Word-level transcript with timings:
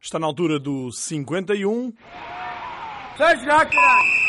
Está 0.00 0.18
na 0.18 0.26
altura 0.26 0.58
do 0.58 0.90
51. 0.92 1.92
Sai 3.16 3.36
já, 3.44 3.66
caralho! 3.66 4.28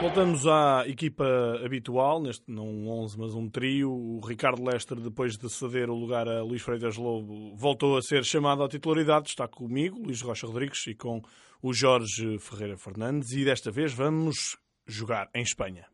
Voltamos 0.00 0.46
à 0.46 0.84
equipa 0.86 1.26
habitual, 1.62 2.22
neste 2.22 2.50
não 2.50 2.66
um 2.66 2.88
11, 2.88 3.18
mas 3.18 3.34
um 3.34 3.50
trio. 3.50 3.90
O 3.92 4.20
Ricardo 4.26 4.64
Lester, 4.64 4.98
depois 4.98 5.36
de 5.36 5.48
ceder 5.50 5.90
o 5.90 5.94
lugar 5.94 6.26
a 6.26 6.42
Luís 6.42 6.62
Freitas 6.62 6.96
Lobo, 6.96 7.54
voltou 7.54 7.98
a 7.98 8.02
ser 8.02 8.24
chamado 8.24 8.62
à 8.62 8.68
titularidade. 8.68 9.28
Está 9.28 9.46
comigo, 9.46 9.98
Luís 9.98 10.22
Rocha 10.22 10.46
Rodrigues, 10.46 10.86
e 10.86 10.94
com 10.94 11.20
o 11.62 11.74
Jorge 11.74 12.38
Ferreira 12.38 12.78
Fernandes. 12.78 13.32
E 13.32 13.44
desta 13.44 13.70
vez 13.70 13.92
vamos 13.92 14.56
jogar 14.86 15.28
em 15.34 15.42
Espanha. 15.42 15.84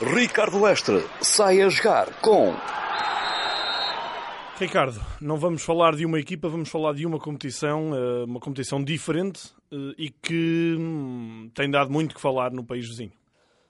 Ricardo 0.00 0.60
Lester 0.60 1.04
sai 1.20 1.62
a 1.62 1.68
jogar 1.68 2.12
com 2.20 2.52
Ricardo, 4.58 5.00
não 5.20 5.36
vamos 5.36 5.62
falar 5.62 5.94
de 5.94 6.04
uma 6.04 6.18
equipa, 6.18 6.48
vamos 6.48 6.68
falar 6.68 6.92
de 6.92 7.06
uma 7.06 7.18
competição, 7.20 7.94
eh, 7.94 8.24
uma 8.24 8.40
competição 8.40 8.82
diferente 8.82 9.54
eh, 9.70 9.94
e 9.96 10.10
que 10.10 10.74
hum, 10.76 11.48
tem 11.54 11.70
dado 11.70 11.92
muito 11.92 12.12
que 12.14 12.20
falar 12.20 12.50
no 12.50 12.64
país 12.64 12.88
vizinho. 12.88 13.12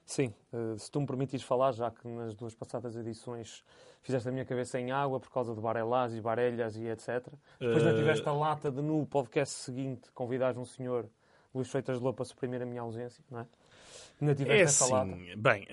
Sim, 0.06 0.32
eh, 0.50 0.78
se 0.78 0.90
tu 0.90 0.98
me 1.00 1.06
permitires 1.06 1.44
falar, 1.44 1.72
já 1.72 1.90
que 1.90 2.08
nas 2.08 2.34
duas 2.34 2.54
passadas 2.54 2.96
edições 2.96 3.62
fizeste 4.00 4.30
a 4.30 4.32
minha 4.32 4.46
cabeça 4.46 4.80
em 4.80 4.90
água 4.90 5.20
por 5.20 5.30
causa 5.30 5.54
de 5.54 5.60
Barelás 5.60 6.14
e 6.14 6.22
Barelhas 6.22 6.74
e 6.77 6.86
etc. 6.86 7.27
Depois 7.60 7.82
não 7.82 7.94
tiveste 7.94 8.27
a 8.27 8.32
lata 8.32 8.70
de 8.70 8.80
no 8.80 9.05
podcast 9.05 9.55
seguinte 9.56 10.10
convidares 10.14 10.56
um 10.56 10.64
senhor, 10.64 11.06
Luís 11.55 11.68
Freitas 11.68 11.98
de 11.98 12.02
Lobo, 12.05 12.16
para 12.16 12.24
suprimir 12.24 12.62
a 12.62 12.66
minha 12.66 12.80
ausência, 12.80 13.22
não 13.30 13.41
é? 13.41 13.46
Ainda 14.22 14.34
tiveste 14.34 14.58
É 14.58 14.64
essa 14.64 14.84
assim, 14.84 14.94
lata. 14.94 15.36
bem, 15.36 15.68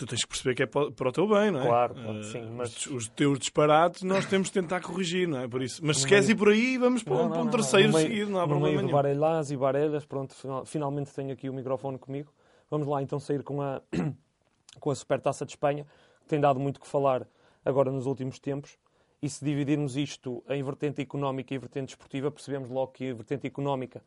tu 0.00 0.06
tens 0.06 0.22
que 0.22 0.28
perceber 0.28 0.54
que 0.54 0.62
é 0.62 0.66
para 0.66 1.08
o 1.08 1.12
teu 1.12 1.26
bem, 1.28 1.50
não 1.50 1.62
é? 1.62 1.66
Claro, 1.66 1.94
Eh, 1.96 2.22
sim, 2.24 2.50
mas- 2.56 2.86
os, 2.86 3.08
teus 3.08 3.38
disparates 3.38 4.02
nós 4.02 4.26
temos 4.26 4.48
de 4.48 4.54
tentar 4.54 4.80
corrigir, 4.80 5.26
não 5.28 5.38
é? 5.40 5.48
Por 5.48 5.62
isso. 5.62 5.80
Mas 5.84 5.98
se 5.98 6.02
No 6.04 6.08
queres 6.08 6.26
meio- 6.26 6.36
ir 6.36 6.38
por 6.38 6.48
aí, 6.48 6.78
vamos 6.78 7.02
para, 7.02 7.14
um- 7.14 7.16
Não, 7.18 7.28
para 7.28 7.34
não, 7.36 7.42
um 7.42 7.44
não, 7.44 7.50
terceiro 7.50 7.92
meio, 7.92 8.06
seguido, 8.08 8.30
não 8.30 8.40
há 8.40 8.46
problema 8.48 8.68
meio 8.68 8.80
nenhum. 8.82 8.92
Barelhas 8.92 9.50
e 9.50 9.56
Barelhas, 9.56 10.04
pronto, 10.04 10.34
final- 10.34 10.64
finalmente 10.66 11.12
tenho 11.14 11.32
aqui 11.32 11.48
o 11.48 11.52
microfone 11.52 11.98
comigo. 11.98 12.32
Vamos 12.70 12.86
lá 12.86 13.02
então 13.02 13.18
sair 13.18 13.42
com 13.42 13.60
a, 13.62 13.80
com 14.80 14.90
a 14.90 14.94
Supertaça 14.94 15.44
de 15.44 15.52
Espanha, 15.52 15.86
que 16.22 16.28
tem 16.28 16.40
dado 16.40 16.58
muito 16.60 16.80
que 16.80 16.86
falar 16.86 17.26
agora 17.64 17.90
nos 17.90 18.06
últimos 18.06 18.38
tempos. 18.38 18.78
E 19.22 19.28
se 19.28 19.44
dividirmos 19.44 19.96
isto 19.96 20.42
em 20.48 20.62
vertente 20.62 21.02
económica 21.02 21.54
e 21.54 21.58
vertente 21.58 21.88
desportiva, 21.88 22.30
percebemos 22.30 22.70
logo 22.70 22.92
que 22.92 23.10
a 23.10 23.14
vertente 23.14 23.46
económica 23.46 24.02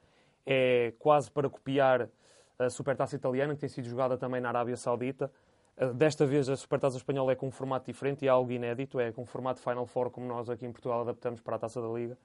é 0.45 0.94
quase 0.97 1.30
para 1.30 1.47
copiar 1.49 2.09
a 2.58 2.69
Supertaça 2.69 3.16
italiana, 3.16 3.53
que 3.53 3.59
tem 3.59 3.69
sido 3.69 3.88
jogada 3.88 4.17
também 4.17 4.39
na 4.41 4.49
Arábia 4.49 4.75
Saudita. 4.77 5.31
Uh, 5.75 5.93
Desta 5.93 6.25
vez 6.25 6.47
a 6.49 6.55
Supertaça 6.55 6.97
espanhola 6.97 7.31
é 7.31 7.35
com 7.35 7.47
um 7.47 7.52
formato 7.52 7.85
diferente 7.88 8.23
e 8.23 8.27
é 8.27 8.29
algo 8.29 8.52
inédito, 8.52 8.99
é 8.99 9.11
com 9.11 9.23
um 9.23 9.25
formato 9.25 9.59
Final 9.59 9.85
Four, 9.88 10.11
como 10.11 10.27
nós 10.27 10.49
aqui 10.49 10.65
em 10.65 10.71
Portugal 10.71 11.02
adaptamos 11.02 11.41
para 11.41 11.55
a 11.55 11.59
Taça 11.59 11.81
da 11.81 11.88
Liga. 11.88 12.17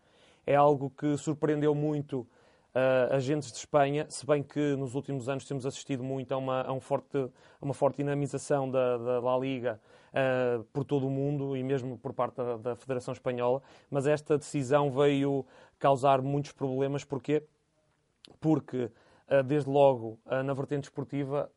É 0.46 0.54
algo 0.54 0.90
que 0.90 1.16
surpreendeu 1.16 1.74
muito 1.74 2.26
uh, 2.74 3.14
agentes 3.14 3.50
de 3.50 3.58
Espanha, 3.58 4.06
se 4.08 4.26
bem 4.26 4.42
que 4.42 4.76
nos 4.76 4.94
últimos 4.94 5.28
anos 5.28 5.44
temos 5.46 5.64
assistido 5.64 6.02
muito 6.02 6.32
a 6.32 6.36
uma, 6.36 6.62
a 6.62 6.72
um 6.72 6.80
forte, 6.80 7.16
a 7.16 7.64
uma 7.64 7.74
forte 7.74 7.96
dinamização 7.98 8.70
da, 8.70 9.20
da 9.20 9.38
Liga 9.38 9.80
uh, 10.10 10.62
por 10.64 10.84
todo 10.84 11.06
o 11.06 11.10
mundo 11.10 11.56
e 11.56 11.62
mesmo 11.62 11.98
por 11.98 12.12
parte 12.12 12.36
da, 12.36 12.56
da 12.56 12.76
Federação 12.76 13.12
Espanhola, 13.12 13.62
mas 13.90 14.06
esta 14.06 14.36
decisão 14.36 14.90
veio 14.90 15.44
causar 15.78 16.20
muitos 16.20 16.52
problemas. 16.52 17.04
Porquê? 17.04 17.42
Porque, 18.40 18.90
uh, 19.30 19.42
desde 19.42 19.70
logo, 19.70 20.18
na 20.44 20.52
vertente 20.52 20.84
esportiva, 20.84 21.50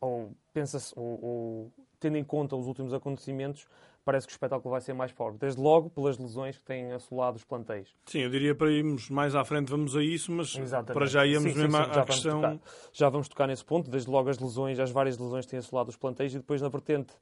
ou 0.00 0.32
pensa-se, 0.52 0.92
ou, 0.96 1.24
ou, 1.24 1.72
tendo 1.98 2.16
em 2.16 2.24
conta 2.24 2.56
os 2.56 2.66
últimos 2.66 2.92
acontecimentos, 2.92 3.66
parece 4.04 4.26
que 4.26 4.32
o 4.32 4.34
espetáculo 4.34 4.70
vai 4.70 4.80
ser 4.80 4.94
mais 4.94 5.10
forte. 5.10 5.38
Desde 5.38 5.60
logo 5.60 5.90
pelas 5.90 6.18
lesões 6.18 6.56
que 6.56 6.64
têm 6.64 6.92
assolado 6.92 7.36
os 7.36 7.44
plantéis. 7.44 7.94
Sim, 8.06 8.20
eu 8.20 8.30
diria 8.30 8.54
para 8.54 8.70
irmos 8.70 9.10
mais 9.10 9.34
à 9.34 9.44
frente, 9.44 9.68
vamos 9.70 9.94
a 9.96 10.02
isso, 10.02 10.32
mas 10.32 10.56
Exatamente. 10.56 10.94
para 10.94 11.06
já 11.06 11.26
íamos 11.26 11.52
Sim, 11.52 11.54
sim, 11.54 11.58
mesmo 11.60 11.76
sim, 11.76 11.82
à, 11.82 11.84
já 11.84 11.90
à 11.90 11.94
vamos 12.04 12.14
questão. 12.14 12.40
tocar. 12.40 12.58
Já 12.92 13.08
vamos 13.08 13.28
tocar 13.28 13.46
nesse 13.46 13.64
ponto, 13.64 13.90
desde 13.90 14.10
logo 14.10 14.30
as 14.30 14.38
lesões, 14.38 14.78
as 14.78 14.90
várias 14.90 15.18
lesões 15.18 15.44
que 15.44 15.50
têm 15.50 15.58
assolado 15.58 15.90
os 15.90 15.96
plantéis 15.96 16.34
e 16.34 16.38
depois 16.38 16.62
na 16.62 16.68
vertente 16.68 17.12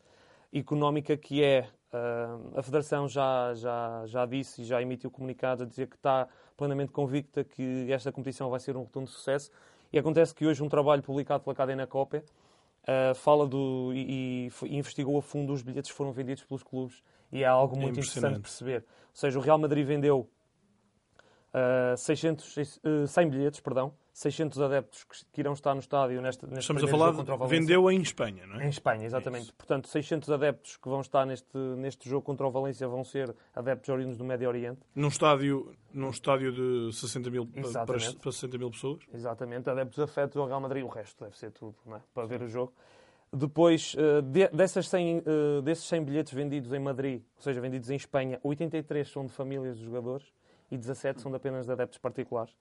económica 0.53 1.17
que 1.17 1.43
é 1.43 1.69
ah, 1.93 2.39
a 2.57 2.63
Federação 2.63 3.09
já, 3.09 3.53
já, 3.55 4.03
já 4.07 4.27
disse 4.27 4.63
e 4.63 4.65
já 4.65 4.81
emitiu 4.81 5.11
comunicados 5.11 5.63
a 5.63 5.67
dizer 5.67 5.89
que 5.89 5.97
está 5.97 6.29
plenamente 6.57 6.93
convicta 6.93 7.45
que 7.45 7.91
esta 7.91 8.13
competição 8.13 8.51
vai 8.51 8.61
ser 8.61 8.77
um 8.77 8.83
rotundo 8.83 9.09
sucesso 9.09 9.51
e 9.93 9.99
acontece 9.99 10.35
que 10.35 10.47
hoje 10.47 10.63
um 10.63 10.69
trabalho 10.69 11.03
publicado 11.03 11.43
pela 11.45 11.55
Cadena 11.55 11.87
Copa 11.87 12.23
ah, 12.91 13.15
fala 13.15 13.47
do 13.47 13.93
e, 13.95 14.51
e 14.65 14.77
investigou 14.77 15.19
a 15.19 15.23
fundo 15.23 15.53
os 15.53 15.61
bilhetes 15.61 15.91
que 15.91 15.97
foram 15.97 16.11
vendidos 16.11 16.43
pelos 16.45 16.63
clubes 16.63 17.03
e 17.31 17.43
é 17.43 17.47
algo 17.47 17.77
É 17.77 17.81
muito 17.81 17.93
interessante 17.93 18.17
impressionante. 18.17 18.41
perceber. 18.41 18.79
Ou 18.81 19.15
seja, 19.15 19.39
o 19.39 19.43
Real 19.43 19.59
Madrid 19.59 19.87
vendeu 19.87 20.29
Uh, 21.49 21.97
600, 21.97 22.57
uh, 22.59 23.07
100 23.07 23.31
bilhetes, 23.31 23.59
perdão, 23.61 23.95
600 24.19 24.61
adeptos 24.61 25.05
que, 25.33 25.41
irão 25.41 25.53
estar 25.53 25.73
no 25.75 25.81
estádio 25.81 26.21
neste, 26.21 26.45
neste 26.45 26.59
Estamos 26.63 26.83
a 26.83 26.89
falar 26.89 27.13
contra 27.15 27.35
o 27.35 27.37
de 27.37 27.45
Valência. 27.45 27.61
vendeu 27.61 27.89
em 27.89 28.01
Espanha, 28.01 28.47
não 28.49 28.61
é? 28.61 28.67
Em 28.67 28.69
Espanha, 28.69 29.07
exatamente. 29.07 29.53
Portanto, 29.53 29.87
600 29.87 30.29
adeptos 30.33 30.77
que 30.77 30.89
vão 30.89 31.01
estar 31.01 31.25
neste, 31.25 31.57
neste 31.57 32.09
jogo 32.09 32.23
contra 32.23 32.45
o 32.45 32.51
Valência 32.51 32.89
vão 32.89 33.05
ser 33.05 33.33
adeptos 33.55 33.89
oriundos 33.89 34.17
do 34.19 34.25
Médio 34.25 34.49
Oriente. 34.49 34.81
Num 34.93 35.07
estádio, 35.07 35.73
num 35.95 36.11
estádio 36.11 36.51
de 36.53 36.93
60 36.97 37.31
mil 37.31 37.47
para, 37.47 37.61
Exatamente. 37.61 38.17
para 38.17 38.33
60 38.33 38.59
mil 38.59 38.71
pessoas. 38.73 38.99
Exatamente, 39.15 39.71
adeptos 39.71 40.01
afetos 40.01 40.37
ao 40.37 40.49
Real 40.49 40.61
Madrid. 40.61 40.83
O 40.83 40.89
resto 40.89 41.23
deve 41.23 41.39
ser 41.39 41.53
tudo, 41.53 41.77
é? 41.95 42.01
Para 42.13 42.27
ver 42.27 42.43
o 42.43 42.49
jogo. 42.49 42.73
Depois, 43.33 43.95
de- 44.33 44.49
dessas 44.49 44.89
100, 44.89 45.19
uh, 45.19 45.63
desses 45.63 45.85
100 45.85 46.03
bilhetes 46.03 46.33
vendidos 46.33 46.73
em 46.73 46.81
Madrid, 46.81 47.23
ou 47.37 47.43
seja, 47.43 47.61
vendidos 47.61 47.89
em 47.89 47.95
Espanha, 47.95 48.41
83 48.43 49.09
são 49.09 49.25
de 49.25 49.33
famílias 49.33 49.77
dos 49.77 49.85
jogadores 49.85 50.27
e 50.73 50.77
17 50.77 51.21
são 51.21 51.31
de 51.31 51.37
apenas 51.37 51.67
de 51.67 51.71
adeptos 51.73 51.99
particulares. 51.99 52.53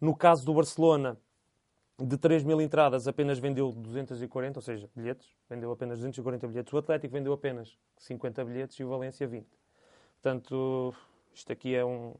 No 0.00 0.14
caso 0.14 0.44
do 0.44 0.54
Barcelona, 0.54 1.16
de 1.98 2.16
3 2.18 2.42
mil 2.42 2.60
entradas, 2.60 3.06
apenas 3.06 3.38
vendeu 3.38 3.70
240, 3.70 4.58
ou 4.58 4.62
seja, 4.62 4.90
bilhetes. 4.94 5.28
Vendeu 5.48 5.70
apenas 5.70 5.98
240 5.98 6.48
bilhetes. 6.48 6.72
O 6.72 6.78
Atlético 6.78 7.12
vendeu 7.12 7.32
apenas 7.32 7.76
50 7.98 8.44
bilhetes 8.44 8.76
e 8.78 8.84
o 8.84 8.88
Valência 8.88 9.26
20. 9.26 9.46
Portanto, 10.20 10.94
isto 11.32 11.52
aqui 11.52 11.74
é 11.74 11.84
um... 11.84 12.14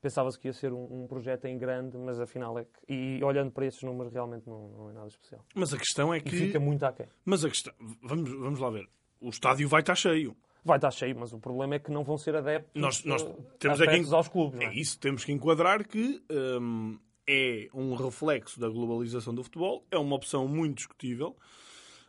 Pensava-se 0.00 0.38
que 0.38 0.46
ia 0.46 0.52
ser 0.52 0.72
um, 0.72 1.02
um 1.02 1.06
projeto 1.08 1.46
em 1.46 1.58
grande, 1.58 1.98
mas 1.98 2.20
afinal 2.20 2.56
é 2.56 2.64
que... 2.64 2.70
E 2.92 3.24
olhando 3.24 3.50
para 3.50 3.66
esses 3.66 3.82
números, 3.82 4.12
realmente 4.12 4.48
não, 4.48 4.68
não 4.68 4.90
é 4.90 4.92
nada 4.92 5.08
especial. 5.08 5.44
Mas 5.56 5.74
a 5.74 5.78
questão 5.78 6.14
é 6.14 6.18
E 6.18 6.20
que. 6.20 6.30
fica 6.30 6.60
muito 6.60 6.84
aquém. 6.84 7.06
Mas 7.24 7.44
a 7.44 7.48
questão. 7.48 7.74
Vamos, 8.02 8.30
vamos 8.30 8.60
lá 8.60 8.70
ver. 8.70 8.88
O 9.20 9.28
estádio 9.30 9.68
vai 9.68 9.80
estar 9.80 9.96
cheio. 9.96 10.36
Vai 10.68 10.76
estar 10.78 10.90
cheio, 10.90 11.16
mas 11.18 11.32
o 11.32 11.38
problema 11.38 11.74
é 11.76 11.78
que 11.78 11.90
não 11.90 12.04
vão 12.04 12.16
ser 12.18 12.36
adeptos, 12.36 12.80
Nós, 12.80 13.02
nós 13.04 13.22
eh, 13.22 13.34
temos 13.58 13.80
aqui. 13.80 14.14
aos 14.14 14.28
clubes. 14.28 14.60
não 14.60 14.66
É 14.68 14.74
isso, 14.74 14.98
temos 15.00 15.24
que 15.24 15.32
enquadrar 15.32 15.86
que 15.88 16.22
hum, 16.60 16.98
é 17.26 17.68
um 17.74 17.94
reflexo 17.94 18.60
da 18.60 18.68
globalização 18.68 19.34
do 19.34 19.42
futebol, 19.42 19.84
é 19.90 19.98
uma 19.98 20.14
opção 20.14 20.46
muito 20.46 20.76
discutível. 20.76 21.36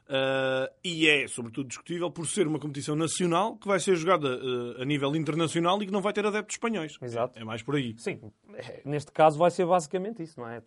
uh, 0.09 0.69
e 0.83 1.07
é, 1.07 1.27
sobretudo, 1.27 1.67
discutível 1.67 2.09
por 2.11 2.25
ser 2.27 2.47
uma 2.47 2.59
competição 2.59 2.95
nacional 2.95 3.55
que 3.57 3.67
vai 3.67 3.79
ser 3.79 3.95
jogada 3.95 4.27
uh, 4.37 4.81
a 4.81 4.85
nível 4.85 5.15
internacional 5.15 5.81
e 5.81 5.85
que 5.85 5.91
não 5.91 6.01
vai 6.01 6.11
ter 6.13 6.25
adeptos 6.25 6.55
espanhóis. 6.55 6.97
Exato. 7.01 7.37
É 7.39 7.43
mais 7.43 7.61
por 7.61 7.75
aí. 7.75 7.95
Sim, 7.97 8.19
é, 8.55 8.81
neste 8.85 9.11
caso 9.11 9.37
vai 9.37 9.51
ser 9.51 9.65
basicamente 9.65 10.23
isso, 10.23 10.39
não 10.39 10.47
é? 10.49 10.61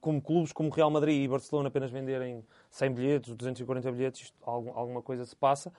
Como 0.00 0.20
clubes 0.22 0.50
como 0.52 0.70
Real 0.70 0.90
Madrid 0.90 1.22
e 1.24 1.28
Barcelona 1.28 1.68
apenas 1.68 1.90
venderem 1.90 2.42
100 2.70 2.90
bilhetes, 2.94 3.34
240 3.34 3.92
bilhetes, 3.92 4.22
isto, 4.22 4.36
algum- 4.42 4.72
alguma 4.72 5.02
coisa 5.02 5.24
se 5.26 5.36
passa. 5.36 5.70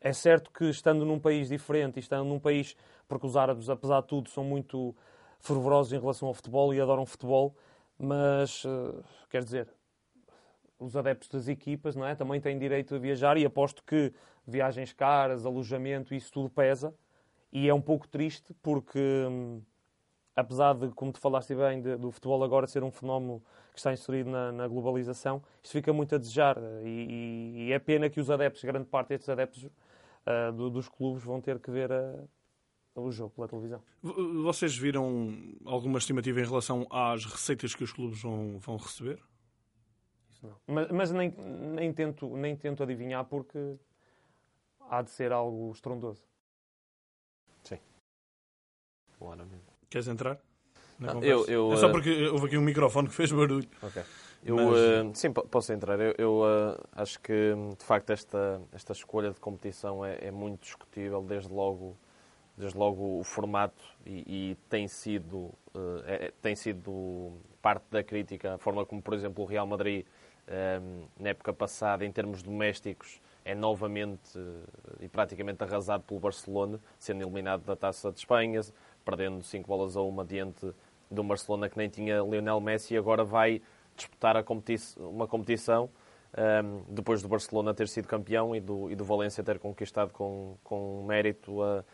É 0.00 0.12
certo 0.12 0.50
que 0.52 0.64
estando 0.66 1.04
num 1.04 1.18
país 1.18 1.48
diferente 1.48 1.98
estando 1.98 2.24
num 2.28 2.38
país, 2.38 2.76
porque 3.08 3.26
os 3.26 3.36
árabes, 3.36 3.68
apesar 3.68 4.00
de 4.02 4.06
tudo, 4.08 4.28
são 4.30 4.44
muito 4.44 4.94
fervorosos 5.40 5.92
em 5.92 5.98
relação 6.00 6.28
ao 6.28 6.34
futebol 6.34 6.72
e 6.72 6.80
adoram 6.80 7.04
futebol, 7.06 7.54
mas, 7.98 8.62
eh, 8.64 9.02
quer 9.30 9.42
dizer, 9.44 9.68
os 10.78 10.96
adeptos 10.96 11.28
das 11.28 11.48
equipas 11.48 11.96
não 11.96 12.06
é? 12.06 12.14
também 12.14 12.40
têm 12.40 12.58
direito 12.58 12.94
a 12.94 12.98
viajar 12.98 13.36
e 13.36 13.44
aposto 13.44 13.82
que 13.84 14.12
viagens 14.46 14.92
caras, 14.92 15.44
alojamento, 15.44 16.14
isso 16.14 16.32
tudo 16.32 16.48
pesa. 16.48 16.94
E 17.52 17.68
é 17.68 17.74
um 17.74 17.80
pouco 17.80 18.06
triste 18.08 18.54
porque, 18.62 18.98
hum, 19.28 19.60
apesar 20.36 20.74
de, 20.74 20.88
como 20.90 21.12
tu 21.12 21.20
falaste 21.20 21.54
bem, 21.54 21.80
de- 21.82 21.96
do 21.96 22.10
futebol 22.12 22.42
agora 22.44 22.66
ser 22.66 22.84
um 22.84 22.90
fenómeno 22.90 23.42
que 23.72 23.78
está 23.78 23.92
inserido 23.92 24.30
na, 24.30 24.52
na 24.52 24.68
globalização, 24.68 25.42
isto 25.62 25.72
fica 25.72 25.92
muito 25.92 26.14
a 26.14 26.18
desejar. 26.18 26.56
E, 26.84 26.88
e- 26.88 27.68
e 27.68 27.72
é 27.72 27.78
pena 27.78 28.10
que 28.10 28.20
os 28.20 28.30
adeptos, 28.30 28.62
grande 28.64 28.86
parte 28.88 29.10
destes 29.10 29.28
adeptos 29.28 29.68
ah, 30.28 30.50
do- 30.50 30.68
dos 30.70 30.88
clubes, 30.88 31.22
vão 31.24 31.40
ter 31.40 31.58
que 31.58 31.70
ver 31.70 31.90
ah, 31.92 32.24
o 32.94 33.10
jogo 33.12 33.30
pela 33.34 33.48
televisão. 33.48 33.80
Vocês 34.42 34.76
viram 34.76 35.32
alguma 35.64 35.98
estimativa 35.98 36.40
em 36.40 36.44
relação 36.44 36.86
às 36.90 37.24
receitas 37.24 37.74
que 37.74 37.84
os 37.84 37.92
clubes 37.92 38.20
vão, 38.20 38.58
vão 38.58 38.76
receber? 38.76 39.22
Isso 40.30 40.46
não. 40.46 40.56
Mas, 40.66 40.90
mas 40.90 41.10
nem, 41.12 41.30
nem, 41.30 41.92
tento, 41.92 42.36
nem 42.36 42.56
tento 42.56 42.82
adivinhar 42.82 43.24
porque 43.24 43.76
há 44.90 45.00
de 45.02 45.10
ser 45.10 45.32
algo 45.32 45.70
estrondoso. 45.72 46.26
Claramente. 49.18 49.64
Queres 49.90 50.06
entrar? 50.06 50.38
Não, 50.98 51.20
eu- 51.22 51.44
eu, 51.46 51.72
é 51.72 51.76
só 51.76 51.88
eh, 51.88 51.92
porque 51.92 52.28
houve 52.28 52.46
aqui 52.46 52.56
um 52.56 52.62
microfone 52.62 53.08
que 53.08 53.14
fez 53.14 53.32
barulho. 53.32 53.68
Ok. 53.82 54.02
Eu, 54.44 54.56
Mas- 54.56 54.78
eh, 54.78 55.10
sim, 55.14 55.32
po- 55.32 55.46
posso 55.48 55.72
entrar. 55.72 55.98
Eu, 56.00 56.14
eu, 56.16 56.42
eh, 56.46 56.80
acho 56.92 57.20
que, 57.20 57.32
de 57.78 57.84
facto, 57.84 58.10
esta, 58.10 58.60
esta 58.72 58.92
escolha 58.92 59.30
de 59.30 59.40
competição 59.40 60.04
é, 60.04 60.18
é 60.22 60.30
muito 60.30 60.60
discutível, 60.62 61.22
desde 61.22 61.52
logo 61.52 61.96
desde 62.56 62.76
logo 62.76 63.20
o 63.20 63.22
formato 63.22 63.80
e, 64.04 64.50
e 64.50 64.56
tem 64.68 64.88
sido 64.88 65.52
eh, 65.74 66.26
é- 66.26 66.32
tem 66.42 66.56
sido 66.56 67.32
parte 67.62 67.84
da 67.88 68.02
crítica 68.02 68.54
a 68.54 68.58
forma 68.58 68.84
como 68.84 69.00
por 69.00 69.14
exemplo 69.14 69.44
o 69.44 69.46
Real 69.46 69.64
Madrid 69.64 70.04
na 71.20 71.28
época 71.28 71.52
passada 71.52 72.04
em 72.04 72.10
termos 72.10 72.42
domésticos 72.42 73.20
é 73.44 73.54
novamente 73.54 74.36
e 74.98 75.06
praticamente 75.08 75.62
arrasado 75.62 76.02
pelo 76.02 76.18
Barcelona 76.18 76.80
sendo 76.98 77.22
eliminado 77.22 77.62
da 77.62 77.76
Taça 77.76 78.10
de 78.10 78.18
Espanha 78.18 78.60
perdendo 79.04 79.40
5 79.42 79.68
bolas 79.68 79.96
a 79.96 80.00
uma 80.02 80.24
diante 80.24 80.72
do 81.10 81.22
Barcelona 81.22 81.68
que 81.68 81.76
nem 81.78 81.88
tinha 81.88 82.20
Lionel 82.22 82.60
Messi 82.60 82.94
e 82.94 82.96
agora 82.96 83.22
vai 83.24 83.62
disputar 83.98 84.34
uma 84.98 85.26
competição 85.26 85.90
um, 86.36 86.82
depois 86.94 87.22
do 87.22 87.28
Barcelona 87.28 87.74
ter 87.74 87.88
sido 87.88 88.06
campeão 88.06 88.54
e 88.54 88.60
do, 88.60 88.90
e 88.90 88.94
do 88.94 89.04
Valência 89.04 89.42
ter 89.42 89.58
conquistado 89.58 90.12
com, 90.12 90.56
com 90.62 91.04
mérito 91.06 91.62
a, 91.62 91.84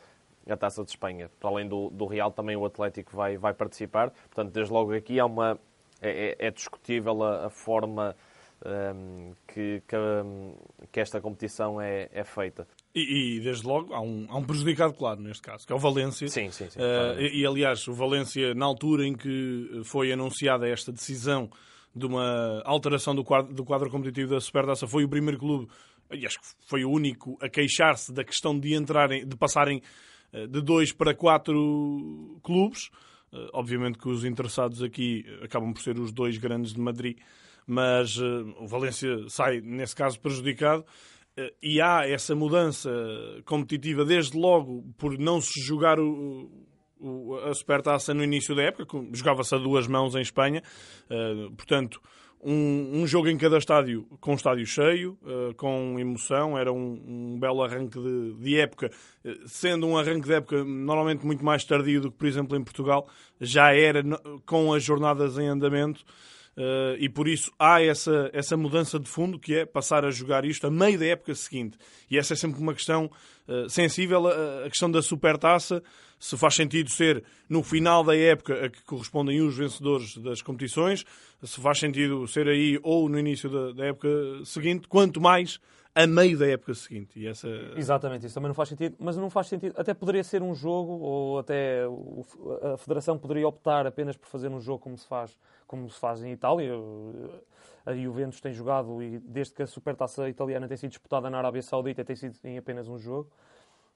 a 0.48 0.56
Taça 0.56 0.82
de 0.84 0.90
Espanha. 0.90 1.30
Para 1.38 1.50
além 1.50 1.68
do, 1.68 1.90
do 1.90 2.06
Real, 2.06 2.30
também 2.30 2.56
o 2.56 2.64
Atlético 2.64 3.16
vai, 3.16 3.36
vai 3.36 3.54
participar. 3.54 4.10
Portanto, 4.10 4.52
desde 4.52 4.72
logo 4.72 4.92
aqui 4.92 5.18
há 5.20 5.26
uma, 5.26 5.58
é, 6.00 6.36
é- 6.38 6.46
é 6.46 6.50
discutível 6.50 7.22
a, 7.22 7.46
a 7.46 7.50
forma 7.50 8.16
um, 8.64 9.32
que, 9.46 9.82
que, 9.86 9.96
um, 9.96 10.54
que 10.90 11.00
esta 11.00 11.20
competição 11.20 11.80
é, 11.80 12.08
é 12.12 12.24
feita. 12.24 12.66
E, 12.94 13.36
e, 13.36 13.40
desde 13.40 13.66
logo, 13.66 13.92
há 13.92 14.00
um, 14.00 14.26
há 14.28 14.36
um 14.36 14.44
prejudicado 14.44 14.94
claro 14.94 15.20
neste 15.20 15.42
caso, 15.42 15.66
que 15.66 15.72
é 15.72 15.76
o 15.76 15.78
Valência. 15.78 16.28
Sim, 16.28 16.50
sim, 16.50 16.70
sim. 16.70 16.78
Claramente. 16.78 17.34
e, 17.34 17.40
e, 17.40 17.46
aliás, 17.46 17.86
o 17.88 17.92
Valência, 17.92 18.54
na 18.54 18.64
altura 18.64 19.06
em 19.06 19.14
que 19.14 19.82
foi 19.84 20.12
anunciada 20.12 20.68
esta 20.68 20.92
decisão 20.92 21.50
de 21.94 22.06
uma 22.06 22.60
alteração 22.64 23.14
do 23.14 23.22
quadro, 23.22 23.54
do 23.54 23.64
quadro 23.64 23.88
competitivo 23.90 24.30
da 24.34 24.40
Supertaça, 24.40 24.86
foi 24.86 25.04
o 25.04 25.08
primeiro 25.08 25.38
clube, 25.38 25.68
e 26.12 26.26
acho 26.26 26.40
que 26.40 26.46
foi 26.66 26.84
o 26.84 26.90
único, 26.90 27.36
a 27.40 27.48
queixar-se 27.48 28.12
da 28.12 28.24
questão 28.24 28.58
de 28.58 28.74
entrarem, 28.74 29.26
de 29.26 29.36
passarem 29.36 29.80
eh, 30.32 30.46
de 30.46 30.60
dois 30.60 30.92
para 30.92 31.14
quatro 31.14 32.38
clubes. 32.42 32.90
Eh, 33.32 33.48
Obviamente 33.52 33.98
que 33.98 34.08
os 34.08 34.24
interessados 34.24 34.82
aqui 34.82 35.24
acabam 35.42 35.72
por 35.72 35.82
ser 35.82 35.98
os 35.98 36.12
dois 36.12 36.36
grandes 36.38 36.72
de 36.74 36.80
Madrid, 36.80 37.18
mas 37.66 38.18
eh, 38.18 38.22
o 38.60 38.66
Valência 38.66 39.28
sai, 39.28 39.60
nesse 39.60 39.94
caso, 39.94 40.20
prejudicado. 40.20 40.84
E 41.60 41.80
há 41.80 42.06
essa 42.08 42.32
mudança 42.36 42.88
competitiva 43.44 44.04
desde 44.04 44.38
logo 44.38 44.84
por 44.96 45.18
não 45.18 45.40
se 45.40 45.60
jogar 45.66 45.98
o- 45.98 46.48
a 47.48 47.54
Supertaça 47.54 48.12
no 48.14 48.22
início 48.22 48.54
da 48.54 48.62
época, 48.62 48.98
jogava-se 49.12 49.54
a 49.54 49.58
duas 49.58 49.86
mãos 49.86 50.14
em 50.14 50.20
Espanha, 50.20 50.62
eh, 51.10 51.48
portanto, 51.56 52.00
um, 52.42 53.02
um 53.02 53.06
jogo 53.06 53.28
em 53.28 53.38
cada 53.38 53.56
estádio 53.56 54.06
com 54.20 54.34
estádio 54.34 54.66
cheio, 54.66 55.18
eh, 55.26 55.54
com 55.56 55.98
emoção, 55.98 56.58
era 56.58 56.70
um, 56.72 57.02
um 57.06 57.38
belo 57.40 57.62
arranque 57.62 57.98
de, 57.98 58.34
de 58.34 58.60
época, 58.60 58.90
eh, 59.24 59.34
sendo 59.46 59.86
um 59.86 59.96
arranque 59.96 60.26
de 60.28 60.34
época 60.34 60.62
normalmente 60.62 61.24
muito 61.24 61.42
mais 61.44 61.64
tardio 61.64 62.02
do 62.02 62.10
que, 62.10 62.18
por 62.18 62.26
exemplo, 62.26 62.56
em 62.56 62.62
Portugal, 62.62 63.08
já 63.40 63.74
era 63.74 64.02
no- 64.02 64.42
com 64.44 64.74
as 64.74 64.82
jornadas 64.82 65.38
em 65.38 65.46
andamento. 65.48 66.04
Uh, 66.56 66.94
e 67.00 67.08
por 67.08 67.26
isso 67.26 67.50
há 67.58 67.82
essa, 67.82 68.30
essa 68.32 68.56
mudança 68.56 68.96
de 69.00 69.08
fundo 69.08 69.40
que 69.40 69.56
é 69.56 69.66
passar 69.66 70.04
a 70.04 70.10
jogar 70.12 70.44
isto 70.44 70.64
a 70.68 70.70
meio 70.70 70.96
da 70.96 71.04
época 71.06 71.34
seguinte. 71.34 71.76
E 72.08 72.16
essa 72.16 72.34
é 72.34 72.36
sempre 72.36 72.60
uma 72.60 72.72
questão 72.72 73.10
uh, 73.48 73.68
sensível, 73.68 74.28
a, 74.28 74.64
a 74.64 74.70
questão 74.70 74.88
da 74.88 75.02
supertaça, 75.02 75.82
se 76.24 76.38
faz 76.38 76.54
sentido 76.54 76.88
ser 76.88 77.22
no 77.50 77.62
final 77.62 78.02
da 78.02 78.16
época 78.16 78.64
a 78.64 78.70
que 78.70 78.82
correspondem 78.84 79.42
os 79.42 79.58
vencedores 79.58 80.16
das 80.16 80.40
competições, 80.40 81.04
se 81.42 81.60
faz 81.60 81.78
sentido 81.78 82.26
ser 82.26 82.48
aí 82.48 82.80
ou 82.82 83.10
no 83.10 83.18
início 83.18 83.50
da, 83.50 83.72
da 83.72 83.84
época 83.84 84.08
seguinte, 84.46 84.88
quanto 84.88 85.20
mais 85.20 85.60
a 85.94 86.06
meio 86.06 86.38
da 86.38 86.46
época 86.46 86.72
seguinte. 86.72 87.20
E 87.20 87.26
essa... 87.26 87.46
Exatamente, 87.76 88.24
isso 88.24 88.34
também 88.34 88.48
não 88.48 88.54
faz 88.54 88.70
sentido, 88.70 88.96
mas 88.98 89.18
não 89.18 89.28
faz 89.28 89.48
sentido. 89.48 89.74
Até 89.76 89.92
poderia 89.92 90.24
ser 90.24 90.42
um 90.42 90.54
jogo, 90.54 90.92
ou 90.92 91.40
até 91.40 91.82
a 92.72 92.78
Federação 92.78 93.18
poderia 93.18 93.46
optar 93.46 93.86
apenas 93.86 94.16
por 94.16 94.26
fazer 94.26 94.48
um 94.48 94.60
jogo 94.62 94.78
como 94.78 94.96
se 94.96 95.06
faz, 95.06 95.38
como 95.66 95.90
se 95.90 96.00
faz 96.00 96.24
em 96.24 96.32
Itália. 96.32 96.72
A 97.84 97.94
Juventus 97.94 98.40
tem 98.40 98.50
jogado 98.50 99.02
e 99.02 99.18
desde 99.18 99.52
que 99.52 99.62
a 99.62 99.66
Supertaça 99.66 100.26
italiana 100.26 100.66
tem 100.66 100.78
sido 100.78 100.88
disputada 100.88 101.28
na 101.28 101.36
Arábia 101.36 101.60
Saudita 101.60 102.02
tem 102.02 102.16
sido 102.16 102.34
em 102.42 102.56
apenas 102.56 102.88
um 102.88 102.98
jogo. 102.98 103.30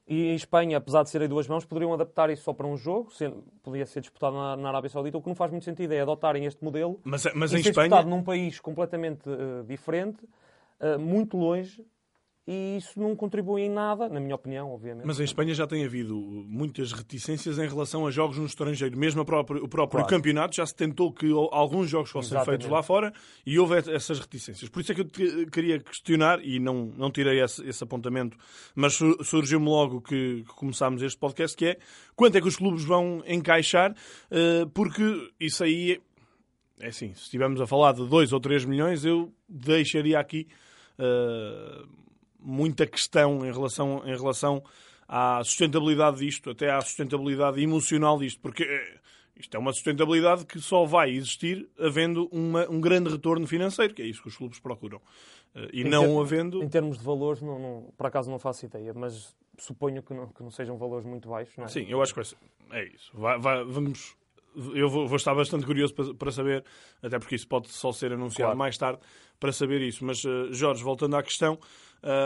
E 0.09 0.29
em 0.29 0.33
Espanha, 0.33 0.77
apesar 0.77 1.03
de 1.03 1.11
serem 1.11 1.27
duas 1.29 1.47
mãos, 1.47 1.63
poderiam 1.65 1.93
adaptar 1.93 2.31
isso 2.31 2.41
só 2.41 2.51
para 2.51 2.65
um 2.65 2.75
jogo, 2.75 3.13
sendo, 3.13 3.43
podia 3.61 3.85
ser 3.85 4.01
disputado 4.01 4.35
na, 4.35 4.57
na 4.57 4.69
Arábia 4.69 4.89
Saudita, 4.89 5.19
o 5.19 5.21
que 5.21 5.27
não 5.27 5.35
faz 5.35 5.51
muito 5.51 5.63
sentido 5.63 5.93
é 5.93 6.01
adotarem 6.01 6.45
este 6.45 6.63
modelo 6.63 6.99
Mas, 7.03 7.25
mas 7.35 7.53
e 7.53 7.57
em 7.57 7.61
ser 7.61 7.69
Espanha. 7.69 7.89
disputado 7.89 8.09
num 8.09 8.23
país 8.23 8.59
completamente 8.59 9.29
eh, 9.29 9.63
diferente, 9.67 10.27
eh, 10.79 10.97
muito 10.97 11.37
longe, 11.37 11.85
e 12.47 12.77
isso 12.77 12.99
não 12.99 13.15
contribui 13.15 13.61
em 13.61 13.69
nada, 13.69 14.09
na 14.09 14.19
minha 14.19 14.33
opinião, 14.33 14.71
obviamente. 14.73 15.05
Mas 15.05 15.19
em 15.19 15.23
Espanha 15.23 15.53
já 15.53 15.67
tem 15.67 15.85
havido 15.85 16.15
muitas 16.47 16.91
reticências 16.91 17.59
em 17.59 17.67
relação 17.67 18.07
a 18.07 18.11
jogos 18.11 18.37
no 18.39 18.45
estrangeiro. 18.45 18.97
Mesmo 18.97 19.23
própria- 19.23 19.63
o 19.63 19.67
próprio 19.67 19.99
Claro. 20.03 20.07
campeonato 20.15 20.55
já 20.55 20.65
se 20.65 20.73
tentou 20.73 21.13
que 21.13 21.27
alguns 21.51 21.89
jogos 21.89 22.09
fossem 22.09 22.29
Exatamente. 22.37 22.61
feitos 22.63 22.67
lá 22.75 22.81
fora 22.81 23.13
e 23.45 23.59
houve 23.59 23.75
essas 23.77 24.19
reticências. 24.19 24.67
Por 24.69 24.79
isso 24.81 24.91
é 24.91 24.95
que 24.95 25.01
eu 25.01 25.05
te 25.05 25.45
queria 25.51 25.79
questionar, 25.79 26.39
e 26.43 26.59
não, 26.59 26.85
não 26.97 27.11
tirei 27.11 27.39
esse, 27.39 27.63
esse 27.67 27.83
apontamento, 27.83 28.35
mas 28.73 28.93
su- 28.95 29.23
surgiu-me 29.23 29.67
logo 29.67 30.01
que, 30.01 30.43
que 30.47 30.53
começámos 30.55 31.03
este 31.03 31.19
podcast, 31.19 31.55
que 31.55 31.65
é 31.65 31.77
quanto 32.15 32.35
é 32.37 32.41
que 32.41 32.47
os 32.47 32.55
clubes 32.55 32.83
vão 32.83 33.21
encaixar, 33.27 33.95
eh, 34.31 34.65
porque 34.73 35.03
isso 35.39 35.63
aí 35.63 36.01
é 36.79 36.87
assim, 36.87 37.13
se 37.13 37.23
estivermos 37.23 37.61
a 37.61 37.67
falar 37.67 37.91
de 37.93 38.07
2 38.07 38.33
ou 38.33 38.39
3 38.39 38.65
milhões, 38.65 39.05
eu 39.05 39.31
deixaria 39.47 40.17
aqui 40.19 40.47
eh, 40.97 41.83
muita 42.39 42.85
questão 42.87 43.45
em 43.45 43.51
relação, 43.51 44.01
em 44.05 44.15
relação 44.15 44.63
à 45.07 45.43
sustentabilidade 45.43 46.19
disto, 46.19 46.49
até 46.51 46.71
à 46.71 46.79
sustentabilidade 46.81 47.61
emocional 47.61 48.17
disto, 48.19 48.39
porque 48.41 48.63
eh, 48.63 48.97
isto 49.37 49.55
é 49.55 49.59
uma 49.59 49.73
sustentabilidade 49.73 50.45
que 50.45 50.59
só 50.59 50.85
vai 50.85 51.09
existir 51.11 51.67
havendo 51.79 52.27
uma- 52.31 52.69
um 52.69 52.79
grande 52.79 53.09
retorno 53.09 53.45
financeiro, 53.47 53.93
que 53.93 54.01
é 54.01 54.05
isso 54.05 54.21
que 54.21 54.27
os 54.27 54.37
clubes 54.37 54.59
procuram. 54.59 55.01
Eh, 55.55 55.69
e 55.73 55.81
Em 55.81 55.85
não 55.89 56.03
ter- 56.15 56.21
havendo. 56.21 56.63
Em 56.63 56.69
termos 56.69 56.97
de 56.97 57.03
valores, 57.03 57.41
não, 57.41 57.57
não- 57.59 57.93
por 57.97 58.05
acaso 58.07 58.29
não 58.29 58.37
faço 58.39 58.65
ideia, 58.65 58.93
mas 58.93 59.35
suponho 59.57 60.01
que 60.03 60.13
não, 60.13 60.27
que 60.27 60.41
não 60.43 60.51
sejam 60.51 60.77
valores 60.77 61.05
muito 61.05 61.27
baixos, 61.29 61.57
não 61.57 61.65
é? 61.65 61.67
Sim, 61.67 61.85
eu 61.89 62.01
acho 62.01 62.13
que. 62.13 62.19
É 62.71 62.83
isso. 62.85 63.11
Vai- 63.13 63.39
vai- 63.39 63.63
vamos. 63.65 64.15
Eu 64.73 64.89
vou, 64.89 65.07
vou 65.07 65.15
estar 65.15 65.33
bastante 65.35 65.65
curioso 65.65 65.93
para, 65.93 66.13
para 66.13 66.31
saber, 66.31 66.63
até 67.01 67.17
porque 67.19 67.35
isso 67.35 67.47
pode 67.47 67.69
só 67.69 67.91
ser 67.91 68.11
anunciado 68.11 68.47
Claro. 68.49 68.57
mais 68.57 68.77
tarde, 68.77 68.99
para 69.39 69.51
saber 69.51 69.79
isso. 69.81 70.03
Mas, 70.03 70.23
eh, 70.25 70.47
Jorge, 70.51 70.83
voltando 70.83 71.15
à 71.15 71.23
questão, 71.23 71.57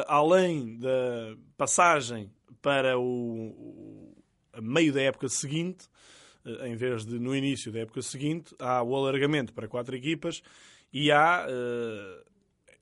além 0.08 0.78
da 0.78 1.36
passagem 1.58 2.32
para 2.62 2.98
o, 2.98 3.04
o- 3.06 4.16
meio 4.62 4.94
da 4.94 5.02
época 5.02 5.28
seguinte, 5.28 5.88
eh, 6.46 6.68
em 6.70 6.76
vez 6.76 7.06
de 7.06 7.20
no 7.20 7.36
início 7.36 7.72
da 7.72 7.80
época 7.80 8.02
seguinte, 8.02 8.56
há 8.60 8.82
o 8.84 8.96
alargamento 8.96 9.54
para 9.54 9.68
quatro 9.68 9.96
equipas 9.96 10.42
e 10.92 11.12
há 11.12 11.46
eh, 11.50 12.24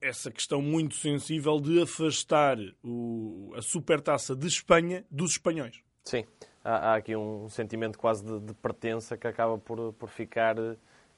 essa 0.01 0.29
questão 0.31 0.61
muito 0.61 0.95
sensível 0.95 1.59
de 1.59 1.81
afastar 1.81 2.57
o- 2.83 3.53
a 3.55 3.61
supertaça 3.61 4.35
de 4.35 4.47
Espanha 4.47 5.05
dos 5.09 5.31
espanhóis. 5.31 5.79
Sim, 6.03 6.25
há, 6.63 6.91
há 6.91 6.95
aqui 6.95 7.15
um 7.15 7.47
sentimento 7.49 7.97
quase 7.97 8.25
de, 8.25 8.39
de 8.39 8.53
pertença 8.55 9.15
que 9.17 9.27
acaba 9.27 9.57
por, 9.57 9.93
por 9.93 10.09
ficar 10.09 10.55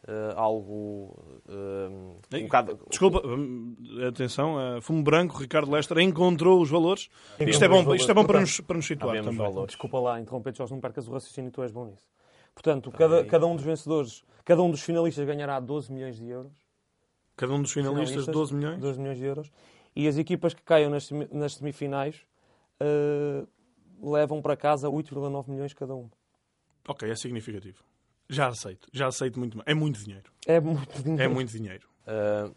eh, 0.07 0.33
algo 0.35 1.41
eh, 1.47 2.37
um 2.37 2.43
bocado... 2.43 2.79
Desculpa, 2.89 3.21
hum, 3.25 3.75
atenção, 4.07 4.59
eh, 4.59 4.81
Fumo 4.81 5.03
Branco, 5.03 5.37
Ricardo 5.37 5.71
Lester 5.71 5.97
encontrou 5.99 6.61
os 6.61 6.69
valores. 6.69 7.09
Encontrou 7.35 7.49
Isto 7.49 7.63
é 7.63 7.67
os 7.67 7.71
bom, 7.73 7.83
valores. 7.83 8.01
isto 8.01 8.11
é 8.11 8.13
bom 8.13 8.21
para, 8.25 8.39
Portanto, 8.39 8.47
nos, 8.57 8.59
para 8.61 8.75
nos 8.75 8.85
situar 8.85 9.15
também. 9.23 9.37
valores. 9.37 9.67
Desculpa 9.67 9.99
lá, 9.99 10.19
interromper, 10.19 10.55
Jorge, 10.55 10.73
não 10.73 10.81
percas 10.81 11.07
o 11.07 11.11
raciocínio, 11.11 11.51
tu 11.51 11.61
és 11.63 11.71
bom 11.71 11.85
nisso. 11.85 12.07
Portanto, 12.53 12.91
cada, 12.91 13.23
cada 13.25 13.45
um 13.47 13.55
dos 13.55 13.65
vencedores, 13.65 14.23
cada 14.45 14.61
um 14.61 14.69
dos 14.69 14.81
finalistas 14.81 15.25
ganhará 15.25 15.59
12 15.59 15.91
milhões 15.91 16.17
de 16.17 16.27
euros. 16.27 16.53
Cada 17.35 17.53
um 17.53 17.61
dos 17.61 17.71
finalistas, 17.71 18.27
12 18.27 18.53
milhões. 18.53 18.79
12 18.79 18.99
milhões 18.99 19.17
de 19.17 19.25
euros. 19.25 19.51
E 19.95 20.07
as 20.07 20.17
equipas 20.17 20.53
que 20.53 20.61
caiam 20.61 20.89
nas, 20.91 21.09
nas 21.31 21.55
semifinais 21.55 22.21
eh, 22.79 23.43
levam 24.01 24.41
para 24.41 24.55
casa 24.55 24.87
8,9 24.87 25.49
milhões 25.49 25.73
cada 25.73 25.95
um. 25.95 26.09
Ok, 26.87 27.09
é 27.09 27.15
significativo. 27.15 27.83
Já 28.29 28.47
aceito, 28.47 28.87
já 28.91 29.07
aceito 29.07 29.39
muito. 29.39 29.61
É 29.65 29.73
muito 29.73 29.99
dinheiro. 29.99 30.31
É 30.47 30.59
muito 30.59 31.01
dinheiro. 31.03 31.23
É 31.23 31.27
muito 31.27 31.51
dinheiro. 31.51 31.87
eh, 32.07 32.49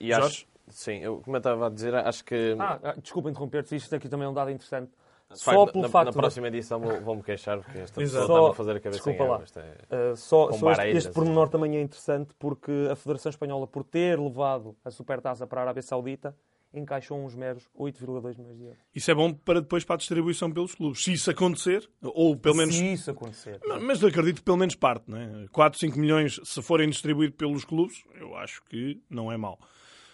e 0.00 0.12
acho, 0.12 0.22
Jorge? 0.22 0.48
sim, 0.68 0.98
eu, 0.98 1.20
como 1.20 1.36
eu 1.36 1.38
estava 1.38 1.66
a 1.66 1.70
dizer, 1.70 1.94
acho 1.94 2.24
que 2.24 2.56
Ah, 2.58 2.78
ah, 2.82 2.94
desculpa 3.00 3.30
interromper-te, 3.30 3.74
isto 3.76 3.94
aqui 3.94 4.08
também 4.08 4.26
é 4.26 4.28
um 4.28 4.34
dado 4.34 4.50
interessante. 4.50 4.90
de 5.30 5.38
Só 5.38 5.52
facto, 5.52 5.72
pelo 5.72 5.82
na, 5.82 5.88
facto 5.90 6.04
na 6.06 6.10
de- 6.12 6.16
próxima 6.16 6.48
edição 6.48 6.80
vou- 6.80 7.00
vou-me 7.02 7.22
queixar 7.22 7.58
porque 7.60 7.78
esta 7.78 8.00
pessoa 8.00 8.22
está-me 8.22 8.46
a 8.48 8.54
fazer 8.54 8.70
a 8.76 8.80
cabeça 8.80 8.90
Desculpa 9.10 9.24
em 9.24 9.28
lá. 9.28 9.42
é- 9.90 10.12
Uh, 10.12 10.16
só 10.16 10.52
só 10.52 10.72
este, 10.72 10.86
este 10.96 11.12
pormenor 11.12 11.48
também 11.50 11.76
é 11.76 11.82
interessante 11.82 12.32
porque 12.38 12.72
a 12.90 12.96
Federação 12.96 13.28
Espanhola, 13.30 13.66
por 13.66 13.84
ter 13.84 14.18
levado 14.18 14.74
a 14.84 14.90
Supertaça 14.90 15.46
para 15.46 15.60
a 15.60 15.64
Arábia 15.64 15.82
Saudita, 15.82 16.34
encaixou 16.72 17.24
uns 17.24 17.34
meros 17.34 17.68
8,2 17.78 18.38
milhões 18.38 18.58
de 18.58 18.64
euros. 18.64 18.78
Isso 18.94 19.10
é 19.10 19.14
bom 19.14 19.32
para 19.32 19.60
depois 19.60 19.84
para 19.84 19.94
a 19.94 19.98
distribuição 19.98 20.50
pelos 20.50 20.74
clubes. 20.74 21.02
Se 21.02 21.12
isso 21.12 21.30
acontecer, 21.30 21.88
ou 22.02 22.36
pelo 22.36 22.56
menos. 22.56 22.74
Se 22.74 22.92
isso 22.92 23.10
acontecer. 23.10 23.60
Mas 23.80 24.02
acredito 24.02 24.36
que 24.36 24.44
pelo 24.44 24.56
menos 24.56 24.74
parte, 24.74 25.10
não 25.10 25.18
é? 25.18 25.46
4, 25.50 25.78
5 25.78 25.98
milhões, 25.98 26.40
se 26.44 26.62
forem 26.62 26.88
distribuídos 26.88 27.36
pelos 27.36 27.64
clubes, 27.64 28.02
eu 28.14 28.36
acho 28.36 28.62
que 28.64 29.00
não 29.08 29.32
é 29.32 29.36
mau. 29.36 29.58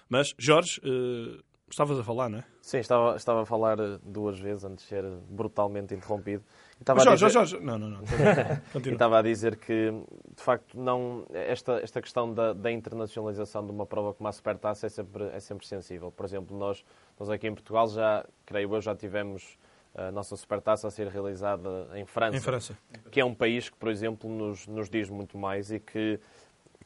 Mas, 0.09 0.35
Jorge, 0.39 0.81
eh, 0.85 1.43
estavas 1.69 1.99
a 1.99 2.05
falar, 2.05 2.29
não 2.29 2.39
é? 2.39 2.45
Sim, 2.61 2.79
estava, 2.79 3.17
estava 3.17 3.43
a 3.43 3.47
falar 3.47 3.79
eh, 3.81 3.99
duas 4.03 4.39
vezes 4.39 4.65
antes 4.65 4.85
de 4.85 4.89
ser 4.89 5.05
brutalmente 5.29 5.95
interrompido, 5.95 6.45
Estava 6.81 7.01
a 7.01 7.05
Jorge, 7.05 7.25
dizer- 7.27 7.33
Jorge. 7.33 7.61
Não, 7.61 7.79
não, 7.79 7.89
não. 7.89 8.01
Estava 8.93 9.19
a 9.19 9.23
dizer 9.23 9.57
que, 9.57 9.91
de 10.37 10.43
facto, 10.43 10.79
não, 10.79 11.25
esta, 11.33 11.75
esta 11.81 12.01
questão 12.03 12.33
da, 12.33 12.53
da 12.53 12.71
internacionalização 12.71 13.65
de 13.65 13.71
uma 13.73 13.87
prova 13.87 14.13
como 14.13 14.29
a 14.29 14.33
Supertaça 14.33 14.87
é 14.87 14.89
sempre, 14.91 15.25
é 15.33 15.41
sempre 15.41 15.67
sensível. 15.67 16.11
Por 16.13 16.27
exemplo, 16.27 16.57
nós, 16.57 16.85
nós 17.19 17.31
aqui 17.31 17.47
em 17.47 17.55
Portugal 17.55 17.89
já, 17.89 18.25
creio 18.45 18.75
eu, 18.75 18.81
já 18.81 18.95
tivemos 18.95 19.57
a 19.95 20.11
nossa 20.11 20.37
Supertaça 20.37 20.89
a 20.89 20.91
ser 20.91 21.07
realizada 21.07 21.89
em 21.95 22.05
França, 22.05 22.37
Em 22.37 22.41
França. 22.41 22.77
que 23.11 23.21
é 23.21 23.25
um 23.25 23.35
país 23.35 23.71
que, 23.71 23.77
por 23.77 23.89
exemplo, 23.89 24.29
nos, 24.29 24.67
nos 24.67 24.91
diz 24.91 25.09
muito 25.09 25.39
mais 25.39 25.71
e 25.71 25.79
que, 25.79 26.19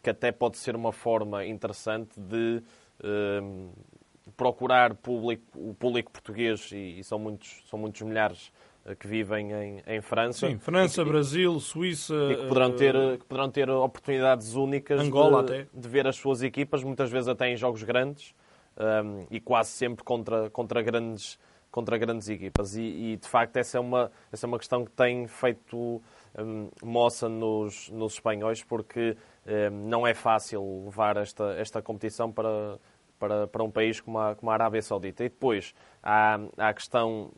que 0.02 0.10
até 0.10 0.30
pode 0.30 0.58
ser 0.58 0.76
uma 0.76 0.92
forma 0.92 1.44
interessante 1.46 2.20
de 2.20 2.62
hum, 3.02 3.70
procurar 4.36 4.94
público, 4.94 5.42
o 5.56 5.74
público 5.74 6.12
português, 6.12 6.70
e, 6.72 6.98
e 7.00 7.04
são, 7.04 7.18
muitos, 7.18 7.62
são 7.68 7.78
muitos 7.78 8.02
milhares 8.02 8.52
que 8.94 9.06
vivem 9.06 9.52
em, 9.52 9.82
em 9.86 10.00
França. 10.00 10.48
Sim, 10.48 10.58
França, 10.58 11.04
Brasil, 11.04 11.58
Suíça. 11.60 12.14
E 12.30 12.36
que 12.36 12.46
poderão 12.46 12.72
ter, 12.72 12.94
eh, 12.94 13.16
que 13.16 13.24
poderão 13.24 13.50
ter 13.50 13.70
oportunidades 13.70 14.54
únicas 14.54 15.00
Angola 15.00 15.42
de, 15.42 15.52
até. 15.52 15.66
de 15.72 15.88
ver 15.88 16.06
as 16.06 16.16
suas 16.16 16.42
equipas, 16.42 16.82
muitas 16.82 17.10
vezes 17.10 17.28
até 17.28 17.48
em 17.48 17.56
jogos 17.56 17.82
grandes 17.82 18.34
um, 18.78 19.26
e 19.30 19.40
quase 19.40 19.70
sempre 19.70 20.04
contra, 20.04 20.48
contra, 20.50 20.80
grandes, 20.82 21.38
contra 21.70 21.98
grandes 21.98 22.28
equipas. 22.28 22.76
E, 22.76 22.82
e, 22.82 23.16
de 23.16 23.28
facto 23.28 23.56
essa 23.56 23.78
é 23.78 23.80
uma, 23.80 24.10
essa 24.32 24.46
é 24.46 24.48
uma 24.48 24.58
questão 24.58 24.84
que 24.84 24.92
tem 24.92 25.26
feito 25.26 26.02
um, 26.38 26.68
moça 26.82 27.28
nos, 27.28 27.90
nos 27.90 28.14
espanhóis, 28.14 28.62
porque 28.62 29.16
um, 29.46 29.88
não 29.88 30.06
é 30.06 30.14
fácil 30.14 30.84
levar 30.84 31.16
esta, 31.16 31.54
esta 31.58 31.82
competição 31.82 32.30
para, 32.30 32.78
para, 33.18 33.46
para 33.46 33.62
um 33.62 33.70
país 33.70 34.00
como 34.00 34.18
a, 34.18 34.34
como 34.34 34.50
a 34.50 34.54
Arábia 34.54 34.80
Saudita. 34.80 35.24
E 35.24 35.28
depois 35.28 35.74
há, 36.02 36.38
há 36.56 36.68
a 36.68 36.74
questão 36.74 37.30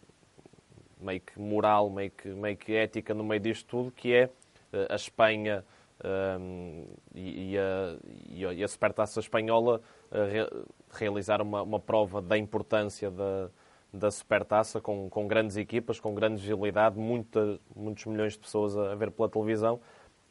meio 1.03 1.21
que 1.21 1.39
moral, 1.41 1.91
meio 1.91 2.11
que, 2.11 2.29
meio 2.29 2.57
que 2.57 2.75
ética 2.75 3.15
no 3.15 3.25
meio 3.25 3.41
disto 3.41 3.67
tudo, 3.67 3.91
que 3.91 4.13
é 4.13 4.31
eh, 4.73 4.87
a 4.91 4.95
Espanha 4.95 5.65
ehm, 6.05 6.85
e, 7.15 7.53
e 7.55 7.59
a, 7.59 8.55
e 8.57 8.65
a- 8.65 8.69
Supertaça 8.69 9.21
Espanhola 9.21 9.81
eh, 10.11 10.25
re- 10.25 10.65
realizar 10.93 11.41
uma, 11.43 11.63
uma 11.63 11.81
prova 11.81 12.21
da 12.23 12.37
importância 12.39 13.11
da, 13.11 13.51
da 13.93 14.11
Supertaça 14.11 14.81
com, 14.81 15.09
com 15.11 15.27
grandes 15.27 15.57
equipas, 15.57 15.99
com 16.01 16.15
grande 16.15 16.41
visibilidade, 16.41 16.99
muita, 16.99 17.59
muitos 17.75 18.05
milhões 18.07 18.35
de 18.35 18.39
pessoas 18.41 18.77
a, 18.77 18.93
a 18.93 18.95
ver 18.95 19.11
pela 19.11 19.29
televisão, 19.29 19.81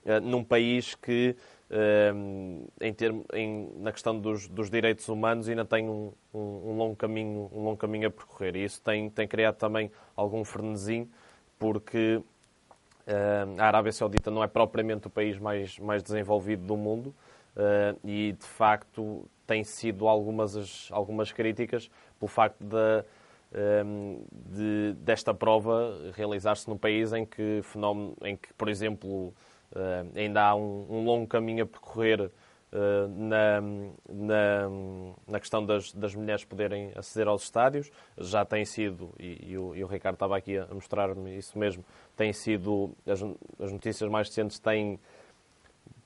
eh, 0.06 0.20
num 0.20 0.44
país 0.44 0.96
que, 0.96 1.36
em 2.82 2.94
termo, 2.94 3.26
em, 3.34 3.70
na 3.78 3.92
questão 3.92 4.18
dos, 4.20 4.48
dos 4.48 4.70
direitos 4.70 5.08
humanos, 5.08 5.48
ainda 5.48 5.64
tem 5.66 5.88
um, 5.88 6.12
um- 6.34 6.72
um 6.72 6.78
longo 6.78 6.96
caminho, 6.96 7.50
um 7.54 7.64
longo 7.64 7.78
caminho 7.78 8.08
a 8.08 8.12
percorrer. 8.12 8.56
E 8.56 8.64
isso 8.64 8.82
tem, 8.82 9.10
tem 9.10 9.28
criado 9.28 9.56
também 9.56 9.92
algum 10.16 10.44
frenesim, 10.44 11.08
porque 11.60 12.22
eh, 13.08 13.46
a 13.58 13.66
Arábia 13.68 13.92
Saudita 13.92 14.32
não 14.32 14.44
é 14.44 14.48
propriamente 14.48 15.08
o 15.08 15.10
país 15.10 15.38
mais, 15.38 15.78
mais 15.80 16.02
desenvolvido 16.04 16.66
do 16.66 16.76
mundo 16.78 17.14
eh, 17.56 17.96
e, 18.04 18.32
de 18.34 18.46
facto, 18.46 19.26
tem 19.46 19.64
sido 19.64 20.08
algumas, 20.08 20.56
as- 20.56 20.90
algumas 20.92 21.32
críticas 21.32 21.90
pelo 22.20 22.30
facto 22.30 22.64
de, 22.64 23.04
eh, 23.54 23.84
de- 24.32 24.94
desta 25.00 25.34
prova 25.34 26.12
realizar-se 26.14 26.68
num 26.70 26.78
país 26.78 27.14
em 27.14 27.26
que, 27.26 27.62
fenómeno, 27.64 28.16
em 28.24 28.36
que 28.38 28.54
por 28.54 28.70
exemplo, 28.70 29.34
ainda 30.16 30.44
há 30.44 30.56
um, 30.56 30.86
um 30.90 31.04
longo 31.04 31.28
caminho 31.28 31.64
a 31.64 31.68
percorrer 31.68 32.32
eh, 32.72 33.08
na, 33.08 33.62
na, 34.08 34.70
na 35.28 35.40
questão 35.40 35.66
das, 35.66 35.92
das 35.92 36.14
mulheres 36.14 36.46
poderem 36.46 36.92
aceder 36.96 37.28
aos 37.28 37.44
estádios. 37.44 37.90
Já 38.16 38.46
tem 38.46 38.64
sido, 38.64 39.12
e, 39.18 39.52
e 39.52 39.58
o, 39.58 39.76
e 39.76 39.84
o 39.84 39.88
Ricardo 39.88 40.16
estava 40.16 40.38
aqui 40.38 40.56
a 40.56 40.68
mostrar-me 40.68 41.36
isso 41.36 41.58
mesmo, 41.58 41.84
tem 42.16 42.32
sido, 42.32 42.92
as, 43.08 43.24
as 43.60 43.72
notícias 43.72 44.08
mais 44.10 44.28
recentes 44.28 44.60
têm, 44.60 45.00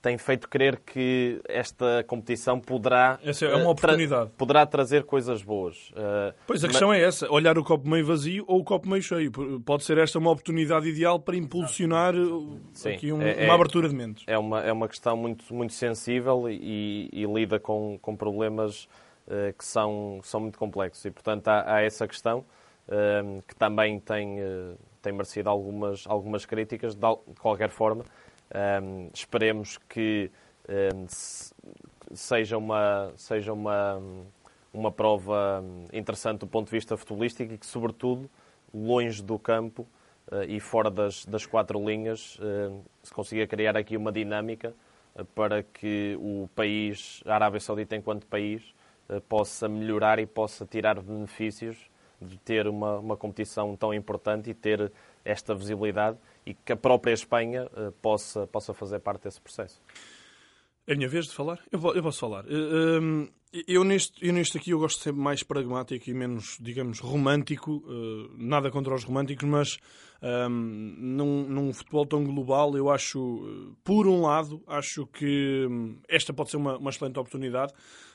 têm 0.04 0.18
feito 0.18 0.48
crer 0.50 0.78
que 0.84 1.40
esta 1.48 2.04
competição 2.06 2.60
poderá, 2.60 3.18
Essa 3.24 3.46
é 3.46 3.48
uma 3.48 3.56
eh, 3.56 3.62
tra- 3.62 3.70
oportunidade. 3.70 4.30
poderá 4.36 4.66
trazer 4.66 5.04
coisas 5.04 5.42
boas. 5.42 5.90
Eh, 5.96 6.34
Pois 6.46 6.62
a 6.62 6.66
mas- 6.66 6.72
questão 6.76 6.92
é 6.92 7.00
essa, 7.02 7.32
olhar 7.32 7.56
o 7.56 7.64
copo 7.64 7.88
meio 7.88 8.04
vazio 8.04 8.44
ou 8.46 8.60
o 8.60 8.64
copo 8.64 8.86
meio 8.86 9.02
cheio. 9.02 9.32
Pode 9.64 9.82
ser 9.82 9.96
esta 9.96 10.18
uma 10.18 10.30
oportunidade 10.30 10.86
ideal 10.86 11.18
para 11.18 11.36
impulsionar 11.36 12.14
uh, 12.14 12.60
Sim, 12.74 12.90
aqui 12.92 13.12
um- 13.12 13.22
é- 13.22 13.44
é- 13.44 13.46
uma 13.46 13.54
abertura 13.54 13.88
de 13.88 13.94
mentes. 13.94 14.24
é 14.26 14.36
uma, 14.36 14.60
é 14.62 14.70
uma 14.70 14.86
questão 14.88 15.16
muito, 15.16 15.52
muito 15.54 15.72
sensível 15.72 16.50
e, 16.50 17.08
e 17.10 17.24
lida 17.24 17.58
com, 17.58 17.98
com 18.02 18.14
problemas 18.14 18.86
eh, 19.26 19.54
que 19.56 19.64
são, 19.64 20.20
são 20.22 20.38
muito 20.40 20.58
complexos. 20.58 21.02
E, 21.06 21.10
portanto, 21.10 21.48
há, 21.48 21.76
há 21.76 21.82
essa 21.82 22.06
questão 22.06 22.44
eh, 22.88 23.22
que 23.48 23.54
também 23.56 23.98
tem, 23.98 24.38
eh, 24.38 24.74
tem 25.00 25.14
merecido 25.14 25.48
algumas, 25.48 26.04
algumas 26.06 26.44
críticas, 26.44 26.94
de 26.94 27.00
qualquer 27.40 27.70
forma. 27.70 28.04
Eh, 28.54 29.10
esperemos 29.12 29.78
que 29.88 30.30
se- 31.08 31.52
seja 32.14 32.56
uma, 32.56 33.12
seja 33.16 33.52
uma, 33.52 34.00
uma 34.72 34.90
prova 34.90 35.62
interessante 35.92 36.40
do 36.40 36.46
ponto 36.46 36.66
de 36.66 36.72
vista 36.72 36.96
futebolístico 36.96 37.52
e 37.52 37.58
que, 37.58 37.66
sobretudo, 37.66 38.30
longe 38.72 39.22
do 39.22 39.38
campo 39.38 39.86
eh, 40.32 40.46
e 40.48 40.60
fora 40.60 40.90
das, 40.90 41.24
das 41.26 41.46
quatro 41.46 41.78
linhas, 41.84 42.38
eh, 42.40 42.70
se 43.02 43.12
consiga 43.12 43.46
criar 43.46 43.76
aqui 43.76 43.96
uma 43.96 44.10
dinâmica 44.10 44.74
eh, 45.16 45.24
para 45.34 45.62
que 45.62 46.16
o 46.20 46.48
país, 46.54 47.22
a 47.26 47.34
Arábia 47.34 47.60
Saudita 47.60 47.94
enquanto 47.96 48.26
país, 48.26 48.74
eh, 49.08 49.20
possa 49.28 49.68
melhorar 49.68 50.18
e 50.18 50.26
possa 50.26 50.66
tirar 50.66 51.00
benefícios 51.00 51.76
de 52.20 52.38
ter 52.38 52.66
uma, 52.66 52.98
uma 52.98 53.16
competição 53.16 53.76
tão 53.76 53.92
importante 53.92 54.50
e 54.50 54.54
ter 54.54 54.90
esta 55.24 55.54
visibilidade 55.54 56.18
e 56.44 56.54
que 56.54 56.72
a 56.72 56.76
própria 56.76 57.12
Espanha 57.12 57.68
eh, 57.76 57.92
possa, 58.02 58.46
possa 58.46 58.74
fazer 58.74 58.98
parte 59.00 59.22
desse 59.22 59.40
processo. 59.40 59.80
É 60.86 60.92
a 60.92 60.96
minha 60.96 61.08
vez 61.08 61.26
de 61.26 61.32
falar? 61.34 61.58
Eu, 61.72 61.78
po- 61.78 61.92
eu 61.92 62.02
posso 62.02 62.20
falar. 62.20 62.44
Eh, 62.46 62.98
hum, 63.00 63.28
Eu 63.68 63.84
neste, 63.84 64.12
eu 64.26 64.32
neste 64.32 64.58
aqui 64.58 64.70
eu 64.70 64.78
gosto 64.80 65.00
ser 65.00 65.12
mais 65.12 65.42
pragmático 65.44 66.10
e 66.10 66.14
menos, 66.14 66.58
digamos, 66.60 66.98
romântico. 66.98 67.82
eh, 67.88 68.30
nada 68.36 68.70
contra 68.70 68.94
os 68.94 69.04
românticos, 69.04 69.48
mas 69.48 69.78
hum, 70.50 70.94
num, 70.98 71.48
num 71.48 71.72
futebol 71.72 72.04
tão 72.04 72.24
global, 72.24 72.76
eu 72.76 72.90
acho, 72.90 73.18
eh, 73.18 73.72
por 73.84 74.06
um 74.06 74.22
lado, 74.22 74.60
acho 74.66 75.06
que 75.06 75.66
hum, 75.70 75.96
esta 76.08 76.32
pode 76.34 76.50
ser 76.50 76.56
uma, 76.58 76.76
uma 76.76 76.90
excelente 76.90 77.18
oportunidade. 77.18 77.72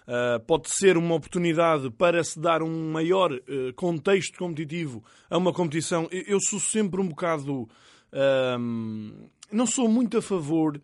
Uh, 0.07 0.39
pode 0.47 0.67
ser 0.71 0.97
uma 0.97 1.13
oportunidade 1.13 1.91
para 1.91 2.23
se 2.23 2.39
dar 2.39 2.63
um 2.63 2.91
maior 2.91 3.29
contexto 3.75 4.39
competitivo 4.39 5.03
a 5.29 5.37
uma 5.37 5.53
competição. 5.53 6.07
Eu, 6.11 6.23
eu 6.27 6.39
sou 6.41 6.59
sempre 6.59 6.99
um 6.99 7.07
bocado. 7.07 7.69
hum, 8.59 9.29
não 9.51 9.65
sou 9.67 9.87
muito 9.87 10.17
a 10.17 10.21
favor 10.21 10.79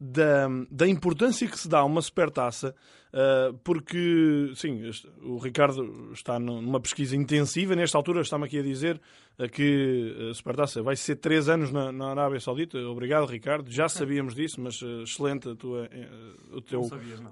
da, 0.00 0.48
da 0.70 0.88
importância 0.88 1.46
que 1.46 1.58
se 1.58 1.68
dá 1.68 1.80
a 1.80 1.84
uma 1.84 2.00
supertaça, 2.00 2.74
uh, 3.12 3.52
porque, 3.62 4.50
sim, 4.54 4.88
este- 4.88 5.06
o 5.22 5.36
Ricardo 5.36 6.10
está 6.14 6.38
nu- 6.38 6.62
numa 6.62 6.80
pesquisa 6.80 7.14
intensiva. 7.14 7.76
Nesta 7.76 7.98
altura, 7.98 8.22
está-me 8.22 8.46
aqui 8.46 8.58
a 8.58 8.62
dizer 8.62 8.98
uh, 9.38 9.46
que 9.50 10.30
a 10.30 10.34
supertaça 10.34 10.82
vai 10.82 10.96
ser 10.96 11.16
três 11.16 11.50
anos 11.50 11.70
na, 11.70 11.92
na 11.92 12.12
Arábia 12.12 12.40
Saudita. 12.40 12.78
Obrigado, 12.78 13.26
Ricardo. 13.26 13.70
Já 13.70 13.90
sabíamos 13.90 14.34
disso, 14.34 14.58
mas 14.58 14.80
uh, 14.80 15.02
excelente 15.02 15.54
tua, 15.56 15.86
eh, 15.92 16.08
o 16.52 16.62
teu 16.62 16.80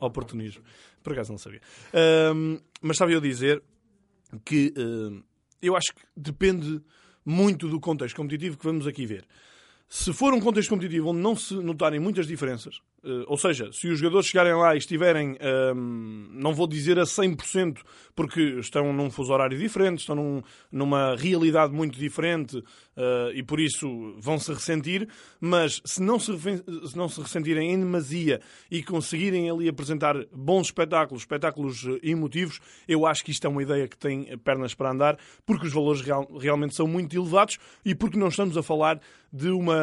oportunismo. 0.00 0.62
Por 1.02 1.14
acaso 1.14 1.30
não 1.32 1.38
sabia. 1.38 1.62
Mas 2.82 2.92
estava 2.96 3.10
eu 3.12 3.18
a 3.18 3.22
dizer 3.22 3.62
que 4.44 4.74
eu 5.62 5.74
acho 5.74 5.94
que 5.94 6.02
depende 6.14 6.82
muito 7.24 7.66
do 7.68 7.80
contexto 7.80 8.14
competitivo 8.16 8.58
que 8.58 8.64
vamos 8.64 8.86
aqui 8.86 9.06
ver. 9.06 9.24
Se 9.88 10.12
for 10.12 10.34
um 10.34 10.40
contexto 10.40 10.68
competitivo 10.68 11.08
onde 11.08 11.20
não 11.20 11.34
se 11.34 11.54
notarem 11.54 11.98
muitas 11.98 12.26
diferenças, 12.26 12.82
eh, 13.04 13.24
ou 13.26 13.36
seja, 13.36 13.70
se 13.72 13.88
os 13.88 13.98
jogadores 13.98 14.26
chegarem 14.26 14.54
lá 14.54 14.74
e 14.74 14.78
estiverem, 14.78 15.36
ehm, 15.40 16.28
não 16.32 16.52
vou 16.54 16.66
dizer 16.66 16.98
a 16.98 17.04
100%, 17.06 17.80
porque 18.14 18.40
estão 18.58 18.92
num 18.92 19.10
fuso 19.10 19.32
horário 19.32 19.56
diferente, 19.58 20.00
estão 20.00 20.16
num- 20.16 20.42
numa 20.72 21.14
realidade 21.16 21.72
muito 21.72 21.98
diferente 21.98 22.62
eh, 22.96 23.32
e 23.34 23.42
por 23.42 23.60
isso 23.60 23.88
vão 24.18 24.38
se 24.38 24.52
ressentir, 24.52 25.08
mas 25.40 25.80
se 25.84 26.02
não 26.02 26.18
se, 26.18 26.32
se 26.36 26.96
não 26.96 27.08
se 27.08 27.20
ressentirem 27.20 27.72
em 27.72 27.78
demasia 27.78 28.40
e 28.70 28.82
conseguirem 28.82 29.48
ali 29.48 29.68
apresentar 29.68 30.16
bons 30.32 30.66
espetáculos, 30.66 31.22
espetáculos 31.22 31.84
eh, 31.86 31.98
emotivos, 32.10 32.58
eu 32.88 33.06
acho 33.06 33.24
que 33.24 33.30
isto 33.30 33.46
é 33.46 33.50
uma 33.50 33.62
ideia 33.62 33.86
que 33.86 33.96
tem 33.96 34.36
pernas 34.38 34.74
para 34.74 34.90
andar, 34.90 35.16
porque 35.46 35.66
os 35.66 35.72
valores 35.72 36.00
real- 36.00 36.28
realmente 36.38 36.74
são 36.74 36.86
muito 36.88 37.16
elevados 37.16 37.58
e 37.84 37.94
porque 37.94 38.18
não 38.18 38.28
estamos 38.28 38.56
a 38.56 38.62
falar 38.62 39.00
de 39.32 39.48
uma, 39.50 39.76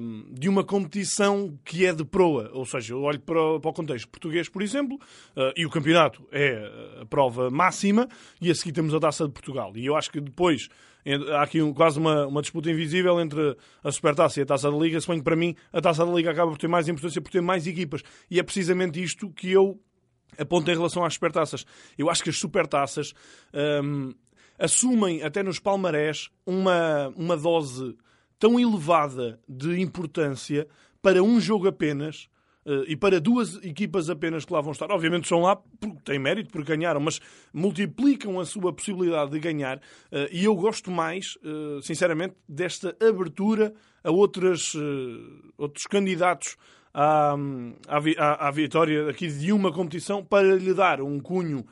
hum, 0.00 0.26
de 0.30 0.48
uma 0.48 0.62
competição 0.62 1.58
que 1.64 1.86
é 1.86 1.92
de 1.92 2.04
proa. 2.04 2.43
Ou 2.52 2.64
seja, 2.66 2.94
eu 2.94 3.02
olho 3.02 3.20
para, 3.20 3.40
o- 3.40 3.60
para 3.60 3.70
o 3.70 3.72
contexto 3.72 4.08
português, 4.08 4.48
por 4.48 4.62
exemplo, 4.62 4.98
eh, 5.36 5.52
e 5.56 5.66
o 5.66 5.70
campeonato 5.70 6.26
é 6.32 7.00
a 7.00 7.06
prova 7.06 7.50
máxima, 7.50 8.08
e 8.40 8.50
a 8.50 8.54
seguir 8.54 8.72
temos 8.72 8.94
a 8.94 9.00
Taça 9.00 9.26
de 9.26 9.32
Portugal. 9.32 9.72
E 9.76 9.86
eu 9.86 9.96
acho 9.96 10.10
que 10.10 10.20
depois 10.20 10.68
há 11.32 11.42
aqui 11.42 11.60
um- 11.60 11.72
quase 11.74 11.98
uma, 11.98 12.26
uma 12.26 12.40
disputa 12.40 12.70
invisível 12.70 13.20
entre 13.20 13.56
a 13.82 13.92
Supertaça 13.92 14.40
e 14.40 14.42
a 14.42 14.46
Taça 14.46 14.70
da 14.70 14.76
Liga, 14.76 15.00
se 15.00 15.06
bem 15.06 15.18
que 15.18 15.24
para 15.24 15.36
mim 15.36 15.54
a 15.72 15.80
Taça 15.80 16.04
da 16.04 16.12
Liga 16.12 16.30
acaba 16.30 16.50
por 16.50 16.58
ter 16.58 16.68
mais 16.68 16.88
importância 16.88 17.20
por 17.20 17.30
ter 17.30 17.42
mais 17.42 17.66
equipas. 17.66 18.02
E 18.30 18.38
é 18.40 18.42
precisamente 18.42 19.02
isto 19.02 19.28
que 19.30 19.50
eu 19.50 19.78
aponto 20.38 20.70
em 20.70 20.74
relação 20.74 21.04
às 21.04 21.14
supertaças. 21.14 21.64
Eu 21.98 22.08
acho 22.10 22.22
que 22.22 22.30
as 22.30 22.38
supertaças 22.38 23.12
hum, 23.84 24.12
assumem, 24.58 25.22
até 25.22 25.42
nos 25.42 25.58
palmarés, 25.58 26.30
uma, 26.46 27.08
uma 27.16 27.36
dose 27.36 27.96
tão 28.38 28.58
elevada 28.58 29.38
de 29.48 29.80
importância 29.80 30.66
para 31.02 31.22
um 31.22 31.38
jogo 31.40 31.68
apenas 31.68 32.24
uh, 32.24 32.33
e 32.86 32.96
para 32.96 33.20
duas 33.20 33.56
equipas 33.62 34.08
apenas 34.08 34.44
que 34.44 34.52
lá 34.52 34.60
vão 34.60 34.72
estar. 34.72 34.90
Obviamente 34.90 35.28
são 35.28 35.42
lá 35.42 35.56
porque 35.56 35.98
têm 36.04 36.18
mérito, 36.18 36.50
porque 36.50 36.76
ganharam, 36.76 37.00
mas 37.00 37.20
multiplicam 37.52 38.40
a 38.40 38.44
sua 38.44 38.72
possibilidade 38.72 39.30
de 39.30 39.38
ganhar. 39.38 39.78
Uh, 39.78 40.28
e 40.32 40.44
eu 40.44 40.54
gosto 40.54 40.90
mais, 40.90 41.36
uh, 41.36 41.82
sinceramente, 41.82 42.34
desta 42.48 42.96
abertura 43.00 43.74
a 44.02 44.10
outras, 44.10 44.74
outros 45.56 45.86
candidatos 45.86 46.56
à, 46.92 47.34
à, 47.88 48.48
à, 48.48 48.50
vitória 48.50 49.08
aqui 49.08 49.28
de 49.28 49.50
uma 49.50 49.72
competição 49.72 50.22
para 50.22 50.54
lhe 50.54 50.74
dar 50.74 51.00
um 51.00 51.18
cunho 51.18 51.64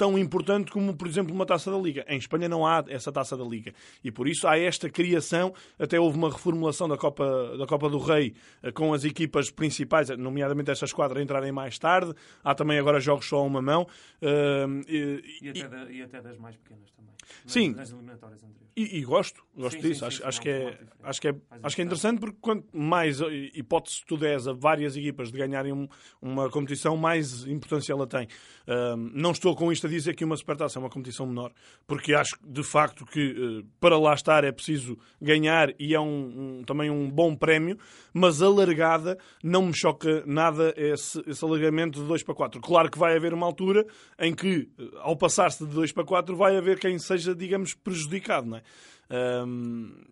tão 0.00 0.18
importante 0.18 0.72
como, 0.72 0.96
por 0.96 1.06
exemplo, 1.06 1.34
uma 1.34 1.44
taça 1.44 1.70
da 1.70 1.76
Liga. 1.76 2.06
Em 2.08 2.16
Espanha 2.16 2.48
não 2.48 2.66
há 2.66 2.82
essa 2.88 3.12
taça 3.12 3.36
da 3.36 3.44
Liga. 3.44 3.74
E 4.02 4.10
por 4.10 4.26
isso 4.26 4.48
há 4.48 4.58
esta 4.58 4.88
criação. 4.88 5.52
Até 5.78 6.00
houve 6.00 6.16
uma 6.16 6.30
reformulação 6.30 6.88
da 6.88 6.96
Copa, 6.96 7.54
da 7.58 7.66
Copa 7.66 7.90
do 7.90 7.98
Rei 7.98 8.32
eh, 8.62 8.72
com 8.72 8.94
as 8.94 9.04
equipas 9.04 9.50
principais, 9.50 10.08
nomeadamente 10.08 10.70
esta 10.70 10.86
esquadra, 10.86 11.20
entrarem 11.20 11.52
mais 11.52 11.78
tarde. 11.78 12.14
Há 12.42 12.54
também 12.54 12.78
agora 12.78 12.98
jogos 12.98 13.28
só 13.28 13.40
a 13.40 13.42
uma 13.42 13.60
mão. 13.60 13.86
Uh, 14.22 14.80
e, 14.88 15.38
e, 15.42 15.48
até 15.50 15.68
da, 15.68 15.92
e, 15.92 16.00
até 16.00 16.22
das 16.22 16.38
mais 16.38 16.56
pequenas 16.56 16.90
também. 16.92 17.14
Sim. 17.46 17.74
Nas 17.74 17.90
eliminatórias 17.90 18.42
anteriores. 18.42 18.70
E, 18.76 18.98
e 18.98 19.04
gosto, 19.04 19.42
gosto 19.54 19.82
sim, 19.82 19.88
disso. 19.88 20.04
Sim, 20.04 20.10
sim, 20.10 20.22
acho, 20.22 20.26
acho, 20.26 20.40
que 20.40 20.48
é, 20.48 20.78
acho, 21.02 21.20
que 21.20 21.28
é, 21.28 21.34
acho 21.62 21.76
que 21.76 21.82
é 21.82 21.84
interessante 21.84 22.20
porque 22.20 22.38
quanto 22.40 22.66
mais 22.72 23.20
hipótese 23.52 24.02
tu 24.06 24.16
des 24.16 24.46
a 24.48 24.54
várias 24.54 24.96
equipas 24.96 25.30
de 25.30 25.36
ganharem 25.36 25.72
um, 25.72 25.86
uma 26.22 26.48
competição, 26.48 26.96
mais 26.96 27.46
importância 27.46 27.92
ela 27.92 28.06
tem. 28.06 28.26
Uh, 28.66 28.96
não 28.96 29.32
estou 29.32 29.54
com 29.54 29.70
isto 29.70 29.86
a 29.86 29.89
dizer 29.90 30.14
que 30.14 30.24
uma 30.24 30.36
supertaça 30.36 30.78
é 30.78 30.80
uma 30.80 30.88
competição 30.88 31.26
menor, 31.26 31.52
porque 31.86 32.14
acho 32.14 32.36
de 32.42 32.62
facto 32.62 33.04
que 33.04 33.32
uh, 33.32 33.66
para 33.78 33.98
lá 33.98 34.14
estar 34.14 34.44
é 34.44 34.52
preciso 34.52 34.96
ganhar 35.20 35.74
e 35.78 35.94
é 35.94 36.00
um, 36.00 36.60
um, 36.60 36.64
também 36.64 36.90
um 36.90 37.10
bom 37.10 37.36
prémio, 37.36 37.78
mas 38.12 38.40
alargada 38.40 39.18
não 39.42 39.66
me 39.66 39.74
choca 39.74 40.24
nada 40.26 40.72
esse, 40.76 41.22
esse 41.26 41.44
alargamento 41.44 42.00
de 42.00 42.06
2 42.06 42.22
para 42.22 42.34
4. 42.34 42.60
Claro 42.60 42.90
que 42.90 42.98
vai 42.98 43.16
haver 43.16 43.34
uma 43.34 43.46
altura 43.46 43.86
em 44.18 44.34
que, 44.34 44.68
uh, 44.78 44.98
ao 45.00 45.16
passar-se 45.16 45.66
de 45.66 45.72
2 45.72 45.92
para 45.92 46.04
4, 46.04 46.36
vai 46.36 46.56
haver 46.56 46.78
quem 46.78 46.98
seja, 46.98 47.34
digamos, 47.34 47.74
prejudicado, 47.74 48.46
não 48.46 48.56
é? 48.56 48.62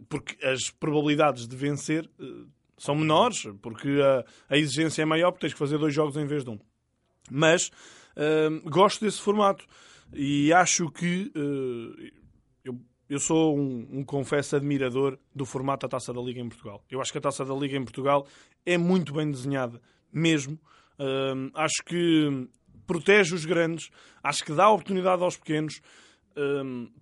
Porque 0.08 0.44
as 0.44 0.70
probabilidades 0.70 1.46
de 1.46 1.54
vencer 1.54 2.10
uh, 2.18 2.48
são 2.78 2.94
menores, 2.94 3.46
porque 3.60 3.88
a, 4.00 4.24
a, 4.54 4.56
exigência 4.56 5.02
é 5.02 5.04
maior, 5.04 5.32
porque 5.32 5.46
tens 5.46 5.52
que 5.52 5.58
fazer 5.58 5.78
dois 5.78 5.92
jogos 5.92 6.16
em 6.16 6.26
vez 6.26 6.44
de 6.44 6.50
um. 6.50 6.58
Mas 7.30 7.70
gosto 8.64 9.04
desse 9.04 9.20
formato 9.20 9.64
e 10.12 10.52
acho 10.52 10.90
que 10.90 11.30
uh, 11.36 12.12
eu, 12.64 12.80
eu 13.08 13.18
sou 13.18 13.56
um, 13.56 13.86
um, 13.92 14.04
confesso 14.04 14.56
admirador 14.56 15.18
do 15.34 15.44
formato 15.44 15.86
da 15.86 15.90
Taça 15.90 16.12
da 16.12 16.20
Liga 16.20 16.40
em 16.40 16.48
Portugal. 16.48 16.82
Eu 16.90 17.00
acho 17.00 17.12
que 17.12 17.18
a 17.18 17.20
Taça 17.20 17.44
da 17.44 17.54
Liga 17.54 17.76
em 17.76 17.84
Portugal 17.84 18.26
é 18.64 18.78
muito 18.78 19.12
bem 19.12 19.30
desenhada, 19.30 19.80
mesmo. 20.12 20.58
Uh, 20.98 21.50
acho 21.54 21.84
que 21.84 22.48
protege 22.86 23.34
os 23.34 23.44
grandes, 23.44 23.90
acho 24.22 24.44
que 24.44 24.52
dá 24.52 24.68
oportunidade 24.70 25.22
aos 25.22 25.36
pequenos 25.36 25.80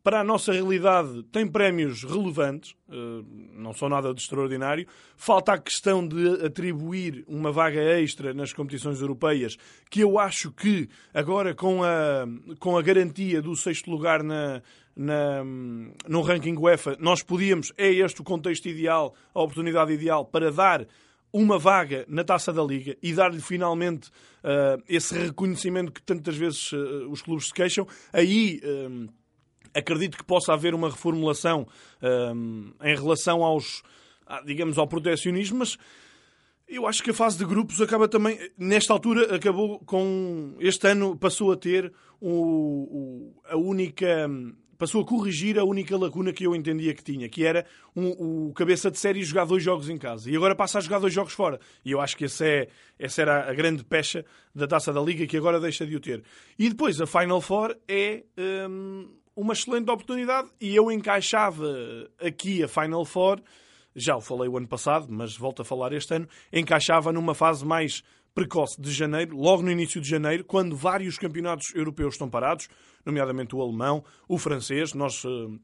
para 0.03 0.21
a 0.21 0.25
nossa 0.25 0.53
realidade, 0.53 1.23
tem 1.25 1.47
prémios 1.47 2.05
relevantes, 2.05 2.75
não 3.53 3.73
são 3.73 3.89
nada 3.89 4.15
de 4.15 4.21
extraordinário. 4.21 4.87
Falta 5.17 5.53
a 5.53 5.59
questão 5.59 6.07
de 6.07 6.45
atribuir 6.45 7.25
uma 7.27 7.53
vaga 7.53 7.81
extra 7.81 8.33
nas 8.33 8.53
competições 8.53 9.01
europeias, 9.01 9.57
que 9.91 10.01
eu 10.01 10.19
acho 10.19 10.51
que 10.53 10.89
agora 11.13 11.55
com 11.55 11.83
a, 11.83 12.27
com 12.59 12.77
a 12.77 12.83
garantia 12.83 13.43
do 13.43 13.55
sexto 13.57 13.91
lugar 13.91 14.23
na, 14.23 14.63
na, 14.97 15.45
no 16.09 16.23
ranking 16.23 16.57
UEFA, 16.57 16.97
nós 16.99 17.23
podíamos, 17.23 17.73
é 17.77 17.93
este 17.93 18.23
o 18.23 18.25
contexto 18.25 18.67
ideal, 18.67 19.15
a 19.35 19.43
oportunidade 19.43 19.93
ideal 19.93 20.25
para 20.25 20.51
dar 20.51 20.87
uma 21.33 21.59
vaga 21.59 22.07
na 22.09 22.25
taça 22.25 22.51
da 22.53 22.65
Liga 22.65 22.97
e 23.03 23.13
dar-lhe 23.13 23.41
finalmente 23.41 24.09
uh, 24.43 24.83
esse 24.89 25.15
reconhecimento 25.19 25.93
que 25.93 26.01
tantas 26.01 26.37
vezes 26.37 26.73
uh, 26.73 27.11
os 27.11 27.21
clubes 27.21 27.49
se 27.49 27.55
queixam, 27.55 27.87
aí. 28.13 28.61
Uh, 28.65 29.09
acredito 29.77 30.17
que 30.17 30.25
possa 30.25 30.53
haver 30.53 30.75
uma 30.75 30.89
reformulação 30.89 31.67
um, 32.03 32.73
em 32.83 32.97
relação 32.97 33.45
aos, 33.45 33.83
digamos, 34.45 34.79
ao 34.79 34.87
protecionismo, 34.87 35.59
mas 35.59 35.77
eu 36.69 36.87
acho 36.87 37.03
que 37.03 37.11
a 37.11 37.15
fase 37.15 37.39
de 37.39 37.45
grupos 37.45 37.81
acaba 37.81 38.09
também, 38.09 38.39
nesta 38.59 38.93
altura, 38.93 39.37
acabou 39.37 39.79
com. 39.81 40.57
Este 40.59 40.89
ano 40.89 41.17
passou 41.17 41.53
a 41.53 41.57
ter 41.57 41.93
o, 42.21 42.31
o, 42.31 43.43
a 43.49 43.57
única. 43.57 44.29
Passou 44.77 45.01
a 45.01 45.07
corrigir 45.07 45.59
a 45.59 45.65
única 45.65 45.97
lacuna 45.97 46.35
que 46.35 46.47
eu 46.47 46.55
entendia 46.55 46.93
que 46.93 47.03
tinha, 47.03 47.31
que 47.31 47.47
era 47.47 47.65
um, 47.95 48.49
o 48.49 48.53
cabeça 48.53 48.91
de 48.91 48.99
série 48.99 49.23
jogar 49.23 49.47
dois 49.47 49.63
jogos 49.63 49.89
em 49.89 49.97
casa. 49.97 50.31
E 50.31 50.37
agora 50.37 50.55
passa 50.55 50.77
a 50.77 50.81
jogar 50.83 50.99
dois 50.99 51.15
jogos 51.15 51.33
fora. 51.33 51.59
E 51.83 51.93
eu 51.93 52.01
acho 52.01 52.15
que 52.15 52.27
essa, 52.27 52.45
é, 52.45 52.69
essa 52.99 53.23
era 53.23 53.49
a 53.49 53.55
grande 53.55 53.83
pecha 53.83 54.23
da 54.55 54.67
taça 54.67 54.93
da 54.93 55.01
Liga, 55.01 55.27
que 55.27 55.37
agora 55.37 55.59
deixa 55.59 55.87
de 55.87 55.97
o 55.97 56.01
ter. 56.01 56.23
E 56.59 56.69
depois 56.69 57.01
a 57.01 57.07
Final 57.07 57.41
Four 57.41 57.75
é. 57.89 58.25
Um, 58.37 59.09
uma 59.37 59.53
excelente 59.53 59.91
oportunidade 59.91 60.49
e 60.59 60.75
eu 60.75 60.91
encaixava 60.91 61.69
aqui 62.19 62.65
a 62.65 62.69
Final 62.69 63.05
Four, 63.05 63.41
já 63.95 64.17
o 64.17 64.21
falei 64.21 64.49
o 64.49 64.57
ano 64.57 64.67
passado, 64.67 65.07
mas 65.11 65.37
volto 65.37 65.61
a 65.61 65.65
falar 65.65 65.93
este 65.93 66.15
ano, 66.15 66.27
encaixava 66.53 67.13
numa 67.13 67.35
fase 67.35 67.65
mais 67.65 68.03
precoce 68.35 68.81
de 68.81 68.91
janeiro, 68.91 69.37
logo 69.37 69.63
no 69.63 69.71
início 69.71 70.01
de 70.01 70.09
janeiro, 70.09 70.45
quando 70.45 70.75
vários 70.75 71.17
campeonatos 71.19 71.75
europeus 71.75 72.15
estão 72.15 72.29
parados, 72.29 72.69
nomeadamente 73.05 73.55
o 73.55 73.63
alemão, 73.63 74.03
o 74.29 74.39
francês, 74.39 74.93
nós 74.93 75.25
uh, 75.25 75.59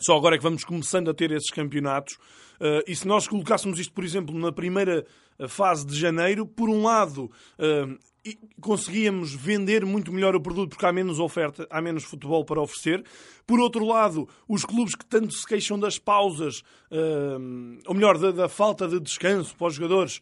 só 0.00 0.16
agora 0.16 0.34
é 0.34 0.38
que 0.38 0.44
vamos 0.44 0.64
começando 0.64 1.10
a 1.10 1.14
ter 1.14 1.30
esses 1.30 1.50
campeonatos. 1.50 2.14
Uh, 2.58 2.82
e 2.86 2.96
se 2.96 3.06
nós 3.06 3.28
colocássemos 3.28 3.78
isto, 3.78 3.92
por 3.92 4.02
exemplo, 4.02 4.38
na 4.38 4.50
primeira 4.50 5.00
eh, 5.00 5.06
fase 5.48 5.86
de 5.86 5.98
janeiro, 5.98 6.46
por 6.46 6.68
um 6.68 6.82
lado, 6.82 7.30
uh, 7.58 7.98
e 8.24 8.38
conseguíamos 8.60 9.34
vender 9.34 9.84
muito 9.84 10.12
melhor 10.12 10.34
o 10.36 10.40
produto 10.40 10.70
porque 10.70 10.84
há 10.84 10.92
menos 10.92 11.18
oferta, 11.18 11.66
há 11.70 11.80
menos 11.80 12.04
futebol 12.04 12.44
para 12.44 12.60
oferecer. 12.60 13.04
Por 13.46 13.58
outro 13.58 13.84
lado, 13.84 14.28
os 14.46 14.64
clubes 14.64 14.94
que 14.94 15.04
tanto 15.04 15.32
se 15.32 15.46
queixam 15.46 15.78
das 15.78 15.98
pausas, 15.98 16.60
uh, 16.90 17.80
ou 17.86 17.94
melhor, 17.94 18.18
da, 18.18 18.48
falta 18.48 18.86
de 18.86 19.00
descanso 19.00 19.56
para 19.56 19.68
os 19.68 19.74
jogadores, 19.74 20.20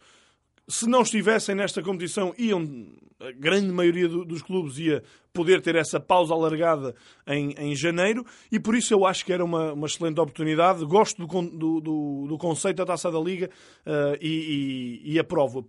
se 0.69 0.87
não 0.87 1.01
estivessem 1.01 1.55
nesta 1.55 1.81
competição, 1.81 2.33
iam, 2.37 2.87
a 3.19 3.31
grande 3.31 3.71
maioria 3.71 4.07
do, 4.07 4.23
dos 4.23 4.41
clubes 4.43 4.77
ia 4.77 5.03
poder 5.33 5.61
ter 5.61 5.75
essa 5.75 5.99
pausa 5.99 6.33
alargada 6.33 6.95
em, 7.27 7.53
em 7.57 7.75
janeiro, 7.75 8.23
e 8.51 8.59
por 8.59 8.75
isso 8.75 8.93
eu 8.93 9.05
acho 9.05 9.25
que 9.25 9.33
era 9.33 9.43
uma, 9.43 9.73
uma 9.73 9.87
excelente 9.87 10.19
oportunidade. 10.19 10.85
Gosto 10.85 11.25
do, 11.25 11.81
do, 11.81 12.27
do, 12.27 12.37
conceito 12.37 12.77
da 12.77 12.85
taça 12.85 13.11
da 13.11 13.19
Liga 13.19 13.49
uh, 13.85 14.15
e, 14.21 15.01
e, 15.03 15.13
e 15.13 15.19
aprovo 15.19 15.67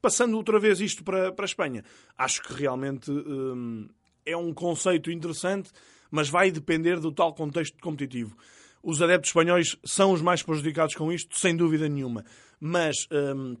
passando 0.00 0.36
outra 0.36 0.58
vez 0.58 0.80
isto 0.80 1.04
para, 1.04 1.32
para 1.32 1.44
a 1.44 1.46
Espanha, 1.46 1.84
acho 2.16 2.42
que 2.42 2.54
realmente 2.54 3.10
hum, 3.10 3.88
é 4.24 4.36
um 4.36 4.52
conceito 4.52 5.10
interessante, 5.10 5.70
mas 6.10 6.28
vai 6.28 6.50
depender 6.50 6.98
do 6.98 7.12
tal 7.12 7.34
contexto 7.34 7.76
competitivo. 7.80 8.36
Os 8.82 9.02
adeptos 9.02 9.28
espanhóis 9.28 9.76
são 9.84 10.12
os 10.12 10.22
mais 10.22 10.42
prejudicados 10.42 10.94
com 10.94 11.12
isto, 11.12 11.38
sem 11.38 11.54
dúvida 11.54 11.88
nenhuma. 11.88 12.24
Mas 12.58 13.06
hum, 13.12 13.56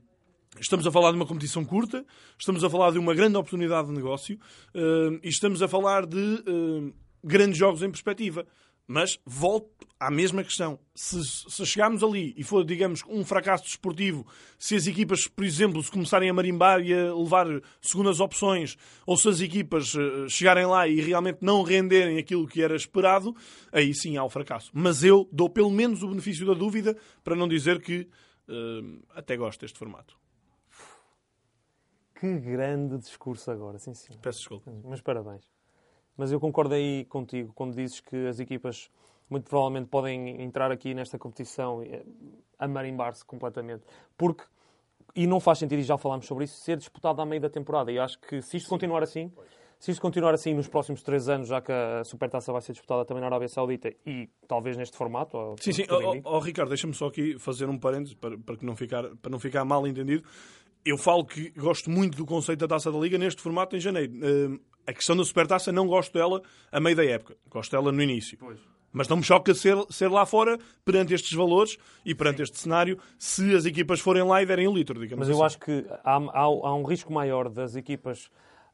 estamos 0.58 0.86
a 0.86 0.90
falar 0.90 1.10
de 1.10 1.16
uma 1.16 1.26
competição 1.26 1.64
curta, 1.64 2.04
estamos 2.38 2.64
a 2.64 2.70
falar 2.70 2.90
de 2.90 2.98
uma 2.98 3.14
grande 3.14 3.36
oportunidade 3.36 3.88
de 3.88 3.94
negócio 3.94 4.38
hum, 4.74 5.20
e 5.22 5.28
estamos 5.28 5.62
a 5.62 5.68
falar 5.68 6.06
de 6.06 6.42
hum, 6.48 6.92
grandes 7.22 7.58
jogos 7.58 7.82
em 7.82 7.90
perspectiva. 7.90 8.46
Mas 8.92 9.20
volto 9.24 9.86
à 10.00 10.10
mesma 10.10 10.42
questão. 10.42 10.76
Se, 10.96 11.22
se, 11.24 11.64
chegarmos 11.64 12.02
ali 12.02 12.34
e 12.36 12.42
for, 12.42 12.64
digamos, 12.64 13.04
um 13.08 13.24
fracasso 13.24 13.62
desportivo, 13.62 14.26
se 14.58 14.74
as 14.74 14.84
equipas, 14.88 15.28
por 15.28 15.44
exemplo, 15.44 15.80
se 15.80 15.92
começarem 15.92 16.28
a 16.28 16.34
marimbar 16.34 16.80
e 16.80 16.92
a 16.92 17.14
levar 17.14 17.46
segundas 17.80 18.18
opções, 18.18 18.76
ou 19.06 19.16
se 19.16 19.28
as 19.28 19.40
equipas 19.40 19.94
uh, 19.94 20.28
chegarem 20.28 20.66
lá 20.66 20.88
e 20.88 21.00
realmente 21.00 21.38
não 21.40 21.62
renderem 21.62 22.18
aquilo 22.18 22.48
que 22.48 22.60
era 22.60 22.74
esperado, 22.74 23.32
aí 23.70 23.94
sim 23.94 24.16
há 24.16 24.24
o 24.24 24.28
fracasso. 24.28 24.72
Mas 24.74 25.04
eu 25.04 25.28
dou 25.30 25.48
pelo 25.48 25.70
menos 25.70 26.02
o 26.02 26.08
benefício 26.08 26.44
da 26.44 26.54
dúvida 26.54 26.96
para 27.22 27.36
não 27.36 27.46
dizer 27.46 27.80
que 27.80 28.08
uh, 28.48 29.02
até 29.14 29.36
gosto 29.36 29.60
deste 29.60 29.78
formato. 29.78 30.18
Que 32.20 32.38
grande 32.38 32.98
discurso 32.98 33.50
agora, 33.50 33.78
sim, 33.78 33.94
sim. 33.94 34.12
Peço 34.20 34.40
desculpa. 34.40 34.70
Mas 34.84 35.00
parabéns. 35.00 35.50
Mas 36.14 36.30
eu 36.30 36.38
concordo 36.38 36.74
aí 36.74 37.06
contigo 37.06 37.50
quando 37.54 37.74
dizes 37.74 37.98
que 38.00 38.26
as 38.26 38.38
equipas 38.38 38.90
muito 39.30 39.48
provavelmente 39.48 39.88
podem 39.88 40.42
entrar 40.42 40.70
aqui 40.70 40.92
nesta 40.92 41.18
competição 41.18 41.82
a 42.58 42.68
marimbar-se 42.68 43.24
completamente. 43.24 43.84
Porque, 44.18 44.44
e 45.14 45.26
não 45.26 45.40
faz 45.40 45.60
sentido, 45.60 45.78
e 45.78 45.82
já 45.82 45.96
falámos 45.96 46.26
sobre 46.26 46.44
isso, 46.44 46.58
ser 46.60 46.76
disputado 46.76 47.22
à 47.22 47.24
meio 47.24 47.40
da 47.40 47.48
temporada. 47.48 47.90
E 47.90 47.98
acho 47.98 48.18
que 48.18 48.42
se 48.42 48.58
isto 48.58 48.66
Sim. 48.66 48.70
continuar 48.70 49.02
assim, 49.02 49.30
pois. 49.34 49.48
se 49.78 49.92
isto 49.92 50.02
continuar 50.02 50.34
assim 50.34 50.52
nos 50.52 50.68
próximos 50.68 51.02
três 51.02 51.26
anos, 51.26 51.48
já 51.48 51.62
que 51.62 51.72
a 51.72 52.04
Supertaça 52.04 52.52
vai 52.52 52.60
ser 52.60 52.72
disputada 52.72 53.04
também 53.06 53.22
na 53.22 53.28
Arábia 53.28 53.48
Saudita 53.48 53.90
e 54.04 54.28
talvez 54.46 54.76
neste 54.76 54.96
formato. 54.96 55.54
Sim, 55.58 55.72
sim. 55.72 55.86
Oh, 55.88 56.36
oh, 56.36 56.38
Ricardo, 56.40 56.68
deixa-me 56.68 56.92
só 56.92 57.06
aqui 57.06 57.38
fazer 57.38 57.66
um 57.66 57.78
parênteses 57.78 58.14
para, 58.14 58.36
para, 58.36 58.56
que 58.56 58.66
não 58.66 58.76
ficar, 58.76 59.16
para 59.16 59.30
não 59.30 59.38
ficar 59.38 59.64
mal 59.64 59.86
entendido. 59.86 60.22
Eu 60.84 60.96
falo 60.96 61.24
que 61.24 61.50
gosto 61.50 61.90
muito 61.90 62.16
do 62.16 62.24
conceito 62.24 62.60
da 62.60 62.68
Taça 62.68 62.90
da 62.90 62.98
Liga 62.98 63.18
neste 63.18 63.42
formato 63.42 63.76
em 63.76 63.80
janeiro. 63.80 64.12
Uh, 64.14 64.60
a 64.86 64.92
questão 64.92 65.16
da 65.16 65.24
supertaça 65.24 65.70
não 65.70 65.86
gosto 65.86 66.12
dela 66.12 66.40
a 66.72 66.80
meio 66.80 66.96
da 66.96 67.04
época. 67.04 67.36
Gosto 67.48 67.70
dela 67.72 67.92
no 67.92 68.02
início. 68.02 68.38
Pois. 68.38 68.58
Mas 68.92 69.06
não 69.06 69.18
me 69.18 69.22
choca 69.22 69.54
ser, 69.54 69.76
ser 69.88 70.08
lá 70.08 70.26
fora, 70.26 70.58
perante 70.84 71.14
estes 71.14 71.32
valores 71.32 71.76
e 72.04 72.12
perante 72.12 72.42
este 72.42 72.58
cenário, 72.58 72.98
se 73.18 73.54
as 73.54 73.64
equipas 73.64 74.00
forem 74.00 74.24
lá 74.24 74.42
e 74.42 74.46
derem 74.46 74.66
o 74.66 74.72
litro, 74.74 74.98
digamos 74.98 75.28
Mas 75.28 75.28
eu 75.28 75.44
assim. 75.44 75.54
acho 75.56 75.64
que 75.64 75.86
há, 76.02 76.16
há- 76.16 76.42
há 76.42 76.74
um 76.74 76.82
risco 76.82 77.12
maior 77.12 77.48
das 77.48 77.76
equipas 77.76 78.28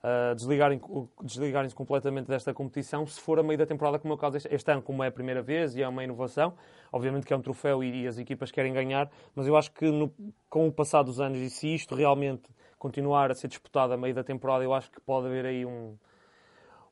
ah, 0.09 0.35
desligarem- 0.35 0.81
desligarem-se 1.21 1.75
completamente 1.75 2.29
desta 2.29 2.55
competição 2.55 3.05
se 3.05 3.21
for 3.21 3.41
a 3.41 3.43
meio 3.43 3.59
da 3.59 3.67
temporada, 3.67 3.99
como 3.99 4.13
é 4.13 4.15
o 4.15 4.19
caso 4.19 4.37
este, 4.49 4.71
ano, 4.71 4.81
como 4.81 5.03
é 5.03 5.09
a 5.09 5.11
primeira 5.11 5.43
vez 5.43 5.75
e 5.75 5.83
é 5.83 5.89
uma 5.89 6.05
inovação. 6.05 6.55
Obviamente 6.93 7.27
que 7.27 7.33
é 7.33 7.37
um 7.37 7.43
troféu 7.43 7.83
e, 7.83 8.03
e 8.03 8.07
as 8.07 8.17
equipas 8.17 8.53
querem 8.53 8.73
ganhar, 8.73 9.11
mas 9.35 9.49
eu 9.49 9.57
acho 9.57 9.73
que 9.73 9.91
no- 9.91 10.15
com 10.49 10.69
o 10.69 10.73
passar 10.73 11.03
dos 11.03 11.19
anos 11.19 11.39
e 11.39 11.51
se 11.51 11.75
isto 11.75 11.97
realmente 11.97 12.49
continuar 12.79 13.33
a 13.33 13.35
ser 13.35 13.49
disputado 13.49 13.95
a 13.95 13.97
meio 13.97 14.15
da 14.15 14.23
temporada, 14.23 14.63
eu 14.63 14.73
acho 14.73 14.89
que 14.93 15.01
pode 15.01 15.27
haver 15.27 15.45
aí 15.45 15.67
um, 15.67 15.97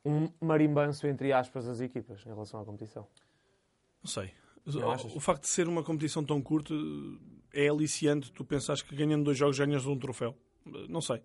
um 0.04 0.28
marimbanço, 0.40 1.06
entre 1.06 1.32
aspas, 1.32 1.66
das 1.66 1.80
equipas 1.80 2.20
em 2.26 2.30
relação 2.30 2.60
à 2.60 2.64
competição. 2.64 3.06
Não 4.02 4.10
sei. 4.10 4.32
Achas? 4.90 5.14
O 5.14 5.20
facto 5.20 5.42
de 5.42 5.48
ser 5.48 5.68
uma 5.68 5.84
competição 5.84 6.24
tão 6.24 6.42
curta 6.42 6.74
é 7.52 7.68
aliciante. 7.68 8.32
Tu 8.32 8.44
pensas 8.44 8.82
que 8.82 8.96
ganhando 8.96 9.22
dois 9.22 9.36
jogos 9.38 9.58
ganhas 9.58 9.86
um 9.86 9.96
troféu. 9.96 10.34
Não 10.88 11.00
sei. 11.00 11.22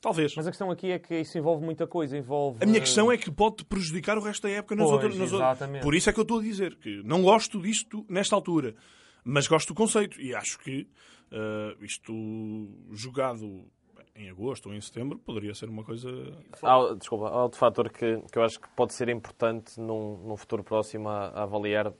Talvez. 0.00 0.34
Mas 0.34 0.46
a 0.46 0.50
questão 0.50 0.70
aqui 0.70 0.90
é 0.90 0.98
que 0.98 1.14
isso 1.20 1.36
envolve 1.36 1.64
muita 1.64 1.86
coisa. 1.86 2.16
Envolve, 2.16 2.58
A 2.62 2.66
minha 2.66 2.80
questão 2.80 3.12
é 3.12 3.18
que 3.18 3.30
pode 3.30 3.64
prejudicar 3.64 4.16
o 4.16 4.20
resto 4.22 4.44
da 4.44 4.50
época 4.50 4.74
nas 4.74 4.88
Pois, 4.88 4.92
outras. 4.94 5.16
nas 5.18 5.32
outras-. 5.32 5.82
Por 5.82 5.94
isso 5.94 6.08
é 6.08 6.12
que 6.12 6.18
eu 6.18 6.22
estou 6.22 6.38
a 6.38 6.42
dizer 6.42 6.76
que 6.76 7.02
não 7.04 7.22
gosto 7.22 7.60
disto 7.60 8.04
nesta 8.08 8.34
altura, 8.34 8.74
mas 9.22 9.46
gosto 9.46 9.68
do 9.68 9.74
conceito 9.74 10.18
e 10.20 10.34
acho 10.34 10.58
que 10.58 10.88
eh, 11.30 11.76
isto 11.82 12.12
jogado 12.92 13.64
em 14.16 14.28
agosto 14.30 14.68
ou 14.68 14.74
em 14.74 14.80
setembro 14.80 15.18
poderia 15.18 15.54
ser 15.54 15.68
uma 15.68 15.84
coisa. 15.84 16.08
Há, 16.62 16.94
desculpa, 16.94 17.28
há 17.28 17.42
outro 17.42 17.58
fator 17.58 17.90
que, 17.90 18.20
que 18.32 18.38
eu 18.38 18.42
acho 18.42 18.58
que 18.60 18.68
pode 18.70 18.92
ser 18.94 19.08
importante 19.08 19.78
num, 19.80 20.16
num 20.26 20.36
futuro 20.36 20.64
próximo 20.64 21.08
a, 21.08 21.28
a 21.28 21.42
avaliar 21.42 21.92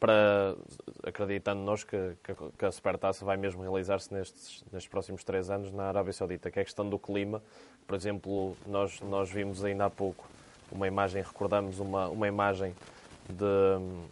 para, 0.00 0.54
acreditando 1.02 1.62
nós 1.62 1.84
que, 1.84 1.96
que, 2.22 2.32
a- 2.32 2.36
que 2.58 2.64
a 2.64 2.72
Supertaça 2.72 3.24
vai 3.24 3.36
mesmo 3.36 3.62
realizar-se 3.62 4.12
nestes, 4.12 4.64
nestes 4.72 4.90
próximos 4.90 5.22
três 5.24 5.50
anos 5.50 5.70
na 5.72 5.84
Arábia 5.84 6.12
Saudita, 6.12 6.50
que 6.50 6.58
é 6.58 6.62
a 6.62 6.64
questão 6.64 6.88
do 6.88 6.98
clima. 6.98 7.42
Por 7.86 7.94
exemplo, 7.96 8.56
nós, 8.66 9.00
nós 9.00 9.30
vimos 9.30 9.64
ainda 9.64 9.84
há 9.86 9.90
pouco 9.90 10.24
uma 10.72 10.86
imagem, 10.88 11.22
recordamos 11.22 11.78
uma, 11.78 12.08
uma 12.08 12.26
imagem 12.28 12.74
de, 13.28 14.04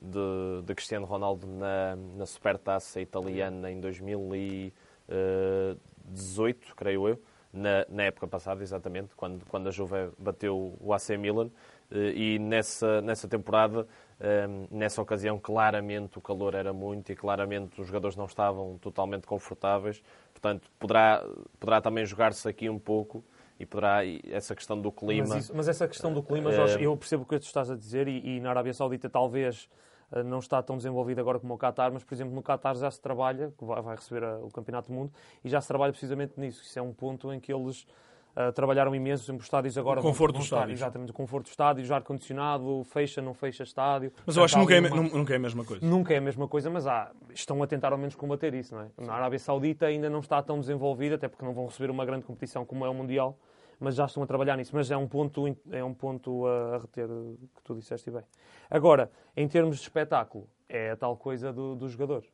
de, 0.00 0.62
de 0.66 0.74
Cristiano 0.74 1.06
Ronaldo 1.06 1.46
na, 1.46 1.96
na 2.16 2.26
Supertaça 2.26 3.00
italiana 3.00 3.70
em 3.70 3.80
2018, 3.80 6.74
creio 6.76 7.08
eu, 7.08 7.20
na, 7.52 7.84
na 7.88 8.04
época 8.04 8.26
passada, 8.26 8.62
exatamente, 8.62 9.10
quando, 9.16 9.44
quando 9.46 9.68
a 9.68 9.70
Juve 9.70 10.10
bateu 10.18 10.74
o 10.80 10.92
AC 10.92 11.10
Milan. 11.18 11.50
Eh, 11.92 12.12
E 12.14 12.38
nessa, 12.38 13.00
nessa 13.02 13.28
temporada, 13.28 13.86
eh, 14.18 14.46
nessa 14.70 15.02
ocasião, 15.02 15.38
claramente 15.38 16.18
o 16.18 16.20
calor 16.20 16.54
era 16.54 16.72
muito 16.72 17.12
e 17.12 17.14
claramente 17.16 17.80
os 17.80 17.86
jogadores 17.86 18.16
não 18.16 18.24
estavam 18.24 18.78
totalmente 18.78 19.26
confortáveis. 19.26 20.02
Portanto, 20.32 20.70
poderá, 20.78 21.24
poderá 21.60 21.80
também 21.80 22.04
jogar-se 22.06 22.48
aqui 22.48 22.68
um 22.70 22.78
pouco 22.78 23.22
e 23.60 23.66
poderá 23.66 24.04
e 24.04 24.20
essa 24.30 24.54
questão 24.54 24.80
do 24.80 24.90
clima. 24.90 25.26
Mas, 25.28 25.44
isso- 25.44 25.52
mas 25.54 25.68
essa 25.68 25.86
questão 25.86 26.12
do 26.12 26.22
clima, 26.22 26.50
Eh, 26.50 26.54
Jorge, 26.54 26.82
eu 26.82 26.96
percebo 26.96 27.22
o 27.24 27.26
que 27.26 27.38
tu 27.38 27.44
estás 27.44 27.70
a 27.70 27.76
dizer 27.76 28.08
e, 28.08 28.36
e 28.36 28.40
na 28.40 28.50
Arábia 28.50 28.72
Saudita 28.72 29.08
talvez 29.10 29.68
eh, 30.12 30.22
não 30.22 30.38
está 30.38 30.62
tão 30.62 30.76
desenvolvido 30.76 31.20
agora 31.20 31.38
como 31.38 31.54
o 31.54 31.58
Qatar, 31.58 31.92
mas, 31.92 32.02
por 32.04 32.14
exemplo, 32.14 32.34
no 32.34 32.42
Qatar 32.42 32.74
já 32.76 32.90
se 32.90 33.00
trabalha, 33.00 33.52
que 33.56 33.64
vai, 33.64 33.94
receber 33.96 34.24
o 34.42 34.48
Campeonato 34.48 34.88
do 34.88 34.94
Mundo, 34.94 35.12
e 35.44 35.48
já 35.48 35.60
se 35.60 35.68
trabalha 35.68 35.92
precisamente 35.92 36.38
nisso. 36.38 36.62
Isso 36.62 36.78
é 36.78 36.82
um 36.82 36.92
ponto 36.92 37.32
em 37.32 37.38
que 37.40 37.52
eles 37.52 37.86
eh, 38.34 38.52
trabalharam 38.52 38.94
imenso, 38.94 39.34
os 39.34 39.42
estádios 39.44 39.76
agora... 39.76 40.00
O 40.00 40.02
conforto 40.02 40.34
dos 40.36 40.44
estádios. 40.44 40.80
Exatamente, 40.80 41.10
o 41.10 41.14
conforto 41.14 41.44
dos 41.44 41.52
estádios, 41.52 41.90
ar-condicionado, 41.90 42.82
fecha, 42.84 43.20
não 43.22 43.34
fecha 43.34 43.62
estádio. 43.62 44.12
Mas 44.26 44.36
eu 44.36 44.44
acho 44.44 44.54
que 44.54 44.60
nunca 44.60 44.74
é, 44.74 44.80
uma- 44.80 44.90
nunca 45.18 45.32
é 45.32 45.36
a 45.36 45.40
mesma 45.40 45.64
coisa. 45.64 45.84
Nunca 45.86 46.14
é 46.14 46.18
a 46.18 46.20
mesma 46.20 46.48
coisa, 46.48 46.70
mas 46.70 46.86
há, 46.86 47.10
estão 47.34 47.62
a 47.62 47.66
tentar 47.66 47.92
ao 47.92 47.98
menos 47.98 48.14
combater 48.14 48.54
isso, 48.54 48.74
não 48.74 48.82
é? 48.82 48.88
Na 48.98 49.14
Arábia 49.14 49.38
Saudita 49.38 49.86
ainda 49.86 50.08
não 50.08 50.20
está 50.20 50.42
tão 50.42 50.58
desenvolvida, 50.60 51.16
até 51.16 51.28
porque 51.28 51.44
não 51.44 51.52
vão 51.52 51.66
receber 51.66 51.90
uma 51.90 52.04
grande 52.04 52.24
competição 52.24 52.64
como 52.64 52.84
é 52.86 52.88
o 52.88 52.94
Mundial, 52.94 53.38
mas 53.78 53.94
já 53.96 54.04
estão 54.06 54.22
a 54.22 54.26
trabalhar 54.26 54.56
nisso. 54.56 54.70
Mas 54.74 54.90
é 54.90 54.96
um 54.96 55.08
ponto, 55.08 55.44
é 55.70 55.82
um 55.84 55.92
ponto 55.94 56.46
a, 56.46 56.78
reter 56.78 57.08
que 57.08 57.62
tu 57.64 57.74
disseste 57.74 58.10
bem. 58.10 58.22
Agora, 58.70 59.10
em 59.36 59.46
termos 59.48 59.76
de 59.76 59.82
espetáculo, 59.82 60.48
é 60.68 60.92
a 60.92 60.96
tal 60.96 61.16
coisa 61.16 61.52
do, 61.52 61.74
do 61.74 61.88
jogador, 61.88 62.24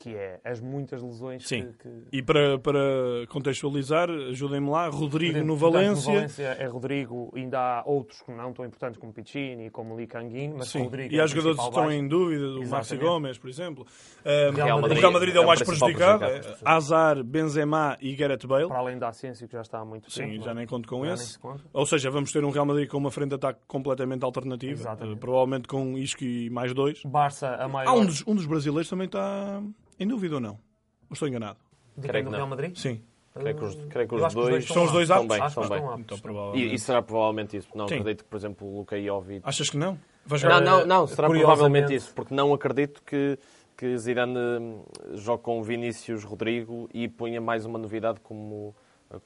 que 0.00 0.16
é 0.16 0.40
as 0.42 0.60
muitas 0.60 1.02
lesões 1.02 1.46
Sim. 1.46 1.72
que... 1.78 1.88
que... 1.88 2.16
E 2.16 2.22
para, 2.22 2.58
para 2.58 2.80
contextualizar, 3.28 4.08
ajudem-me 4.10 4.70
lá, 4.70 4.88
Rodrigo 4.88 5.44
no 5.44 5.54
Valência. 5.56 6.10
No 6.10 6.16
Valência 6.16 6.56
é 6.58 6.66
Rodrigo, 6.66 7.30
ainda 7.36 7.60
há 7.60 7.82
outros 7.84 8.22
que 8.22 8.32
não 8.32 8.50
tão 8.54 8.64
importantes 8.64 8.98
como 8.98 9.12
Piccini, 9.12 9.68
como 9.68 9.94
Lee 9.94 10.06
Kangin, 10.06 10.54
mas 10.56 10.68
Sim. 10.68 10.84
Rodrigo 10.84 11.12
E 11.14 11.18
é 11.18 11.20
há 11.20 11.24
o 11.26 11.28
jogadores 11.28 11.58
que 11.58 11.64
estão 11.64 11.82
baixo. 11.84 11.96
em 11.98 12.08
dúvida, 12.08 12.46
o 12.46 12.54
Maxi 12.60 12.94
Exatamente. 12.94 13.04
Gomes, 13.04 13.38
por 13.38 13.50
exemplo. 13.50 13.86
Um, 14.24 14.54
Real 14.54 14.78
o 14.80 14.86
Real 14.86 15.12
Madrid 15.12 15.36
é 15.36 15.40
o 15.40 15.46
mais 15.46 15.60
é 15.60 15.64
o 15.64 15.66
prejudicado. 15.66 16.18
prejudicado. 16.18 16.58
É 16.64 16.70
Hazard, 16.70 17.22
Benzema 17.22 17.98
e 18.00 18.16
Gareth 18.16 18.46
Bale. 18.46 18.68
Para 18.68 18.78
além 18.78 18.98
da 18.98 19.08
Asensio, 19.08 19.46
que 19.46 19.52
já 19.52 19.60
está 19.60 19.80
há 19.80 19.84
muito 19.84 20.04
tempo. 20.04 20.12
Sim, 20.30 20.36
não 20.36 20.42
é? 20.42 20.44
já 20.46 20.54
nem 20.54 20.66
conto 20.66 20.88
com 20.88 21.04
esse. 21.04 21.32
se 21.32 21.38
conta. 21.38 21.62
Ou 21.74 21.84
seja, 21.84 22.10
vamos 22.10 22.32
ter 22.32 22.42
um 22.42 22.50
Real 22.50 22.64
Madrid 22.64 22.88
com 22.88 22.96
uma 22.96 23.10
frente 23.10 23.28
de 23.28 23.34
ataque 23.34 23.60
completamente 23.68 24.24
alternativa. 24.24 24.72
Exatamente. 24.72 25.16
Eh, 25.16 25.20
Provavelmente 25.20 25.68
com 25.68 25.98
Isco 25.98 26.24
e 26.24 26.48
mais 26.48 26.72
dois. 26.72 27.02
Barça, 27.04 27.54
a 27.56 27.68
maior... 27.68 27.90
Há 27.90 27.92
um 27.94 28.06
dos, 28.06 28.26
um 28.26 28.34
dos 28.34 28.46
brasileiros 28.46 28.88
também 28.88 29.04
está 29.04 29.60
em 30.00 30.08
dúvida 30.08 30.36
ou 30.36 30.40
não? 30.40 30.52
Ou 30.52 31.12
estou 31.12 31.28
enganado? 31.28 31.58
Creio 32.00 32.12
que 32.12 32.22
do 32.24 32.30
não. 32.30 32.38
Real 32.38 32.48
Madrid? 32.48 32.76
Sim. 32.76 33.00
Creio 33.32 33.56
que 33.56 33.64
os, 33.64 33.74
creio 33.88 34.08
que 34.08 34.14
os 34.16 34.26
que 34.28 34.34
dois, 34.34 34.48
dois 34.48 34.66
São 34.66 34.84
os 34.84 34.92
dois 34.92 35.10
aptos? 35.10 35.28
bem. 35.28 35.40
Acho 35.40 35.54
que 35.54 35.60
Estão 35.62 35.76
bem. 35.78 35.86
aptos. 35.86 36.00
Então, 36.00 36.16
E, 36.16 36.20
provavelmente. 36.20 36.74
e 36.74 36.78
será 36.78 37.02
provavelmente 37.02 37.56
isso. 37.56 37.68
Não 37.74 37.86
Sim. 37.86 37.94
acredito 37.94 38.24
que, 38.24 38.30
por 38.30 38.36
exemplo, 38.36 38.66
o 38.68 38.78
Luka 38.78 39.00
Jovic... 39.00 39.40
Achas 39.44 39.70
que 39.70 39.76
não? 39.76 39.92
Vai 40.26 40.38
Não, 40.38 40.38
jogar- 40.38 40.60
não, 40.60 40.86
não, 40.86 41.06
será 41.06 41.28
provavelmente 41.28 41.94
isso, 41.94 42.12
porque 42.14 42.34
não 42.34 42.52
acredito 42.52 43.02
que, 43.04 43.38
que 43.76 43.96
Zidane 43.98 44.36
hum, 44.36 44.82
jogue 45.14 45.42
com 45.42 45.62
Vinícius 45.62 46.24
Rodrigo 46.24 46.88
e 46.92 47.08
ponha 47.08 47.40
mais 47.40 47.64
uma 47.64 47.78
novidade 47.78 48.18
como, 48.20 48.74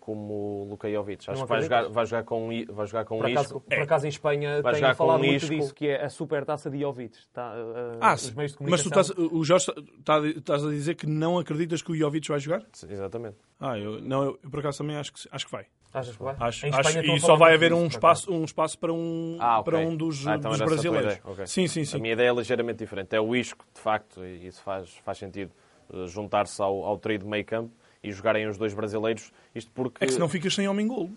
como 0.00 0.66
Luka 0.70 0.90
Jovic. 0.90 1.28
Acho 1.30 1.42
que 1.42 1.48
vai 1.48 1.62
jogar, 1.62 1.88
vai 1.88 2.06
jogar 2.06 2.24
com, 2.24 2.48
vai 2.70 2.86
jogar 2.86 3.04
com 3.04 3.18
Por 3.18 3.28
Isco. 3.28 3.40
acaso, 3.40 3.60
por 3.60 3.82
acaso 3.82 4.06
em 4.06 4.08
Espanha 4.08 4.62
Vai 4.62 4.80
com 4.80 4.94
falado 4.94 5.18
muito 5.18 5.36
Isco. 5.44 5.48
disso, 5.54 5.74
que 5.74 5.88
é 5.88 6.04
a 6.04 6.08
super 6.08 6.44
taça 6.44 6.70
de 6.70 6.80
Jovic. 6.80 7.16
Tá, 7.32 7.52
uh, 7.54 7.98
Ah, 8.00 8.14
os 8.14 8.22
sim. 8.22 8.34
meios 8.34 8.52
de 8.56 8.58
mas 8.70 8.82
tu 8.82 8.88
estás, 8.88 9.10
o 9.10 9.44
Jorge 9.44 9.66
está, 9.98 10.18
estás 10.26 10.64
a 10.64 10.70
dizer 10.70 10.94
que 10.94 11.06
não 11.06 11.38
acreditas 11.38 11.82
que 11.82 11.92
o 11.92 11.96
Jovic 11.96 12.28
vai 12.28 12.38
jogar? 12.40 12.64
Exatamente. 12.88 13.36
Ah, 13.60 13.78
eu, 13.78 14.00
não, 14.00 14.24
eu 14.24 14.38
por 14.50 14.60
acaso 14.60 14.78
também 14.78 14.96
acho 14.96 15.12
que, 15.12 15.28
acho 15.30 15.44
que 15.46 15.52
vai. 15.52 15.66
Achas 15.92 16.16
que 16.16 16.22
vai? 16.24 16.34
Acho, 16.40 16.66
acho- 16.66 16.98
e 17.04 17.20
só 17.20 17.36
vai 17.36 17.54
haver 17.54 17.72
um 17.72 17.86
espaço, 17.86 18.32
um 18.32 18.42
espaço 18.44 18.76
para 18.76 18.92
um, 18.92 19.36
Ah, 19.38 19.60
ok. 19.60 19.72
para 19.72 19.78
um 19.86 19.96
dos, 19.96 20.26
Ah, 20.26 20.34
então 20.34 20.50
dos 20.50 20.60
brasileiros. 20.60 21.12
ideia. 21.12 21.20
Ok. 21.24 21.46
Sim, 21.46 21.68
sim, 21.68 21.84
sim. 21.84 21.96
A 21.96 22.00
minha 22.00 22.14
ideia 22.14 22.30
é 22.30 22.34
ligeiramente 22.34 22.78
diferente. 22.78 23.14
É 23.14 23.20
o 23.20 23.36
Isco, 23.36 23.64
de 23.72 23.80
facto, 23.80 24.24
e 24.24 24.44
isso 24.48 24.60
faz, 24.62 24.90
faz 25.04 25.18
sentido, 25.18 25.52
eh, 25.92 26.06
juntar-se 26.08 26.60
ao, 26.60 26.84
ao 26.84 26.98
trio 26.98 27.18
de 27.20 27.26
meio 27.26 27.44
campo 27.44 27.70
e 28.04 28.12
jogarem 28.12 28.46
os 28.46 28.56
dois 28.58 28.74
brasileiros. 28.74 29.32
Isto 29.54 29.70
porque 29.72 30.04
É 30.04 30.06
que 30.06 30.12
se 30.12 30.18
não 30.20 30.28
ficas 30.28 30.54
sem 30.54 30.68
homem 30.68 30.86
golo. 30.86 31.10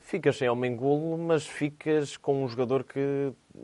ficas 0.00 0.36
sem 0.36 0.48
homem 0.48 0.74
golo, 0.76 1.16
mas 1.16 1.46
ficas 1.46 2.16
com 2.16 2.44
um 2.44 2.48
jogador 2.48 2.82
que 2.84 2.98
eh, 2.98 3.60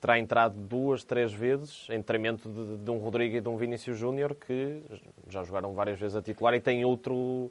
terá 0.00 0.18
entrado 0.18 0.54
duas, 0.56 1.02
três 1.04 1.32
vezes 1.32 1.86
em 1.90 1.96
detrimento 1.98 2.48
de, 2.48 2.76
de 2.84 2.90
um 2.90 2.98
Rodrigo 2.98 3.36
e 3.36 3.40
de 3.40 3.48
um 3.48 3.56
Vinícius 3.56 3.98
Júnior 3.98 4.34
que 4.34 4.82
já 5.28 5.42
jogaram 5.42 5.72
várias 5.72 5.98
vezes 5.98 6.14
a 6.16 6.22
titular 6.22 6.54
e 6.54 6.60
têm 6.60 6.84
outro 6.84 7.50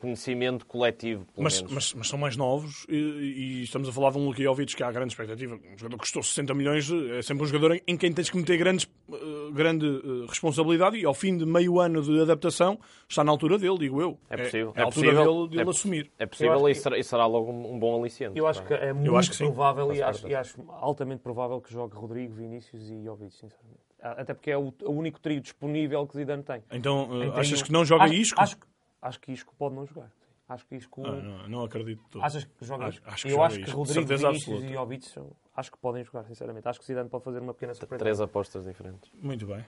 conhecimento 0.00 0.66
coletivo, 0.66 1.24
pelo 1.26 1.44
Mas, 1.44 1.56
menos. 1.58 1.72
mas, 1.72 1.94
mas 1.94 2.08
são 2.08 2.18
mais 2.18 2.36
novos 2.36 2.84
e, 2.88 2.96
e 2.96 3.62
estamos 3.62 3.88
a 3.88 3.92
falar 3.92 4.10
de 4.10 4.18
um 4.18 4.24
Luka 4.26 4.42
Jovic 4.42 4.74
que 4.76 4.82
há 4.82 4.90
grande 4.90 5.12
expectativa. 5.12 5.54
Um 5.54 5.76
jogador 5.78 5.96
que 5.96 6.02
custou 6.02 6.22
60 6.22 6.54
milhões 6.54 6.90
é 6.90 7.22
sempre 7.22 7.44
um 7.44 7.46
jogador 7.46 7.74
em, 7.76 7.82
em 7.86 7.96
quem 7.96 8.12
tens 8.12 8.30
que 8.30 8.36
meter 8.36 8.56
grandes, 8.56 8.88
eh, 9.12 9.16
grande 9.52 9.86
eh, 9.86 10.26
responsabilidade 10.28 10.96
e 10.96 11.04
ao 11.04 11.14
fim 11.14 11.36
de 11.36 11.44
meio 11.46 11.78
ano 11.80 12.02
de 12.02 12.20
adaptação 12.20 12.78
está 13.08 13.22
na 13.22 13.30
altura 13.30 13.58
dele, 13.58 13.78
digo 13.78 14.00
eu. 14.00 14.18
É 14.30 14.36
possível. 14.36 14.72
É, 14.74 14.78
a 14.78 14.82
É 14.82 14.84
altura 14.84 15.10
possível. 15.12 15.34
dele, 15.36 15.48
dele 15.50 15.62
É- 15.62 15.70
assumir. 15.70 16.10
É 16.18 16.26
possível 16.26 16.54
acho 16.54 16.68
e 16.68 16.72
que- 16.74 16.80
será, 16.80 16.98
e 16.98 17.04
será 17.04 17.26
logo 17.26 17.50
um, 17.52 17.74
um 17.74 17.78
bom 17.78 18.00
aliciente. 18.00 18.38
Eu 18.38 18.46
acho 18.46 18.62
que 18.62 18.68
Pá. 18.76 18.76
é 18.84 18.92
muito 18.92 19.16
acho 19.16 19.30
que 19.30 19.36
sim. 19.36 19.44
provável 19.46 19.92
e 19.94 20.02
acho, 20.02 20.28
e 20.28 20.34
acho 20.34 20.56
altamente 20.70 21.22
provável 21.22 21.60
que 21.60 21.72
jogue 21.72 21.94
Rodrigo, 21.96 22.34
Vinícius 22.34 22.90
e 22.90 23.02
Jovic, 23.04 23.32
sinceramente. 23.34 23.78
Até 24.00 24.32
porque 24.32 24.50
é 24.50 24.56
o, 24.56 24.72
o 24.84 24.90
único 24.92 25.18
trio 25.20 25.40
disponível 25.40 26.06
que 26.06 26.16
Zidane 26.16 26.42
tem. 26.44 26.62
Então, 26.70 27.08
eh, 27.22 27.30
Tem 27.30 27.40
achas 27.40 27.62
que 27.62 27.72
não 27.72 27.84
joga 27.84 28.04
acho, 28.04 28.14
Isco? 28.14 28.40
Acho, 28.40 28.56
acho 29.02 29.20
que 29.20 29.32
Isco 29.32 29.54
pode 29.58 29.74
não 29.74 29.86
jogar. 29.86 30.10
Acho 30.48 30.66
que 30.66 30.76
Isco... 30.76 31.02
Ah, 31.06 31.12
não, 31.12 31.48
não 31.48 31.64
acredito. 31.64 32.02
todo. 32.10 32.22
Achas 32.24 32.44
que 32.44 32.64
joga 32.64 32.86
Acho- 32.86 33.02
acho 33.04 33.22
que 33.22 33.28
Eu 33.28 33.32
joga 33.32 33.46
acho 33.46 33.56
que 33.60 33.70
Rodrigo, 33.70 33.86
certeza 34.08 34.28
Vinícius 34.28 34.48
absoluta. 34.54 34.66
e 34.72 34.74
Jovic 34.74 35.38
acho 35.54 35.70
que 35.72 35.78
podem 35.78 36.04
jogar, 36.04 36.24
sinceramente. 36.24 36.66
Acho 36.68 36.80
que 36.80 36.86
Zidane 36.86 37.08
pode 37.10 37.24
fazer 37.24 37.40
uma 37.40 37.52
pequena 37.52 37.74
surpresa. 37.74 37.98
Três 37.98 38.20
apostas 38.20 38.64
diferentes. 38.64 39.10
Muito 39.20 39.46
bem. 39.46 39.64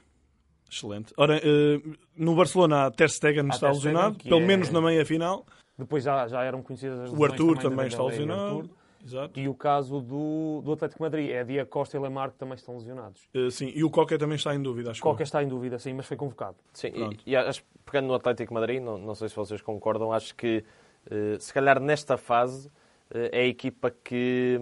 Excelente. 0.71 1.12
Ora, 1.16 1.37
eh, 1.37 1.81
no 2.16 2.35
Barcelona, 2.35 2.87
a 2.87 2.90
Ter 2.90 3.11
Stegen 3.11 3.49
está 3.49 3.69
Ter 3.69 3.75
Stegen, 3.75 3.93
lesionado, 3.95 4.19
pelo 4.25 4.40
é- 4.40 4.47
menos 4.47 4.71
na 4.71 4.81
meia-final. 4.81 5.45
Depois 5.77 6.05
já, 6.05 6.27
já 6.29 6.45
eram 6.45 6.62
conhecidas 6.62 7.01
as 7.01 7.12
O 7.12 7.25
Arthur 7.25 7.57
da 7.57 7.62
também 7.62 7.87
está 7.88 8.03
lesionado. 8.05 8.71
Exato. 9.05 9.39
E 9.39 9.49
o 9.49 9.55
caso 9.55 10.01
do, 10.01 10.61
do 10.63 10.73
Atlético 10.73 10.99
de 10.99 11.03
Madrid 11.03 11.31
é 11.31 11.45
Dia 11.45 11.65
Costa 11.65 11.97
e 11.97 12.01
Lemar 12.01 12.31
que 12.31 12.37
também 12.39 12.55
estão 12.55 12.75
lesionados. 12.75 13.29
Eh, 13.35 13.51
sim, 13.51 13.73
e 13.75 13.83
o 13.83 13.91
Coca 13.91 14.19
também 14.19 14.37
está 14.37 14.55
em 14.55 14.63
dúvida, 14.63 14.91
acho 14.91 15.01
Qualquer 15.01 15.25
que. 15.25 15.29
está 15.29 15.43
em 15.43 15.49
dúvida, 15.49 15.79
sim, 15.79 15.93
mas 15.95 16.07
foi 16.07 16.17
convocado. 16.17 16.57
Sim, 16.73 16.91
Pronto. 16.91 17.23
e, 17.27 17.31
e 17.31 17.37
acho, 17.37 17.63
pegando 17.85 18.09
no 18.09 18.15
Atlético 18.15 18.49
de 18.49 18.55
Madrid, 18.55 18.83
não, 18.83 18.99
não 18.99 19.15
sei 19.15 19.29
se 19.29 19.37
vocês 19.37 19.61
concordam, 19.63 20.13
acho 20.13 20.35
que 20.35 20.65
eh, 21.11 21.37
se 21.39 21.53
calhar 21.53 21.81
nesta 21.81 22.17
fase 22.17 22.71
eh, 23.13 23.31
é 23.33 23.41
a 23.41 23.47
equipa 23.47 23.91
que 23.91 24.59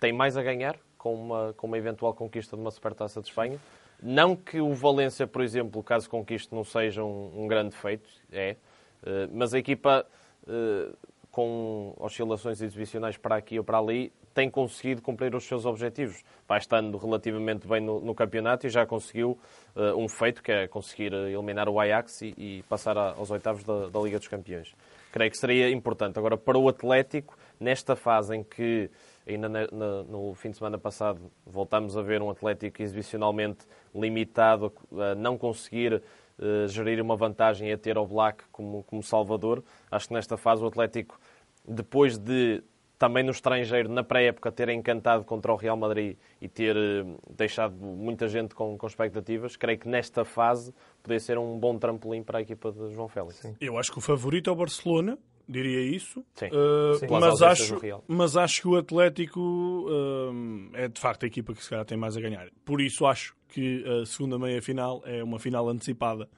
tem 0.00 0.12
mais 0.12 0.36
a 0.36 0.42
ganhar 0.42 0.76
com 0.98 1.14
uma, 1.14 1.52
com 1.56 1.66
uma 1.66 1.78
eventual 1.78 2.14
conquista 2.14 2.56
de 2.56 2.62
uma 2.62 2.70
Supertaça 2.70 3.20
de 3.20 3.28
Espanha. 3.28 3.58
Não 4.02 4.34
que 4.34 4.60
o 4.60 4.74
Valência, 4.74 5.26
por 5.26 5.42
exemplo, 5.42 5.82
caso 5.82 6.10
conquiste, 6.10 6.52
não 6.54 6.64
seja 6.64 7.04
um, 7.04 7.44
um 7.44 7.46
grande 7.46 7.76
feito, 7.76 8.08
é, 8.32 8.56
uh, 9.02 9.30
mas 9.32 9.54
a 9.54 9.58
equipa, 9.58 10.04
uh, 10.42 10.96
com 11.32 11.94
oscilações 11.98 12.60
exibicionais 12.60 13.16
para 13.16 13.36
aqui 13.36 13.58
ou 13.58 13.64
para 13.64 13.78
ali, 13.78 14.12
tem 14.34 14.50
conseguido 14.50 15.00
cumprir 15.00 15.34
os 15.34 15.44
seus 15.44 15.64
objetivos. 15.64 16.22
Vai 16.46 16.58
estando 16.58 16.96
relativamente 16.98 17.66
bem 17.66 17.80
no, 17.80 18.00
no 18.00 18.14
campeonato 18.14 18.66
e 18.66 18.70
já 18.70 18.84
conseguiu 18.84 19.38
uh, 19.74 19.96
um 19.96 20.08
feito, 20.08 20.42
que 20.42 20.52
é 20.52 20.68
conseguir 20.68 21.12
eliminar 21.12 21.70
o 21.70 21.80
Ajax 21.80 22.20
e, 22.20 22.34
e 22.36 22.64
passar 22.68 22.98
a, 22.98 23.12
aos 23.12 23.30
oitavos 23.30 23.64
da, 23.64 23.88
da 23.88 24.00
Liga 24.00 24.18
dos 24.18 24.28
Campeões. 24.28 24.74
Creio 25.10 25.30
que 25.30 25.38
seria 25.38 25.70
importante. 25.70 26.18
Agora, 26.18 26.36
para 26.36 26.58
o 26.58 26.68
Atlético, 26.68 27.36
nesta 27.58 27.96
fase 27.96 28.36
em 28.36 28.44
que 28.44 28.90
ainda 29.26 29.48
no 29.48 30.34
fim 30.34 30.50
de 30.50 30.56
semana 30.56 30.78
passado 30.78 31.30
voltamos 31.46 31.96
a 31.96 32.02
ver 32.02 32.20
um 32.20 32.30
Atlético 32.30 32.82
exibicionalmente 32.82 33.66
limitado 33.94 34.72
a 34.98 35.14
não 35.14 35.38
conseguir 35.38 36.02
uh, 36.38 36.68
gerir 36.68 37.00
uma 37.00 37.16
vantagem 37.16 37.68
e 37.68 37.72
a 37.72 37.78
ter 37.78 37.98
o 37.98 38.06
Black 38.06 38.44
como, 38.50 38.82
como 38.84 39.02
salvador. 39.02 39.62
Acho 39.90 40.08
que 40.08 40.14
nesta 40.14 40.36
fase 40.36 40.62
o 40.62 40.66
Atlético, 40.66 41.18
depois 41.66 42.18
de 42.18 42.62
também 43.02 43.24
no 43.24 43.32
estrangeiro, 43.32 43.88
na 43.88 44.04
pré-época, 44.04 44.52
ter 44.52 44.68
encantado 44.68 45.24
contra 45.24 45.52
o 45.52 45.56
Real 45.56 45.76
Madrid 45.76 46.16
e 46.40 46.48
ter 46.48 46.76
uh, 46.76 47.18
deixado 47.36 47.74
muita 47.74 48.28
gente 48.28 48.54
com, 48.54 48.78
com, 48.78 48.86
expectativas, 48.86 49.56
creio 49.56 49.76
que 49.76 49.88
nesta 49.88 50.24
fase 50.24 50.72
poderia 51.02 51.18
ser 51.18 51.36
um 51.36 51.58
bom 51.58 51.76
trampolim 51.76 52.22
para 52.22 52.38
a 52.38 52.42
equipa 52.42 52.70
de 52.70 52.92
João 52.92 53.08
Félix. 53.08 53.38
Sim. 53.38 53.56
Eu 53.60 53.76
acho 53.76 53.90
que 53.90 53.98
o 53.98 54.00
favorito 54.00 54.48
é 54.48 54.52
o 54.52 54.56
Barcelona, 54.56 55.18
diria 55.48 55.80
isso. 55.80 56.24
Sim. 56.34 56.46
Uh, 56.46 56.98
Sim. 56.98 57.06
Mas, 57.10 57.42
acho, 57.42 57.78
mas 58.06 58.36
acho 58.36 58.62
que 58.62 58.68
o 58.68 58.76
Atlético 58.76 59.40
uh, 59.40 60.70
é 60.74 60.88
de 60.88 61.00
facto 61.00 61.24
a 61.24 61.26
equipa 61.26 61.54
que 61.54 61.62
se 61.62 61.70
calhar 61.70 61.84
tem 61.84 61.98
mais 61.98 62.16
a 62.16 62.20
ganhar. 62.20 62.48
Por 62.64 62.80
isso 62.80 63.06
acho 63.06 63.34
que 63.48 63.84
a 63.86 64.06
segunda 64.06 64.38
meia-final 64.38 65.02
é 65.04 65.22
uma 65.22 65.38
final 65.38 65.68
antecipada. 65.68 66.28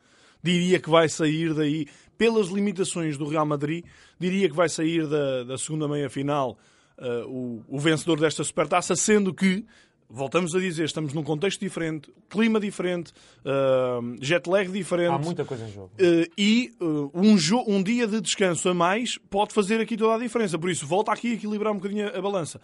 Diria 0.43 0.79
que 0.79 0.91
vai 0.91 1.09
sair 1.09 1.55
daí, 1.55 1.87
pelas 2.19 2.49
limitações 2.49 3.17
do 3.17 3.27
Real 3.27 3.47
Madrid, 3.47 3.85
diria 4.19 4.49
que 4.49 4.55
vai 4.55 4.69
sair 4.69 5.07
da, 5.07 5.45
da 5.45 5.57
segunda 5.57 5.89
meia-final 5.89 6.59
uh, 6.99 7.29
o, 7.29 7.65
o 7.69 7.79
vencedor 7.79 8.21
desta 8.21 8.45
supertaça, 8.45 8.95
sendo 8.95 9.33
que 9.33 9.65
voltamos 10.09 10.55
a 10.55 10.61
dizer, 10.61 10.85
estamos 10.85 11.13
num 11.13 11.23
contexto 11.23 11.61
diferente, 11.61 12.13
clima 12.29 12.61
diferente, 12.61 13.13
uh, 13.45 14.17
jet 14.21 14.49
lag 14.49 14.71
diferente. 14.71 15.13
Há 15.13 15.19
muita 15.19 15.45
coisa 15.45 15.67
em 15.67 15.73
jogo. 15.73 15.91
Uh, 15.95 16.31
e 16.37 16.73
uh, 16.81 17.11
um, 17.15 17.37
um 17.67 17.83
dia 17.83 18.07
de 18.07 18.21
descanso 18.21 18.69
a 18.69 18.75
mais 18.75 19.19
pode 19.31 19.53
fazer 19.53 19.81
aqui 19.81 19.97
toda 19.97 20.15
a 20.15 20.19
diferença. 20.19 20.59
Por 20.59 20.71
isso, 20.71 20.87
volta 20.87 21.13
aqui 21.13 21.33
a 21.33 21.35
equilibrar 21.35 21.73
um 21.73 21.77
bocadinho 21.77 22.07
a, 22.09 22.21
balança. 22.21 22.61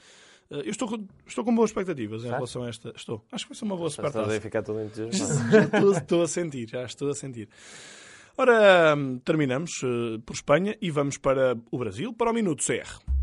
Eu 0.51 0.71
estou 0.71 0.89
com, 0.89 1.07
estou 1.27 1.45
com 1.45 1.55
boas 1.55 1.71
expectativas 1.71 2.25
em 2.25 2.29
relação 2.29 2.65
a 2.65 2.69
esta. 2.69 2.93
Estou. 2.97 3.25
Acho 3.31 3.45
que 3.45 3.51
vai 3.51 3.59
ser 3.59 3.65
uma 3.65 3.77
boa 3.77 3.89
supertaça. 3.89 4.21
Estás 4.21 4.39
a 4.39 4.41
ficar 4.41 4.63
todo 4.63 4.81
entusiasmado. 4.81 5.51
já 5.51 5.63
estou, 5.63 5.93
estou, 5.93 6.23
a 6.23 6.29
sentir, 6.29 6.69
já 6.69 6.85
estou 6.85 7.09
a 7.09 7.15
sentir. 7.15 7.49
Ora, 8.37 8.97
terminamos 9.25 9.71
por 10.27 10.35
Espanha 10.35 10.77
e 10.81 10.91
vamos 10.91 11.19
para 11.19 11.57
o 11.71 11.79
Brasil, 11.79 12.13
para 12.13 12.31
o 12.31 12.35
Minuto 12.35 12.65
CR. 12.65 13.20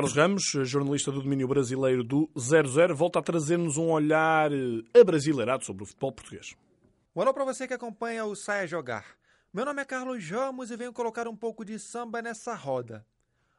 Carlos 0.00 0.16
Ramos, 0.16 0.44
jornalista 0.64 1.12
do 1.12 1.20
domínio 1.20 1.46
brasileiro 1.46 2.02
do 2.02 2.30
00, 2.34 2.96
volta 2.96 3.18
a 3.18 3.22
trazer-nos 3.22 3.76
um 3.76 3.90
olhar 3.90 4.50
eh, 4.50 4.98
abrasileirado 4.98 5.62
sobre 5.62 5.82
o 5.82 5.86
futebol 5.86 6.10
português. 6.10 6.56
Olá 7.14 7.34
para 7.34 7.44
você 7.44 7.68
que 7.68 7.74
acompanha 7.74 8.24
o 8.24 8.34
Saia 8.34 8.66
Jogar. 8.66 9.04
Meu 9.52 9.62
nome 9.66 9.82
é 9.82 9.84
Carlos 9.84 10.26
Ramos 10.30 10.70
e 10.70 10.76
venho 10.78 10.90
colocar 10.90 11.28
um 11.28 11.36
pouco 11.36 11.66
de 11.66 11.78
samba 11.78 12.22
nessa 12.22 12.54
roda. 12.54 13.04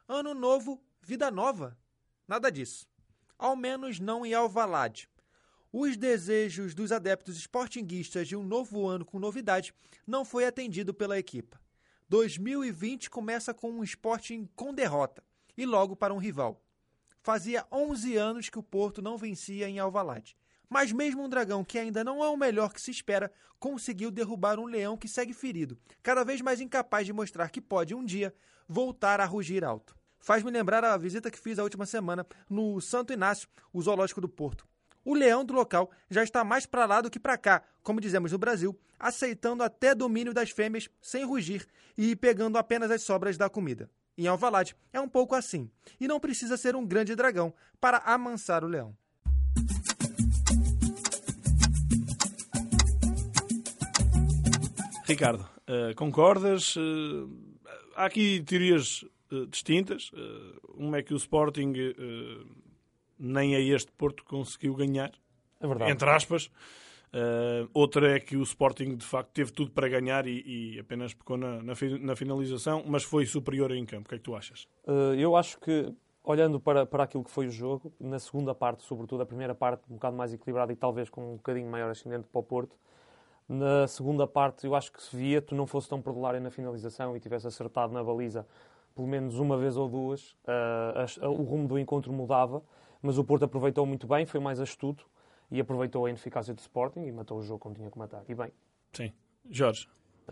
Ano 0.08 0.34
novo, 0.34 0.82
vida 1.00 1.30
nova? 1.30 1.78
Nada 2.26 2.50
disso. 2.50 2.88
Ao 3.38 3.54
menos 3.54 4.00
não 4.00 4.26
em 4.26 4.34
Alvalade. 4.34 5.08
Os 5.72 5.96
desejos 5.96 6.74
dos 6.74 6.90
adeptos 6.90 7.36
esportinguistas 7.36 8.26
de 8.26 8.34
um 8.34 8.42
novo 8.42 8.88
ano 8.88 9.04
com 9.04 9.20
novidade 9.20 9.72
não 10.04 10.24
foi 10.24 10.44
atendido 10.44 10.92
pela 10.92 11.16
equipa. 11.16 11.60
2020 12.08 13.10
começa 13.10 13.54
com 13.54 13.70
um 13.70 13.84
Sporting 13.84 14.48
com 14.56 14.74
derrota 14.74 15.22
e 15.56 15.66
logo 15.66 15.96
para 15.96 16.14
um 16.14 16.18
rival. 16.18 16.62
Fazia 17.20 17.66
11 17.70 18.16
anos 18.16 18.48
que 18.48 18.58
o 18.58 18.62
Porto 18.62 19.00
não 19.00 19.16
vencia 19.16 19.68
em 19.68 19.78
Alvalade. 19.78 20.36
Mas 20.68 20.90
mesmo 20.90 21.22
um 21.22 21.28
dragão 21.28 21.62
que 21.62 21.78
ainda 21.78 22.02
não 22.02 22.24
é 22.24 22.28
o 22.28 22.36
melhor 22.36 22.72
que 22.72 22.80
se 22.80 22.90
espera, 22.90 23.30
conseguiu 23.58 24.10
derrubar 24.10 24.58
um 24.58 24.64
leão 24.64 24.96
que 24.96 25.06
segue 25.06 25.32
ferido, 25.32 25.78
cada 26.02 26.24
vez 26.24 26.40
mais 26.40 26.60
incapaz 26.60 27.06
de 27.06 27.12
mostrar 27.12 27.50
que 27.50 27.60
pode 27.60 27.94
um 27.94 28.04
dia 28.04 28.34
voltar 28.66 29.20
a 29.20 29.24
rugir 29.24 29.64
alto. 29.64 29.94
Faz-me 30.18 30.50
lembrar 30.50 30.82
a 30.82 30.96
visita 30.96 31.30
que 31.30 31.38
fiz 31.38 31.58
a 31.58 31.62
última 31.62 31.84
semana 31.84 32.26
no 32.48 32.80
Santo 32.80 33.12
Inácio, 33.12 33.48
o 33.72 33.82
zoológico 33.82 34.20
do 34.20 34.28
Porto. 34.28 34.66
O 35.04 35.14
leão 35.14 35.44
do 35.44 35.52
local 35.52 35.90
já 36.08 36.22
está 36.22 36.44
mais 36.44 36.64
para 36.64 36.86
lá 36.86 37.00
do 37.00 37.10
que 37.10 37.20
para 37.20 37.36
cá, 37.36 37.62
como 37.82 38.00
dizemos 38.00 38.32
no 38.32 38.38
Brasil, 38.38 38.78
aceitando 38.98 39.62
até 39.64 39.94
domínio 39.94 40.32
das 40.32 40.50
fêmeas 40.50 40.88
sem 41.00 41.24
rugir 41.24 41.66
e 41.98 42.14
pegando 42.14 42.56
apenas 42.56 42.90
as 42.90 43.02
sobras 43.02 43.36
da 43.36 43.50
comida. 43.50 43.90
Em 44.16 44.26
Alvalade 44.26 44.76
é 44.92 45.00
um 45.00 45.08
pouco 45.08 45.34
assim, 45.34 45.70
e 45.98 46.06
não 46.06 46.20
precisa 46.20 46.58
ser 46.58 46.76
um 46.76 46.86
grande 46.86 47.14
dragão 47.14 47.52
para 47.80 47.96
amansar 47.98 48.62
o 48.62 48.68
leão. 48.68 48.94
Ricardo, 55.06 55.42
uh, 55.42 55.94
concordas? 55.96 56.76
Uh, 56.76 57.30
há 57.96 58.04
aqui 58.04 58.42
teorias 58.42 59.02
uh, 59.30 59.46
distintas. 59.46 60.10
uma 60.74 60.98
é 60.98 61.02
que 61.02 61.14
o 61.14 61.16
Sporting 61.16 61.72
nem 63.18 63.56
a 63.56 63.60
este 63.60 63.90
Porto 63.92 64.24
conseguiu 64.24 64.74
ganhar, 64.74 65.12
é 65.58 65.66
verdade. 65.66 65.90
entre 65.90 66.10
aspas. 66.10 66.50
Uh, 67.14 67.68
outra 67.74 68.16
é 68.16 68.20
que 68.20 68.38
o 68.38 68.42
Sporting 68.42 68.96
de 68.96 69.04
facto 69.04 69.30
teve 69.32 69.52
tudo 69.52 69.70
para 69.70 69.86
ganhar 69.86 70.26
e, 70.26 70.74
e 70.74 70.78
apenas 70.80 71.12
pecou 71.12 71.36
na, 71.36 71.62
na, 71.62 71.74
na, 72.00 72.16
finalização, 72.16 72.82
mas 72.86 73.02
foi 73.04 73.26
superior 73.26 73.70
em 73.70 73.84
campo. 73.84 74.06
O 74.06 74.08
que 74.08 74.14
é 74.14 74.18
que 74.18 74.24
tu 74.24 74.34
achas? 74.34 74.66
Uh, 74.86 75.14
eu 75.14 75.36
acho 75.36 75.60
que, 75.60 75.92
olhando 76.24 76.58
para, 76.58 76.86
para 76.86 77.04
aquilo 77.04 77.22
que 77.22 77.30
foi 77.30 77.46
o 77.48 77.50
jogo, 77.50 77.92
na 78.00 78.18
segunda 78.18 78.54
parte, 78.54 78.82
sobretudo, 78.84 79.22
a 79.22 79.26
primeira 79.26 79.54
parte 79.54 79.84
um 79.90 79.94
bocado 79.96 80.16
mais 80.16 80.32
equilibrada 80.32 80.72
e 80.72 80.76
talvez 80.76 81.10
com 81.10 81.34
um 81.34 81.36
bocadinho 81.36 81.70
maior 81.70 81.90
ascendente 81.90 82.26
para 82.32 82.38
o 82.38 82.42
Porto, 82.42 82.74
na 83.46 83.86
segunda 83.86 84.26
parte 84.26 84.66
eu 84.66 84.74
acho 84.74 84.90
que 84.90 85.02
se 85.02 85.14
via 85.14 85.42
tu 85.42 85.54
não 85.54 85.66
fosse 85.66 85.90
tão 85.90 86.00
perdulário 86.00 86.40
na 86.40 86.50
finalização 86.50 87.14
e 87.14 87.20
tivesse 87.20 87.46
acertado 87.46 87.92
na 87.92 88.02
baliza 88.02 88.46
pelo 88.94 89.06
menos 89.06 89.38
uma 89.38 89.58
vez 89.58 89.76
ou 89.76 89.88
duas, 89.88 90.30
uh, 90.46 91.28
o 91.28 91.42
rumo 91.42 91.68
do 91.68 91.78
encontro 91.78 92.12
mudava, 92.12 92.62
mas 93.02 93.18
o 93.18 93.24
Porto 93.24 93.44
aproveitou 93.44 93.84
muito 93.84 94.06
bem, 94.06 94.24
foi 94.24 94.40
mais 94.40 94.60
astuto 94.60 95.06
e 95.52 95.60
aproveitou 95.60 96.06
a 96.06 96.08
ineficácia 96.08 96.54
do 96.54 96.58
Sporting 96.58 97.02
e 97.02 97.12
matou 97.12 97.38
o 97.38 97.42
jogo 97.42 97.58
como 97.58 97.74
tinha 97.74 97.90
que 97.90 97.98
matar. 97.98 98.24
E 98.26 98.34
bem. 98.34 98.50
Sim. 98.94 99.12
Jorge. 99.50 99.86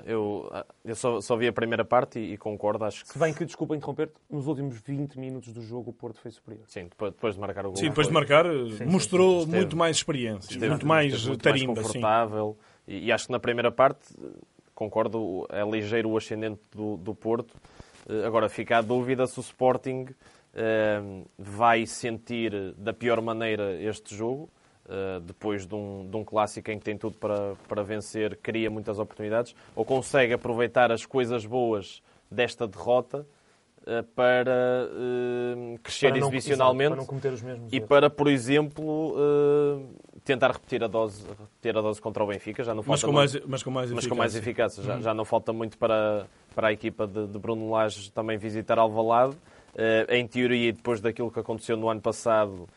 Eu, 0.06 0.50
eu 0.82 0.94
só, 0.94 1.20
só 1.20 1.36
vi 1.36 1.46
a 1.46 1.52
primeira 1.52 1.84
parte 1.84 2.18
e, 2.18 2.32
e 2.32 2.38
concordo, 2.38 2.84
acho 2.84 3.04
que... 3.04 3.12
Se 3.12 3.18
bem 3.18 3.34
que, 3.34 3.44
desculpa 3.44 3.76
interromper 3.76 4.10
nos 4.30 4.46
últimos 4.46 4.80
20 4.80 5.18
minutos 5.18 5.52
do 5.52 5.60
jogo 5.60 5.90
o 5.90 5.92
Porto 5.92 6.18
foi 6.20 6.30
superior. 6.30 6.64
Sim, 6.68 6.84
depois, 6.84 7.12
depois 7.12 7.34
de 7.34 7.40
marcar 7.40 7.66
o 7.66 7.70
gol. 7.70 7.76
Sim, 7.76 7.88
depois 7.88 8.06
foi... 8.06 8.12
de 8.12 8.14
marcar 8.14 8.46
sim, 8.78 8.84
mostrou 8.86 9.40
sim, 9.40 9.50
sim. 9.50 9.56
muito 9.56 9.76
mais 9.76 9.96
experiência, 9.96 10.52
esteve, 10.52 10.70
muito 10.70 10.86
mais 10.86 11.12
esteve 11.12 11.28
muito 11.28 11.42
tarimba. 11.42 11.74
Mais 11.74 11.86
confortável. 11.86 12.56
E, 12.88 13.06
e, 13.06 13.12
acho 13.12 13.26
que 13.26 13.32
na 13.32 13.40
primeira 13.40 13.70
parte, 13.70 14.14
concordo, 14.74 15.46
é 15.50 15.68
ligeiro 15.68 16.08
o 16.08 16.16
ascendente 16.16 16.62
do, 16.72 16.96
do 16.96 17.14
Porto. 17.14 17.54
Eh, 18.08 18.24
agora 18.24 18.48
fica 18.48 18.78
a 18.78 18.80
dúvida 18.80 19.26
se 19.26 19.38
o 19.38 19.42
Sporting 19.42 20.06
eh, 20.54 21.24
vai 21.36 21.84
sentir 21.84 22.72
da 22.78 22.94
pior 22.94 23.20
maneira 23.20 23.74
este 23.82 24.16
jogo 24.16 24.48
Uh, 24.90 25.20
depois 25.20 25.68
de 25.68 25.74
um, 25.76 26.04
de 26.10 26.16
um 26.16 26.24
clássico 26.24 26.68
em 26.68 26.76
que 26.76 26.84
tem 26.84 26.98
tudo 26.98 27.16
para, 27.16 27.54
para 27.68 27.80
vencer, 27.84 28.36
cria 28.42 28.68
muitas 28.68 28.98
oportunidades, 28.98 29.54
ou 29.76 29.84
consegue 29.84 30.32
aproveitar 30.32 30.90
as 30.90 31.06
coisas 31.06 31.46
boas 31.46 32.02
desta 32.28 32.66
derrota 32.66 33.24
uh, 33.82 34.02
para 34.16 34.88
uh, 34.90 35.78
crescer 35.78 36.08
para 36.08 36.18
não, 36.18 36.26
exibicionalmente 36.26 36.94
exato, 36.94 37.20
para 37.20 37.30
e 37.70 37.76
erros. 37.76 37.88
para, 37.88 38.10
por 38.10 38.26
exemplo, 38.26 39.14
tentar 40.24 40.50
repetir 40.50 40.82
a 40.82 40.88
dose, 40.88 41.24
repetir 41.24 41.78
a 41.78 41.80
dose 41.80 42.00
contra 42.00 42.24
o 42.24 42.26
Benfica. 42.26 42.64
Já 42.64 42.74
não 42.74 42.82
mas, 42.84 43.04
com 43.04 43.12
mais, 43.12 43.40
mas 43.46 43.62
com 43.62 43.70
mais 43.70 43.92
eficácia. 43.92 43.94
Mas 43.94 44.06
com 44.08 44.14
mais 44.16 44.34
eficácia. 44.34 44.82
Já, 44.82 44.96
uhum. 44.96 45.02
já 45.02 45.14
não 45.14 45.24
falta 45.24 45.52
muito 45.52 45.78
para, 45.78 46.26
para 46.52 46.66
a 46.66 46.72
equipa 46.72 47.06
de, 47.06 47.28
de 47.28 47.38
Bruno 47.38 47.70
Lage 47.70 48.10
também 48.10 48.36
visitar 48.36 48.76
Alvalade. 48.76 49.36
em 50.08 50.26
teoria, 50.26 50.72
depois 50.72 51.00
daquilo 51.00 51.30
que 51.30 51.38
aconteceu 51.38 51.76
no 51.76 51.88
ano 51.88 52.00
passado, 52.00 52.68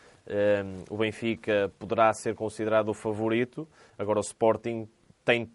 o 0.90 0.98
Benfica 0.98 1.72
poderá 1.78 2.14
ser 2.14 2.36
considerado 2.36 2.90
o 2.90 2.94
favorito. 2.94 3.68
Agora 3.98 4.20
o 4.20 4.22
Sporting 4.22 4.88
tem, 5.26 5.52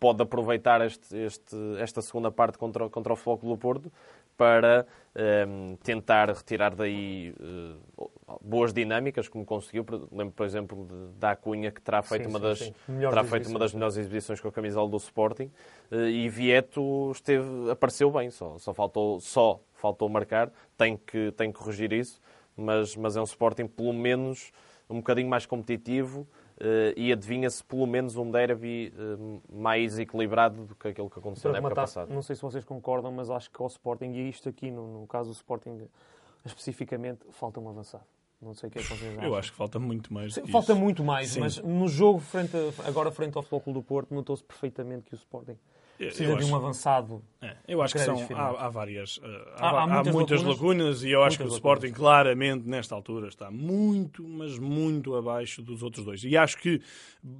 pode 0.00 0.22
aproveitar 0.22 0.80
este, 0.80 1.16
este, 1.16 1.56
esta 1.78 2.00
segunda 2.00 2.30
parte 2.30 2.56
contra, 2.56 2.88
contra 2.88 3.12
o 3.12 3.16
Flóculo 3.16 3.54
do 3.54 3.58
Porto 3.58 3.92
para 4.38 4.86
um, 5.48 5.76
tentar 5.82 6.28
retirar 6.28 6.72
daí 6.72 7.34
uh, 7.40 8.08
boas 8.40 8.72
dinâmicas, 8.72 9.28
como 9.28 9.44
conseguiu. 9.44 9.84
Lembro, 10.12 10.32
por 10.32 10.46
exemplo, 10.46 10.86
de, 10.86 11.18
da 11.18 11.34
Cunha, 11.34 11.72
que 11.72 11.82
terá 11.82 12.02
feito, 12.02 12.22
sim, 12.22 12.30
uma, 12.30 12.38
das, 12.38 12.72
terá 12.86 13.24
feito 13.24 13.48
uma 13.48 13.58
das 13.58 13.74
melhores 13.74 13.96
exibições 13.96 14.40
com 14.40 14.46
a 14.46 14.52
camisola 14.52 14.88
do 14.88 14.96
Sporting. 14.96 15.50
Uh, 15.90 16.06
e 16.06 16.28
Vieto 16.28 17.10
esteve, 17.10 17.68
apareceu 17.68 18.12
bem, 18.12 18.30
só, 18.30 18.56
só, 18.58 18.72
faltou, 18.72 19.18
só 19.18 19.60
faltou 19.74 20.08
marcar, 20.08 20.52
tem 20.76 20.96
que, 20.96 21.32
tem 21.32 21.50
que 21.50 21.58
corrigir 21.58 21.92
isso, 21.92 22.20
mas, 22.58 22.96
mas 22.96 23.16
é 23.16 23.20
um 23.20 23.24
Sporting 23.24 23.66
pelo 23.66 23.92
menos 23.92 24.52
um 24.90 24.96
bocadinho 24.96 25.28
mais 25.28 25.44
competitivo 25.46 26.20
uh, 26.60 26.92
e 26.96 27.12
adivinha-se 27.12 27.62
pelo 27.62 27.86
menos 27.86 28.16
um 28.16 28.30
derby 28.30 28.92
uh, 28.96 29.42
mais 29.52 29.98
equilibrado 29.98 30.64
do 30.64 30.74
que 30.74 30.88
aquilo 30.88 31.10
que 31.10 31.18
aconteceu 31.18 31.52
na 31.52 31.58
época 31.58 31.74
passada. 31.74 32.12
Não 32.12 32.22
sei 32.22 32.34
se 32.36 32.42
vocês 32.42 32.64
concordam, 32.64 33.12
mas 33.12 33.30
acho 33.30 33.50
que 33.50 33.60
ao 33.60 33.66
Sporting, 33.68 34.12
e 34.12 34.28
isto 34.28 34.48
aqui 34.48 34.70
no, 34.70 35.00
no 35.00 35.06
caso 35.06 35.30
do 35.30 35.34
Sporting 35.34 35.88
especificamente, 36.44 37.20
falta 37.32 37.60
um 37.60 37.68
avançado. 37.68 38.04
Não 38.40 38.54
sei 38.54 38.68
o 38.68 38.72
que 38.72 38.78
é 38.78 38.82
que 38.82 38.88
vocês 38.88 39.18
acham. 39.18 39.24
Eu 39.28 39.34
acho 39.34 39.50
que 39.50 39.58
falta 39.58 39.78
muito 39.80 40.14
mais. 40.14 40.34
Sim, 40.34 40.46
falta 40.46 40.72
isso. 40.72 40.80
muito 40.80 41.02
mais, 41.02 41.30
Sim. 41.30 41.40
mas 41.40 41.58
no 41.58 41.88
jogo 41.88 42.20
frente 42.20 42.56
a- 42.56 42.88
agora 42.88 43.10
frente 43.10 43.36
ao 43.36 43.42
Futebol 43.42 43.60
Clube 43.60 43.80
do 43.80 43.82
Porto 43.82 44.14
notou-se 44.14 44.44
perfeitamente 44.44 45.04
que 45.06 45.14
o 45.14 45.16
Sporting 45.16 45.56
precisa 46.06 46.34
de 46.36 46.42
acho- 46.42 46.52
um 46.52 46.56
avançado. 46.56 47.22
É, 47.42 47.56
eu 47.68 47.82
acho 47.82 47.94
que 47.94 48.00
são, 48.00 48.16
finais. 48.26 48.56
há, 48.56 48.66
há 48.66 48.68
várias. 48.68 49.20
Há- 49.56 49.66
há, 49.66 49.70
há 49.70 49.82
há 49.82 49.86
muitas 49.86 50.14
muitas, 50.14 50.42
lacunas. 50.42 50.56
lacunas, 50.60 51.04
e 51.04 51.10
eu 51.10 51.22
acho 51.22 51.36
que 51.36 51.42
o 51.42 51.46
Muitas 51.46 51.56
Sporting, 51.58 51.86
lacunas. 51.88 51.98
claramente, 51.98 52.68
nesta 52.68 52.94
altura, 52.94 53.28
está 53.28 53.50
muito, 53.50 54.22
mas 54.26 54.58
muito 54.58 55.14
abaixo 55.16 55.60
dos 55.62 55.82
outros 55.82 56.04
dois. 56.04 56.22
E 56.24 56.36
acho 56.36 56.56
que, 56.58 56.80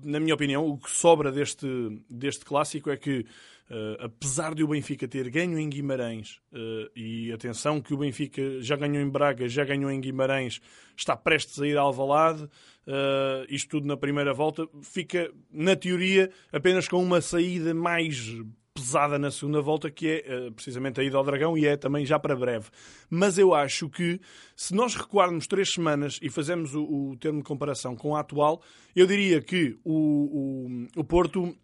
na 0.05 0.19
minha 0.21 0.35
opinião, 0.35 0.67
o 0.69 0.77
que 0.77 0.91
sobra 0.91 1.31
deste, 1.33 1.67
deste 2.11 2.45
clássico 2.45 2.91
é 2.91 2.97
que, 2.97 3.25
uh, 3.71 4.05
apesar 4.05 4.55
de 4.55 4.63
o 4.63 4.69
Benfica 4.69 5.07
ter 5.07 5.29
ganho 5.31 5.59
em 5.59 5.69
Guimarães, 5.69 6.41
uh, 6.53 6.91
e 6.95 7.33
atenção 7.33 7.81
que 7.81 7.95
o 7.95 7.99
Benfica 7.99 8.61
já 8.61 8.77
ganhou 8.77 9.03
em 9.03 9.09
Braga, 9.09 9.49
já 9.49 9.65
ganhou 9.65 9.91
em 9.91 10.01
Guimarães, 10.01 10.61
está 10.97 11.17
prestes 11.17 11.61
a 11.61 11.67
ir 11.67 11.77
a 11.77 11.83
Alvalade, 11.83 12.45
uh, 12.45 13.47
isto 13.49 13.71
tudo 13.71 13.87
na 13.87 13.97
primeira 13.97 14.33
volta, 14.33 14.67
fica, 14.83 15.31
na 15.51 15.77
teoria, 15.77 16.31
apenas 16.53 16.89
com 16.89 17.03
uma 17.03 17.21
saída 17.21 17.75
mais 17.75 18.35
pesada 18.75 19.19
na 19.19 19.31
segunda 19.31 19.61
volta, 19.61 19.91
que 19.91 20.07
é 20.07 20.51
precisamente 20.53 21.01
a 21.01 21.03
ida 21.03 21.17
ao 21.17 21.25
Dragão 21.25 21.59
e 21.59 21.67
é 21.67 21.77
também 21.77 22.07
já 22.07 22.17
para 22.17 22.37
breve. 22.37 22.69
Mas 23.11 23.37
eu 23.37 23.53
acho 23.53 23.89
que 23.89 24.21
se 24.55 24.73
nós 24.73 24.95
recuarmos 24.95 25.49
três 25.49 25.73
semanas 25.73 26.21
e 26.23 26.31
fazemos 26.31 26.77
o, 26.77 26.85
o 26.85 27.17
termo 27.17 27.39
de 27.39 27.45
comparação 27.45 27.97
com 27.97 28.15
a 28.15 28.21
atual, 28.21 28.63
eu 28.95 29.05
diria 29.05 29.41
que 29.43 29.77
o, 29.83 30.87
o, 30.95 31.01
o 31.01 31.03
Porto 31.05 31.57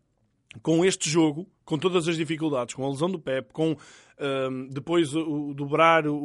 com 0.63 0.85
este 0.85 1.09
jogo, 1.09 1.47
com 1.65 1.79
todas 1.79 2.09
as 2.09 2.17
dificuldades, 2.17 2.75
com 2.75 2.85
a 2.85 2.91
lesão 2.91 3.11
do 3.11 3.19
Pep, 3.19 3.53
com 3.53 3.77
ahm, 4.19 4.69
depois 4.71 5.15
o, 5.15 5.51
o 5.51 5.55
dobrar 5.55 6.07
o, 6.07 6.17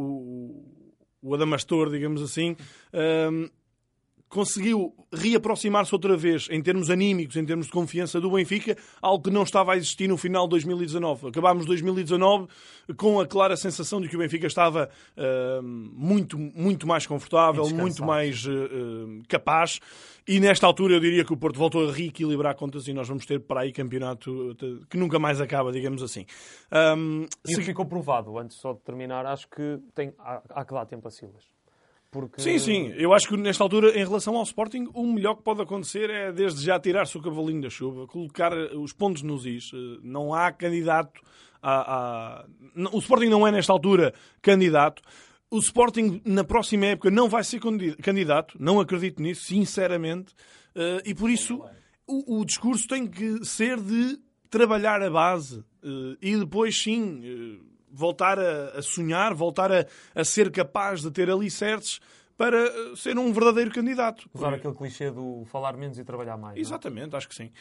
o, 1.21 1.33
Adamastor, 1.33 1.89
digamos 1.89 2.21
assim, 2.21 2.55
ahm, 2.93 3.47
conseguiu 4.29 4.93
reaproximar-se 5.11 5.93
outra 5.93 6.15
vez 6.15 6.47
em 6.51 6.61
termos 6.61 6.89
anímicos, 6.89 7.35
em 7.35 7.43
termos 7.43 7.65
de 7.65 7.71
confiança 7.71 8.21
do 8.21 8.29
Benfica, 8.31 8.77
algo 9.01 9.23
que 9.23 9.31
não 9.31 9.41
estava 9.43 9.73
a 9.73 9.77
existir 9.77 10.07
no 10.07 10.17
final 10.17 10.43
de 10.45 10.51
2019. 10.51 11.27
Acabámos 11.29 11.65
2019 11.65 12.47
com 12.95 13.19
a 13.19 13.25
clara 13.27 13.57
sensação 13.57 13.99
de 13.99 14.07
que 14.07 14.15
o 14.15 14.19
Benfica 14.19 14.45
estava 14.47 14.89
ah, 15.17 15.59
muito, 15.63 16.37
muito 16.37 16.87
mais 16.87 17.07
confortável, 17.07 17.67
muito 17.69 18.03
mais 18.05 18.45
ah, 18.47 19.23
capaz. 19.27 19.79
E 20.27 20.39
nesta 20.39 20.67
altura 20.67 20.93
eu 20.93 20.99
diria 20.99 21.25
que 21.25 21.33
o 21.33 21.37
Porto 21.37 21.57
voltou 21.57 21.89
a 21.89 21.91
reequilibrar 21.91 22.55
contas 22.55 22.87
e 22.87 22.93
nós 22.93 23.07
vamos 23.07 23.25
ter 23.25 23.39
para 23.39 23.61
aí 23.61 23.71
campeonato 23.71 24.55
que 24.87 24.95
nunca 24.95 25.17
mais 25.17 25.41
acaba, 25.41 25.71
digamos 25.71 26.03
assim. 26.03 26.25
Ahm, 26.69 27.25
E 27.47 27.55
se- 27.55 27.63
ficou 27.63 27.83
provado, 27.85 28.37
antes 28.37 28.57
só 28.57 28.73
de 28.73 28.79
terminar, 28.81 29.25
acho 29.25 29.47
que 29.49 29.79
tem, 29.95 30.13
há, 30.19 30.39
há 30.51 30.63
que 30.65 30.71
dar 30.73 30.85
tempo 30.85 31.07
a 31.07 31.11
Silas. 31.11 31.43
Porque 32.11 32.41
Sim, 32.41 32.57
sim. 32.57 32.87
Eu 32.97 33.13
acho 33.13 33.27
que 33.27 33.37
nesta 33.37 33.63
altura, 33.63 33.91
em 33.91 34.03
relação 34.03 34.35
ao 34.35 34.43
Sporting, 34.43 34.87
o 34.95 35.05
melhor 35.05 35.35
que 35.35 35.43
pode 35.43 35.61
acontecer 35.61 36.09
é 36.09 36.31
desde 36.31 36.65
já 36.65 36.79
tirar-se 36.79 37.15
o 37.17 37.21
cavalinho 37.21 37.61
da 37.61 37.69
chuva, 37.69 38.07
colocar 38.07 38.51
eh, 38.51 38.75
os 38.75 38.93
pontos 38.93 39.21
nos 39.21 39.45
is. 39.45 39.71
Eh, 39.73 39.99
Não 40.01 40.33
há 40.33 40.51
candidato 40.51 41.21
a, 41.61 42.41
a- 42.41 42.45
O 42.93 42.97
Sporting 42.99 43.27
não 43.27 43.45
é, 43.47 43.51
nesta 43.51 43.71
altura, 43.71 44.13
candidato. 44.41 45.03
O 45.51 45.59
Sporting, 45.59 46.19
na 46.25 46.43
próxima 46.43 46.87
época, 46.87 47.11
não 47.11 47.29
vai 47.29 47.43
ser 47.43 47.59
candi- 47.59 47.95
candidato. 47.97 48.55
Não 48.59 48.79
acredito 48.79 49.21
nisso, 49.21 49.43
sinceramente. 49.43 50.33
Eh, 50.73 51.03
E 51.05 51.13
por 51.13 51.29
isso, 51.29 51.61
o, 52.07 52.39
o 52.39 52.45
discurso 52.45 52.87
tem 52.87 53.05
que 53.05 53.45
ser 53.45 53.79
de 53.79 54.17
trabalhar 54.49 54.99
a 55.03 55.11
base 55.11 55.63
e 56.21 56.35
depois, 56.35 56.81
sim, 56.81 57.21
voltar 57.91 58.37
a, 58.39 58.77
a 58.77 58.81
sonhar, 58.81 59.33
voltar 59.33 59.71
a, 59.71 59.85
a 60.15 60.23
ser 60.23 60.51
capaz 60.51 61.01
de 61.01 61.11
ter 61.11 61.29
alicerces 61.29 61.99
para 62.37 62.57
eh, 62.57 62.95
ser 62.95 63.17
um 63.17 63.31
verdadeiro 63.33 63.71
candidato. 63.71 64.29
usar 64.33 64.53
aquele 64.53 64.73
clichê 64.73 65.11
do 65.11 65.43
falar 65.45 65.75
menos 65.75 65.97
e 65.99 66.03
trabalhar 66.03 66.37
mais. 66.37 66.53
não 66.55 66.57
é? 66.57 66.61
Exatamente, 66.61 67.15
acho 67.15 67.27
que 67.27 67.35
sim. 67.35 67.51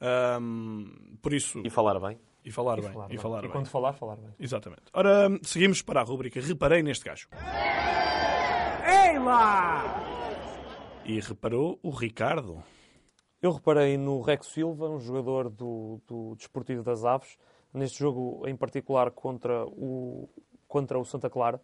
Ahm, 0.00 1.16
por 1.22 1.32
isso, 1.32 1.62
E 1.64 1.70
falar 1.70 1.98
bem. 2.00 2.18
e 2.44 2.50
falar 2.50 2.78
E 2.78 2.82
bem. 2.82 2.92
falar 2.92 3.06
e 3.06 3.08
bem. 3.10 3.18
falar 3.18 3.38
E 3.38 3.42
bem. 3.42 3.50
quando 3.52 3.66
falar, 3.68 3.92
falar 3.92 4.16
bem. 4.16 4.34
Exatamente. 4.40 4.82
Ora, 4.92 5.28
seguimos 5.42 5.82
para 5.82 6.00
a 6.00 6.04
rúbrica 6.04 6.40
Reparei 6.40 6.82
neste 6.82 7.04
gajo. 7.04 7.28
Ei 8.86 9.18
lá! 9.18 10.02
E 11.04 11.20
reparou 11.20 11.78
o 11.82 11.90
Ricardo. 11.90 12.62
Eu 13.40 13.52
reparei 13.52 13.96
no 13.98 14.20
Rex 14.22 14.46
Silva, 14.48 14.88
um 14.88 14.98
jogador 14.98 15.50
do, 15.50 16.00
do 16.06 16.34
Desportivo 16.36 16.82
das 16.82 17.04
Aves, 17.04 17.36
neste 17.74 17.98
jogo 17.98 18.46
em 18.46 18.56
particular 18.56 19.10
contra 19.10 19.66
o, 19.66 20.28
contra 20.68 20.98
o 20.98 21.04
Santa 21.04 21.28
Clara, 21.28 21.60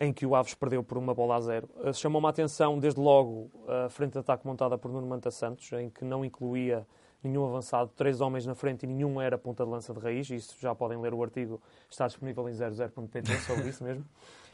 em 0.00 0.12
que 0.12 0.26
o 0.26 0.34
Aves 0.34 0.54
perdeu 0.54 0.82
por 0.82 0.98
uma 0.98 1.14
bola 1.14 1.36
a 1.36 1.40
zero. 1.40 1.68
Eh, 1.84 1.92
Chamou-me 1.92 2.26
a 2.26 2.30
atenção, 2.30 2.78
desde 2.80 2.98
logo, 3.00 3.48
a 3.68 3.88
frente 3.88 4.12
de 4.14 4.18
ataque 4.18 4.44
montada 4.46 4.76
por 4.76 4.90
Nuno 4.90 5.06
Manta 5.06 5.30
Santos, 5.30 5.70
em 5.72 5.88
que 5.88 6.04
não 6.04 6.24
incluía 6.24 6.84
nenhum 7.22 7.46
avançado, 7.46 7.90
três 7.96 8.20
homens 8.20 8.44
na 8.44 8.54
frente 8.54 8.82
e 8.82 8.86
nenhum 8.86 9.20
era 9.20 9.38
ponta 9.38 9.64
de 9.64 9.70
lança 9.70 9.94
de 9.94 10.00
raiz. 10.00 10.28
Isso 10.30 10.56
já 10.60 10.74
podem 10.74 11.00
ler 11.00 11.14
o 11.14 11.22
artigo, 11.22 11.60
está 11.88 12.06
disponível 12.06 12.48
em 12.48 12.52
00.pt 12.52 13.36
sobre 13.40 13.68
isso 13.70 13.84
mesmo. 13.84 14.04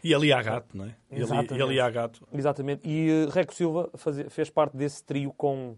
E 0.04 0.14
ali 0.14 0.32
há 0.32 0.42
gato, 0.42 0.76
não 0.76 0.84
é? 0.84 0.94
E 1.10 1.14
ali, 1.14 1.22
Exatamente. 1.22 1.54
e 1.54 1.62
ali 1.62 1.80
há 1.80 1.90
gato. 1.90 2.22
Exatamente. 2.32 2.88
E 2.88 3.24
uh, 3.26 3.30
Reco 3.30 3.54
Silva 3.54 3.90
fazia- 3.94 4.30
fez 4.30 4.48
parte 4.50 4.76
desse 4.76 5.02
trio 5.02 5.32
com, 5.36 5.74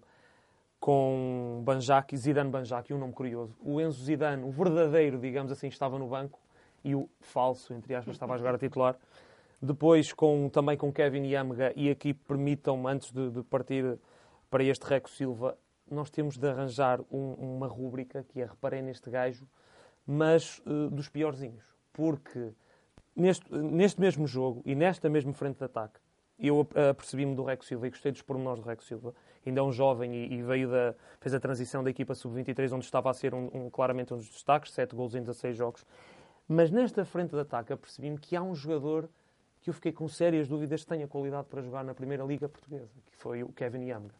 com 0.82 1.62
Banjak 1.64 2.16
Zidane 2.16 2.50
Banjak, 2.50 2.92
um 2.92 2.98
nome 2.98 3.12
curioso. 3.12 3.54
O 3.60 3.80
Enzo 3.80 4.02
Zidane, 4.02 4.42
o 4.42 4.50
verdadeiro, 4.50 5.16
digamos 5.16 5.52
assim, 5.52 5.68
estava 5.68 5.96
no 5.96 6.08
banco 6.08 6.40
e 6.82 6.92
o 6.92 7.08
falso, 7.20 7.72
entre 7.72 7.94
aspas, 7.94 8.16
estava 8.16 8.34
a 8.34 8.36
jogar 8.36 8.56
a 8.56 8.58
titular. 8.58 8.96
Depois 9.62 10.12
com, 10.12 10.48
também 10.52 10.76
com 10.76 10.92
Kevin 10.92 11.24
Yamga 11.24 11.72
e 11.76 11.88
aqui 11.88 12.12
permitam-me, 12.12 12.88
antes 12.90 13.12
de, 13.12 13.30
de 13.30 13.44
partir 13.44 13.96
para 14.50 14.64
este 14.64 14.84
Reco 14.84 15.08
Silva, 15.08 15.56
nós 15.88 16.10
temos 16.10 16.36
de 16.36 16.48
arranjar 16.48 16.98
um- 17.12 17.34
uma 17.34 17.68
rúbrica 17.68 18.24
que 18.24 18.40
é 18.40 18.44
Reparei 18.44 18.82
neste 18.82 19.08
gajo, 19.08 19.46
mas 20.04 20.60
uh, 20.66 20.90
dos 20.90 21.08
piorzinhos. 21.08 21.64
Porque 21.92 22.50
neste, 23.14 23.54
neste 23.54 24.00
mesmo 24.00 24.26
jogo 24.26 24.62
e 24.66 24.74
nesta 24.74 25.08
mesma 25.08 25.32
frente 25.32 25.58
de 25.58 25.64
ataque, 25.64 26.00
eu 26.40 26.66
apercebi-me 26.90 27.36
do 27.36 27.44
Reco 27.44 27.64
Silva 27.64 27.86
e 27.86 27.90
gostei 27.90 28.10
dos 28.10 28.22
pormenores 28.22 28.60
do 28.60 28.68
Reco 28.68 28.82
Silva. 28.82 29.14
Ainda 29.44 29.60
é 29.60 29.62
um 29.62 29.72
jovem 29.72 30.14
e, 30.14 30.34
e 30.34 30.42
veio 30.42 30.70
da, 30.70 30.94
fez 31.20 31.34
a 31.34 31.40
transição 31.40 31.82
da 31.82 31.90
equipa 31.90 32.14
sub-23, 32.14 32.72
onde 32.72 32.84
estava 32.84 33.10
a 33.10 33.14
ser 33.14 33.34
um, 33.34 33.50
um- 33.52 33.70
claramente 33.70 34.12
um 34.14 34.16
dos 34.16 34.28
destaques, 34.28 34.72
7 34.72 34.94
gols 34.94 35.14
em 35.14 35.20
16 35.20 35.56
jogos. 35.56 35.84
Mas 36.48 36.70
nesta 36.70 37.04
frente 37.04 37.30
de 37.30 37.40
ataque 37.40 37.72
apercebi-me 37.72 38.18
que 38.18 38.36
há 38.36 38.42
um 38.42 38.54
jogador 38.54 39.08
que 39.60 39.70
eu 39.70 39.74
fiquei 39.74 39.92
com 39.92 40.08
sérias 40.08 40.48
dúvidas 40.48 40.80
se 40.80 40.86
tem 40.86 41.02
a 41.02 41.08
qualidade 41.08 41.46
para 41.48 41.62
jogar 41.62 41.84
na 41.84 41.94
Primeira 41.94 42.24
Liga 42.24 42.48
Portuguesa, 42.48 42.90
que 43.06 43.16
foi 43.16 43.42
o 43.42 43.48
Kevin 43.52 43.84
Yamga. 43.86 44.14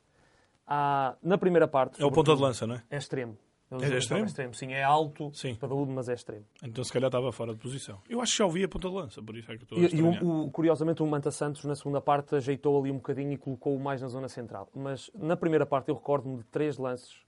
Há, 0.67 1.17
na 1.23 1.37
primeira 1.37 1.67
parte... 1.67 2.01
É 2.01 2.05
o 2.07 2.11
ponta 2.13 2.35
de 2.35 2.41
lança, 2.41 2.67
não 2.67 2.77
é? 2.77 2.83
É 2.91 2.97
extremo. 2.97 3.37
É, 3.81 3.97
extremo? 3.99 4.25
extremo? 4.27 4.55
Sim, 4.55 4.73
é 4.73 4.83
alto, 4.83 5.31
Sim. 5.35 5.55
padaúdo, 5.55 5.91
mas 5.93 6.09
é 6.09 6.15
extremo. 6.15 6.45
Então 6.63 6.83
se 6.85 6.93
calhar 6.93 7.09
estava 7.09 7.31
fora 7.33 7.53
de 7.55 7.59
posição. 7.61 7.99
Eu 8.09 8.21
acho 8.21 8.33
que 8.33 8.39
já 8.39 8.45
ouvi 8.45 8.65
a 8.65 8.69
ponta 8.69 8.89
de 8.89 8.95
lança, 8.95 9.23
por 9.23 9.37
isso 9.37 9.51
é 9.51 9.57
que 9.57 9.63
estou 9.63 9.79
a 9.79 9.81
E, 9.83 9.95
e 9.95 10.03
o, 10.03 10.45
o- 10.47 10.51
curiosamente, 10.51 11.03
o 11.03 11.07
Manta 11.07 11.31
Santos, 11.31 11.65
na 11.65 11.75
segunda 11.75 12.01
parte, 12.01 12.35
ajeitou 12.35 12.79
ali 12.81 12.91
um 12.91 12.97
bocadinho 12.97 13.33
e 13.33 13.37
colocou-o 13.37 13.81
mais 13.81 14.03
na 14.03 14.09
zona 14.09 14.29
central. 14.29 14.69
Mas 14.75 15.11
na 15.15 15.37
primeira 15.37 15.65
parte, 15.65 15.89
eu 15.89 15.95
recordo-me 15.95 16.39
de 16.39 16.45
três 16.45 16.77
lances 16.77 17.21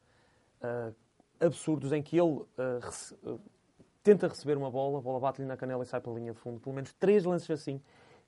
ah, 0.63 0.91
absurdos 1.41 1.93
em 1.93 2.03
que 2.03 2.17
ele 2.19 2.43
ah, 2.59 2.79
rece- 2.83 3.17
ah, 3.27 3.37
tenta 4.03 4.29
receber 4.29 4.57
uma 4.57 4.71
bola, 4.71 4.99
a 4.99 5.01
bola 5.01 5.19
bate-lhe 5.21 5.47
na 5.47 5.57
canela 5.57 5.83
e 5.83 5.87
sai 5.87 6.01
pela 6.01 6.15
linha 6.19 6.33
de 6.33 6.39
fundo. 6.39 6.61
Pelo 6.61 6.75
menos 6.75 6.93
três 6.95 7.25
lances 7.25 7.51
assim. 7.51 7.81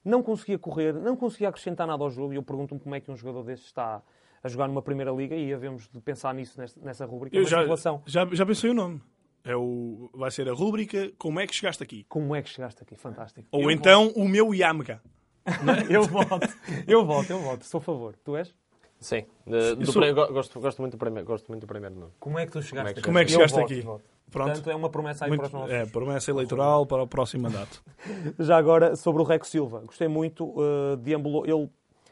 Não 0.04 0.22
conseguia 0.22 0.58
correr, 0.58 0.94
não 0.94 1.16
conseguia 1.16 1.48
acrescentar 1.48 1.86
nada 1.86 2.02
ao 2.02 2.10
jogo. 2.10 2.32
E 2.32 2.36
eu 2.36 2.42
pergunto-me 2.42 2.80
como 2.80 2.94
é 2.94 3.00
que 3.00 3.10
um 3.10 3.16
jogador 3.16 3.42
deste 3.42 3.66
está 3.66 4.00
a 4.42 4.48
jogar 4.48 4.68
numa 4.68 4.82
primeira 4.82 5.10
liga 5.12 5.34
e 5.34 5.52
havemos 5.52 5.88
de 5.88 6.00
pensar 6.00 6.34
nisso 6.34 6.58
nesta- 6.60 6.80
nessa 6.80 7.04
rubrica. 7.06 7.36
Eu 7.36 7.44
já, 7.46 7.60
em 7.60 7.64
relação, 7.64 8.02
já, 8.06 8.26
já 8.32 8.44
pensei 8.46 8.70
o 8.70 8.74
nome. 8.74 9.00
É 9.44 9.54
o, 9.54 10.10
vai 10.12 10.30
ser 10.32 10.48
a 10.48 10.52
rúbrica 10.52 11.12
Como 11.18 11.38
é 11.38 11.46
que 11.46 11.54
chegaste 11.54 11.80
aqui? 11.82 12.04
como 12.08 12.34
é 12.34 12.42
que 12.42 12.48
chegaste 12.50 12.82
aqui? 12.82 12.96
Fantástico. 12.96 13.46
Ou 13.52 13.62
Eu 13.62 13.70
então 13.70 14.08
o 14.16 14.28
meu 14.28 14.52
Yamga. 14.52 15.00
voto. 15.46 15.86
Eu 15.88 16.02
voto, 16.04 16.48
eu 16.88 17.04
voto, 17.06 17.30
eu 17.32 17.38
voto. 17.40 17.64
Sou 17.64 17.78
a 17.78 17.80
favor. 17.80 18.16
Tu 18.24 18.36
és? 18.36 18.52
Sim. 18.98 19.24
De- 19.46 19.76
do 19.76 19.92
go- 20.14 20.32
gosto, 20.32 20.58
gosto, 20.58 20.80
muito 20.80 20.92
do 20.94 20.98
primeiro, 20.98 21.24
gosto 21.26 21.46
muito 21.48 21.60
do 21.60 21.66
primeiro 21.68 21.94
nome. 21.94 22.12
Como 22.18 22.38
é 22.38 22.46
que 22.46 22.50
tu 22.52 22.60
chegaste 22.62 22.94
que- 22.94 22.98
aqui? 23.00 23.06
como 23.06 23.18
é 23.18 23.24
que 23.24 23.30
chegaste 23.30 23.56
voto, 23.60 23.72
aqui? 23.72 23.80
voto. 23.82 24.04
Pronto. 24.32 24.46
Portanto, 24.48 24.70
é 24.70 24.74
uma 24.74 24.90
promessa 24.90 25.24
aí 25.26 25.30
para 25.36 25.46
os 25.46 25.52
Muito, 25.52 25.70
nossos. 25.70 25.72
é, 25.72 25.86
promessa 25.92 26.30
eleitoral 26.32 26.84
para 26.86 27.02
o 27.02 27.06
próximo 27.06 27.44
mandato. 27.44 27.84
Já 28.40 28.56
agora, 28.56 28.96
sobre 28.96 29.22
o 29.22 29.24
Reco 29.24 29.46
Silva. 29.46 29.82
Gostei 29.86 30.08
muito. 30.08 30.44
Uh, 30.46 30.96
deambulou, 30.96 31.46
ele 31.46 31.70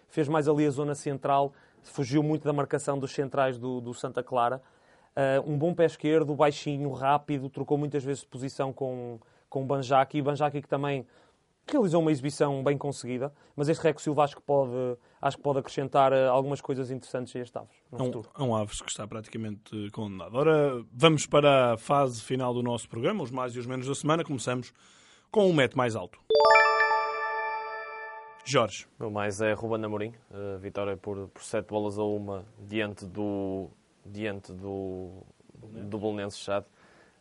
fez 0.08 0.28
mais 0.28 0.46
ali 0.46 0.64
a 0.66 0.70
zona 0.70 0.94
central, 0.94 1.52
fugiu 1.90 2.22
muito 2.22 2.44
da 2.44 2.52
marcação 2.52 2.98
dos 2.98 3.12
centrais 3.12 3.58
do, 3.58 3.80
do 3.80 3.94
Santa 3.94 4.22
Clara. 4.22 4.62
Uh, 5.16 5.50
um 5.50 5.56
bom 5.56 5.72
pé 5.74 5.84
esquerdo, 5.86 6.34
baixinho, 6.34 6.90
rápido, 6.92 7.48
trocou 7.48 7.78
muitas 7.78 8.02
vezes 8.02 8.22
de 8.22 8.28
posição 8.28 8.72
com, 8.72 9.18
com 9.48 9.62
o 9.62 9.64
Banjaki. 9.64 10.18
E 10.18 10.22
Banjaki 10.22 10.60
que 10.60 10.68
também 10.68 11.06
realizou 11.66 12.02
uma 12.02 12.12
exibição 12.12 12.62
bem 12.62 12.76
conseguida, 12.76 13.32
mas 13.56 13.68
este 13.68 13.82
Reco 13.82 14.00
Silva 14.00 14.24
acho 14.24 14.36
que 14.36 14.42
pode, 14.42 14.72
acho 15.20 15.36
que 15.36 15.42
pode 15.42 15.60
acrescentar 15.60 16.12
eh, 16.12 16.26
algumas 16.26 16.60
coisas 16.60 16.90
interessantes 16.90 17.34
a 17.34 17.38
este 17.38 17.56
Aves 17.56 17.76
no 17.90 17.98
É 17.98 18.02
um, 18.02 18.04
futuro. 18.06 18.28
é 18.38 18.42
um 18.42 18.54
Aves 18.54 18.82
que 18.82 18.90
está 18.90 19.06
praticamente 19.06 19.90
condenado. 19.92 20.34
Ora, 20.34 20.84
vamos 20.92 21.26
para 21.26 21.72
a 21.72 21.76
fase 21.78 22.20
final 22.20 22.52
do 22.52 22.62
nosso 22.62 22.88
programa, 22.88 23.22
os 23.22 23.30
mais 23.30 23.54
e 23.56 23.58
os 23.58 23.66
menos 23.66 23.86
da 23.86 23.94
semana. 23.94 24.22
Começamos 24.22 24.74
com 25.30 25.48
o 25.48 25.54
mete 25.54 25.74
mais 25.74 25.96
alto. 25.96 26.18
Jorge. 28.44 28.86
O 29.00 29.10
mais 29.10 29.40
é 29.40 29.52
Ruben 29.52 29.84
Amorim, 29.84 30.12
uh, 30.30 30.58
vitória 30.58 30.96
por, 30.96 31.28
por 31.28 31.42
7 31.42 31.66
bolas 31.68 31.98
a 31.98 32.02
uma 32.04 32.44
diante 32.58 33.06
do, 33.06 33.68
diante 34.04 34.52
do, 34.52 35.22
do 35.62 35.98
Belenenses 35.98 36.38
Chade. 36.40 36.66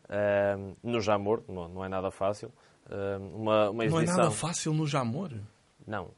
Uh, 0.04 0.76
no 0.82 1.00
Jamor, 1.00 1.42
não, 1.48 1.68
não 1.68 1.84
é 1.84 1.88
nada 1.88 2.10
fácil. 2.10 2.52
Uh, 2.86 3.36
uma, 3.36 3.70
uma 3.70 3.84
Não 3.86 4.00
é 4.00 4.04
nada 4.04 4.30
fácil 4.30 4.74
no 4.74 4.86
Jamor? 4.86 5.30
Não. 5.86 6.10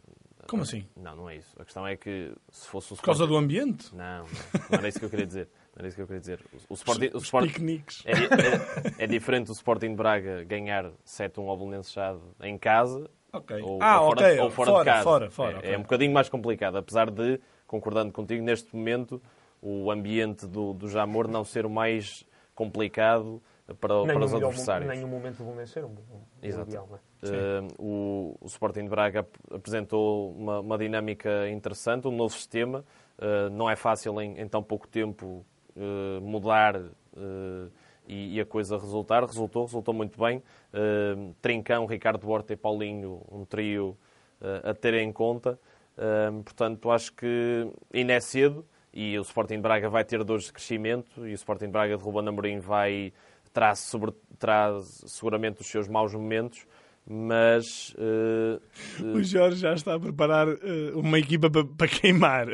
Como 0.48 0.62
assim? 0.62 0.86
Não, 0.96 1.14
não 1.16 1.30
é 1.30 1.36
isso. 1.36 1.54
A 1.61 1.64
questão 1.64 1.86
é 1.86 1.96
que 1.96 2.32
se 2.50 2.68
fosse 2.68 2.92
o 2.92 2.96
Por 2.96 3.02
causa 3.02 3.24
Sporting- 3.24 3.32
do 3.32 3.36
ambiente? 3.44 3.94
Não, 3.94 4.18
não, 4.24 4.26
não 4.70 4.78
era 4.78 4.88
isso 4.88 4.98
que 4.98 5.04
eu 5.04 5.11
queria 5.11 5.26
dizer. 5.26 5.48
Não 5.74 5.80
era 5.80 5.88
isso 5.88 5.96
que 5.96 6.02
eu 6.02 6.07
queria 6.07 6.20
dizer. 6.20 6.40
O, 6.68 6.72
o 6.72 6.74
Sporting, 6.74 7.11
o 7.14 7.18
Sporting- 7.18 7.48
Piqueniques. 7.52 8.02
é, 8.04 8.12
é- 8.12 9.04
é 9.04 9.07
diferente 9.09 9.46
do 9.46 9.52
Sporting 9.52 9.88
de 9.90 9.96
Braga 9.96 10.44
ganhar 10.44 10.90
7-1 11.04 11.48
ao 11.48 11.57
Belenenses 11.57 11.92
Chade 11.92 12.20
em 12.42 12.57
casa 12.59 13.11
Ok. 13.37 13.62
ou, 13.62 13.82
ah, 13.82 14.01
ou 14.01 14.07
fora, 14.09 14.20
ok. 14.26 14.41
ou 14.41 14.51
fora 14.51 14.70
fora, 14.70 14.78
de 14.78 14.84
casa. 14.91 15.05
fora, 15.05 15.30
fora, 15.30 15.53
é, 15.53 15.59
ok. 15.59 15.72
é 15.74 15.78
um 15.78 15.82
bocadinho 15.82 16.12
mais 16.12 16.28
complicado, 16.28 16.76
apesar 16.76 17.11
de, 17.11 17.41
concordando 17.66 18.12
contigo, 18.12 18.43
neste 18.43 18.74
momento 18.74 19.20
o 19.61 19.91
ambiente 19.91 20.47
do, 20.47 20.72
do 20.72 20.89
Jamor 20.89 21.28
não 21.28 21.45
ser 21.45 21.66
o 21.66 21.70
mais 21.70 22.24
complicado 22.55 23.43
para, 23.80 23.95
Nem 24.05 24.16
para 24.16 24.24
os 24.24 24.34
adversários. 24.34 24.89
Nem 24.89 25.05
o 25.05 25.09
momento 25.09 25.39
do 25.39 25.45
Belenenses 25.45 25.72
ser 25.72 25.84
um, 25.84 25.89
um 25.89 26.22
Exato. 26.43 26.68
ideal, 26.68 26.89
não 26.89 26.97
é? 26.97 27.01
Uh, 27.22 27.82
o, 27.82 28.37
o 28.41 28.47
Sporting 28.47 28.84
de 28.84 28.89
Braga 28.89 29.20
ap- 29.20 29.37
apresentou 29.53 30.30
uma, 30.32 30.61
uma 30.61 30.78
dinâmica 30.78 31.49
interessante, 31.49 32.07
um 32.07 32.12
novo 32.12 32.34
sistema. 32.34 32.84
Uh, 33.18 33.51
não 33.51 33.68
é 33.68 33.74
fácil 33.74 34.20
em, 34.20 34.39
em 34.41 34.47
tão 34.47 34.62
pouco 34.62 34.87
tempo 34.87 35.45
uh, 35.74 36.20
mudar 36.20 36.76
uh, 36.76 37.72
e, 38.07 38.36
e 38.36 38.40
a 38.40 38.46
coisa 38.46 38.78
resultar. 38.78 39.24
Resultou, 39.24 39.64
resultou 39.64 39.94
muito 39.94 40.18
bem. 40.18 40.42
Uh, 40.72 41.34
Trincão, 41.40 41.86
Ricardo 41.86 42.28
Horta 42.28 42.52
e 42.52 42.57
Paulinho, 42.57 43.22
um 43.30 43.44
trio 43.44 43.96
uh, 44.40 44.70
a 44.70 44.74
ter 44.74 44.94
em 44.94 45.12
conta. 45.12 45.59
Uh, 45.96 46.42
portanto, 46.42 46.90
acho 46.90 47.12
que 47.12 47.70
ainda 47.92 48.12
é 48.12 48.20
cedo 48.20 48.64
e 48.92 49.18
o 49.18 49.22
Sporting 49.22 49.61
Braga 49.61 49.88
vai 49.88 50.04
ter 50.04 50.22
dores 50.24 50.44
de 50.44 50.52
crescimento 50.52 51.26
e 51.26 51.32
o 51.32 51.34
Sporting 51.34 51.68
Braga 51.68 51.96
de 51.96 52.02
Ruben 52.02 52.28
Amorim 52.28 52.61
vai 52.61 53.12
traz, 53.57 53.78
sobre, 53.78 54.12
traz 54.38 55.02
seguramente 55.07 55.62
os 55.62 55.66
seus 55.66 55.88
maus 55.88 56.12
momentos, 56.12 56.66
mas 57.09 57.94
eh, 57.98 58.61
O 59.00 59.22
Jorge 59.22 59.61
já 59.61 59.74
está 59.74 59.94
a 59.94 60.00
preparar 60.00 60.48
eh, 60.48 60.92
uma 60.94 61.18
equipa 61.18 61.48
para, 61.50 61.64
para 61.64 61.88
queimar. 61.88 62.48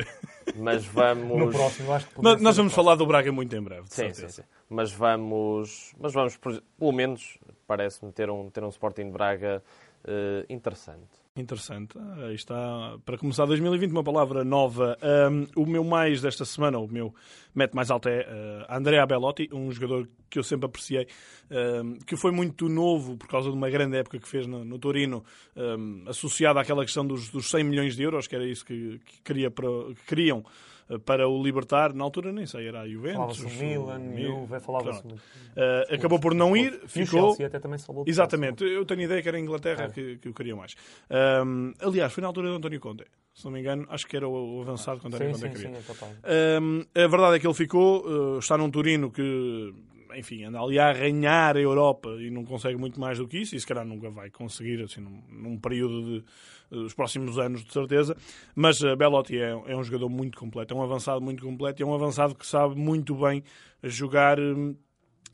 mas 0.55 0.85
No 0.85 0.91
vamos 0.91 1.55
próximo, 1.55 1.89
eu 1.89 1.93
acho 1.93 2.07
que 2.07 2.21
Nós, 2.21 2.41
nós 2.41 2.57
vamos 2.57 2.71
no 2.71 2.75
falar 2.75 2.95
do 2.95 3.05
Braga 3.05 3.31
muito 3.31 3.55
em 3.55 3.61
breve, 3.61 3.87
sim, 3.89 4.13
sim, 4.13 4.29
sim. 4.29 4.43
mas 4.69 4.91
vamos 4.91 5.93
mas 5.99 6.13
vamos 6.13 6.37
pelo 6.37 6.91
menos 6.91 7.37
parece-me 7.65 8.11
ter 8.11 8.29
um 8.29 8.49
ter 8.49 8.63
um 8.63 8.69
Sporting 8.69 9.05
de 9.05 9.11
Braga 9.11 9.63
eh, 10.05 10.45
interessante. 10.49 11.23
Interessante. 11.35 11.97
Aí 12.27 12.35
está, 12.35 12.95
para 13.03 13.17
começar 13.17 13.45
2020, 13.47 13.89
uma 13.89 14.03
palavra 14.03 14.43
nova. 14.43 14.95
Ahm, 15.01 15.47
o 15.55 15.65
meu 15.65 15.83
mais 15.83 16.21
desta 16.21 16.45
semana, 16.45 16.77
o 16.77 16.87
meu 16.87 17.11
mete 17.55 17.73
mais 17.73 17.89
alto 17.89 18.07
é 18.07 18.27
ah, 18.69 18.77
Andrea 18.77 19.03
Bellotti, 19.07 19.49
um 19.51 19.71
jogador 19.71 20.07
que 20.33 20.39
eu 20.39 20.43
sempre 20.43 20.65
apreciei, 20.65 21.07
ahm, 21.51 21.99
que 22.07 22.15
foi 22.17 22.31
muito 22.31 22.67
novo 22.67 23.15
por 23.15 23.27
causa 23.27 23.51
de 23.51 23.55
uma 23.55 23.69
grande 23.69 23.95
época 23.97 24.17
que 24.17 24.27
fez 24.27 24.47
no, 24.47 24.65
no 24.65 24.79
Torino, 24.79 25.23
ahm, 25.55 26.05
associado 26.07 26.57
àquela 26.57 26.83
questão 26.83 27.05
dos, 27.05 27.29
dos 27.29 27.51
100 27.51 27.63
milhões 27.63 27.95
de 27.95 28.01
euros, 28.01 28.25
que 28.27 28.35
era 28.35 28.45
isso 28.45 28.65
que, 28.65 28.99
que 29.05 29.21
queria 29.21 29.51
para, 29.51 29.67
que 29.95 30.05
queriam 30.07 30.43
ah, 30.89 30.97
para 30.99 31.27
o 31.29 31.41
libertar. 31.41 31.93
Na 31.93 32.03
altura 32.03 32.31
nem 32.31 32.45
sei, 32.47 32.67
era 32.67 32.81
a 32.81 32.87
Juventus. 32.89 33.37
Falava-se 33.37 33.45
o 33.45 33.63
Milan, 33.63 33.99
o 33.99 34.17
Juve, 34.17 34.59
falava-se 34.59 35.05
muito. 35.05 35.21
Ah, 35.55 35.93
acabou 35.93 36.19
por 36.19 36.33
não 36.33 36.57
ir, 36.57 36.73
o 36.83 36.87
ficou. 36.87 37.27
Chelsea 37.29 37.45
até 37.45 37.59
também 37.59 37.77
salvou. 37.77 38.03
Exatamente, 38.07 38.63
eu 38.63 38.83
tenho 38.85 39.01
ideia 39.01 39.21
que 39.21 39.27
era 39.27 39.37
a 39.37 39.39
Inglaterra 39.39 39.83
É. 39.85 39.89
que, 39.89 40.17
que 40.17 40.27
eu 40.29 40.33
queria 40.33 40.55
mais. 40.55 40.75
Ahm, 41.11 41.73
aliás, 41.79 42.11
foi 42.11 42.21
na 42.21 42.27
altura 42.27 42.49
do 42.49 42.55
António 42.55 42.79
Conte, 42.79 43.05
se 43.33 43.45
não 43.45 43.51
me 43.51 43.59
engano, 43.59 43.85
acho 43.89 44.05
que 44.07 44.17
era 44.17 44.27
o, 44.27 44.57
o 44.57 44.61
avançado 44.61 44.99
que 44.99 45.05
o 45.05 45.07
António 45.09 45.35
Sim, 45.35 45.41
Conte 45.41 45.57
sim, 45.57 45.63
queria. 45.69 45.81
sim, 45.81 46.05
é. 46.25 46.57
Ahm, 46.57 46.81
a 46.95 47.07
verdade 47.07 47.35
é 47.35 47.39
que 47.39 47.47
ele 47.47 47.53
ficou, 47.53 48.05
uh, 48.05 48.39
está 48.39 48.57
num 48.57 48.69
Turino 48.69 49.09
que, 49.11 49.73
enfim, 50.17 50.43
anda 50.43 50.59
ali 50.59 50.79
a 50.79 50.89
arranhar 50.89 51.55
a 51.55 51.59
Europa 51.59 52.09
e 52.19 52.29
não 52.29 52.45
consegue 52.45 52.77
muito 52.77 52.99
mais 52.99 53.17
do 53.17 53.27
que 53.27 53.39
isso, 53.39 53.55
e 53.55 53.59
se 53.59 53.65
calhar 53.65 53.85
nunca 53.85 54.09
vai 54.09 54.29
conseguir, 54.29 54.81
assim, 54.81 55.01
num, 55.01 55.21
num 55.29 55.57
período 55.59 56.03
de 56.03 56.25
uh, 56.71 56.81
os 56.85 56.93
próximos 56.93 57.37
anos, 57.37 57.63
de 57.63 57.71
certeza. 57.71 58.15
Mas 58.55 58.81
uh, 58.81 58.95
Belotti 58.95 59.37
é, 59.37 59.49
é 59.49 59.75
um 59.75 59.83
jogador 59.83 60.09
muito 60.09 60.37
completo, 60.37 60.73
é 60.73 60.77
um 60.77 60.83
avançado 60.83 61.21
muito 61.21 61.43
completo, 61.43 61.81
é 61.81 61.85
um 61.85 61.93
avançado 61.93 62.35
que 62.35 62.45
sabe 62.45 62.75
muito 62.75 63.15
bem 63.15 63.43
jogar. 63.83 64.39
hum, 64.39 64.75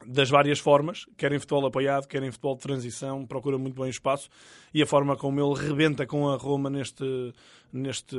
das 0.05 0.29
várias 0.29 0.59
formas, 0.59 1.05
quer 1.17 1.31
em 1.31 1.39
futebol 1.39 1.65
apoiado, 1.65 2.07
quer 2.07 2.23
em 2.23 2.31
futebol 2.31 2.55
de 2.55 2.61
transição, 2.61 3.25
procura 3.25 3.57
muito 3.57 3.75
bem 3.75 3.85
o 3.85 3.89
espaço 3.89 4.29
e 4.73 4.81
a 4.81 4.85
forma 4.85 5.15
como 5.15 5.39
ele 5.39 5.67
rebenta 5.67 6.05
com 6.05 6.29
a 6.29 6.35
Roma 6.35 6.69
neste, 6.69 7.33
neste 7.71 8.15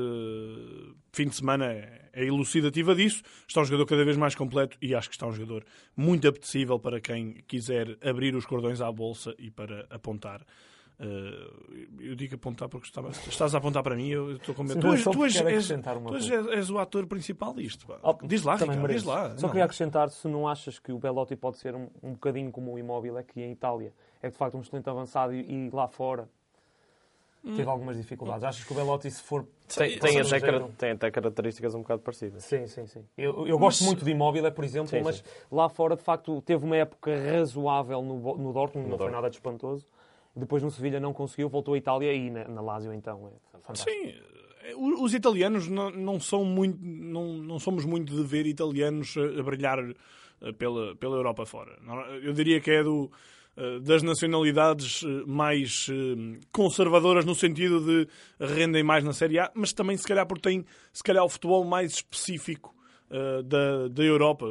fim 1.13 1.29
de 1.29 1.35
semana 1.35 1.67
é, 1.67 2.11
é 2.13 2.25
elucidativa 2.25 2.95
disso. 2.95 3.23
Está 3.47 3.61
um 3.61 3.65
jogador 3.65 3.87
cada 3.87 4.05
vez 4.05 4.17
mais 4.17 4.35
completo 4.35 4.77
e 4.81 4.95
acho 4.95 5.09
que 5.09 5.15
está 5.15 5.27
um 5.27 5.33
jogador 5.33 5.65
muito 5.97 6.29
apetecível 6.29 6.79
para 6.79 7.01
quem 7.01 7.35
quiser 7.47 7.97
abrir 8.03 8.35
os 8.35 8.47
cordões 8.47 8.81
à 8.81 8.91
bolsa 8.91 9.35
e 9.39 9.51
para 9.51 9.87
apontar. 9.91 10.45
Eh, 11.03 11.51
eu 12.01 12.15
digo 12.15 12.35
apontar 12.35 12.69
porque 12.69 12.87
estava- 12.87 13.09
estás 13.09 13.55
a 13.55 13.59
apontar 13.59 13.83
para 13.83 13.97
mim, 13.97 14.09
eu 14.09 14.33
estou 14.37 14.55
com 14.55 14.63
medo. 14.63 14.75
Sim, 14.75 14.81
Tu 14.81 14.93
és, 14.93 15.03
tu 15.05 15.25
és, 15.25 15.37
és, 15.37 15.69
tu 15.69 16.15
és- 16.15 16.47
és 16.49 16.71
o 16.71 16.79
ator 16.79 17.07
principal 17.07 17.55
disto. 17.55 17.87
Oh, 18.03 18.13
diz 18.27 18.43
lá, 18.43 18.57
Ricardo, 18.57 18.87
diz 18.89 19.05
lá. 19.05 19.35
Só 19.37 19.43
Não. 19.47 19.49
queria 19.49 19.65
acrescentar, 19.65 20.11
se 20.11 20.29
não 20.29 20.47
achas 20.47 20.79
que 20.79 20.93
o 20.93 20.99
Belotti 20.99 21.37
pode 21.37 21.57
ser 21.57 21.75
um, 21.75 21.89
um 22.03 22.13
bocadinho 22.13 22.51
como 22.53 22.75
o 22.75 22.79
Imóvel 22.79 23.17
aqui 23.17 23.41
em 23.41 23.51
Itália, 23.53 23.95
é 24.23 24.29
de 24.29 24.37
facto 24.37 24.59
um 24.59 24.61
excelente 24.61 24.91
avançado 24.91 25.33
e, 25.33 25.41
e 25.67 25.71
lá 25.71 25.89
fora 25.89 26.29
Hum. 27.43 27.57
teve 27.57 27.71
algumas 27.71 27.97
dificuldades. 27.97 28.45
Achas 28.45 28.63
que 28.63 28.71
o 28.71 28.77
Belotti, 28.77 29.11
se 29.11 29.23
for... 29.23 29.47
Tem, 29.75 29.99
tem, 29.99 30.21
até, 30.21 30.39
tem 30.77 30.91
até 30.91 31.11
características 31.11 31.75
um 31.75 31.79
bocado 31.81 32.03
parecidas. 32.03 32.45
Sim, 32.45 32.67
sim, 32.67 32.87
sim. 32.87 33.03
Eu, 33.17 33.47
eu 33.47 33.59
gosto 33.59 33.83
muito 33.85 34.05
de 34.05 34.11
Imóvel, 34.11 34.53
por 34.53 34.63
exemplo, 34.63 34.89
Sim, 34.91 35.01
mas 35.03 35.17
sim. 35.17 35.25
lá 35.51 35.67
fora, 35.71 35.97
de 35.97 36.03
facto, 36.03 36.43
teve 36.43 36.63
uma 36.67 36.77
época 36.77 37.11
razoável 37.19 38.03
no, 38.03 38.37
no 38.37 38.53
Dortmund, 38.53 38.91
não 38.91 38.99
foi 38.99 39.07
Dortmund. 39.07 39.13
nada 39.13 39.31
de 39.31 39.37
espantoso. 39.37 39.87
Depois 40.35 40.63
no 40.63 40.71
Sevilha 40.71 41.01
não 41.01 41.13
conseguiu, 41.13 41.49
voltou 41.49 41.75
à 41.75 41.79
Itália 41.79 42.13
e 42.13 42.31
na, 42.31 42.47
na 42.47 42.61
Lazio 42.61 42.93
então 42.93 43.29
é. 43.29 43.75
Sim, 43.75 44.15
eh, 44.63 44.75
os 44.77 45.13
italianos 45.13 45.69
não, 45.69 45.91
não 45.91 46.21
são 46.21 46.45
muito, 46.45 46.79
não, 46.81 47.35
não 47.35 47.59
somos 47.59 47.85
muito 47.85 48.15
de 48.15 48.23
ver 48.23 48.47
italianos 48.47 49.17
a, 49.17 49.41
a 49.41 49.43
brilhar 49.43 49.79
eh, 49.79 50.53
pela, 50.53 50.95
pela 50.97 51.17
Europa 51.17 51.45
fora. 51.45 51.79
Eu 52.23 52.33
diria 52.33 52.61
que 52.61 52.71
é 52.71 52.83
do, 52.83 53.11
eh, 53.57 53.81
das 53.81 54.03
nacionalidades 54.03 55.03
eh, 55.03 55.25
mais 55.27 55.89
eh, 55.91 56.39
conservadoras 56.53 57.25
no 57.25 57.35
sentido 57.35 57.81
de 57.81 58.09
rendem 58.39 58.83
mais 58.83 59.03
na 59.05 59.13
Série 59.13 59.39
A, 59.39 59.51
mas 59.55 59.73
também 59.73 59.97
se 59.97 60.07
calhar 60.07 60.27
porque 60.27 60.49
tem 60.49 60.65
se 60.93 61.03
calhar 61.03 61.25
o 61.25 61.29
futebol 61.29 61.65
mais 61.65 61.93
específico 61.95 62.75
eh, 63.11 63.43
da, 63.43 63.89
da 63.89 64.05
Europa, 64.05 64.47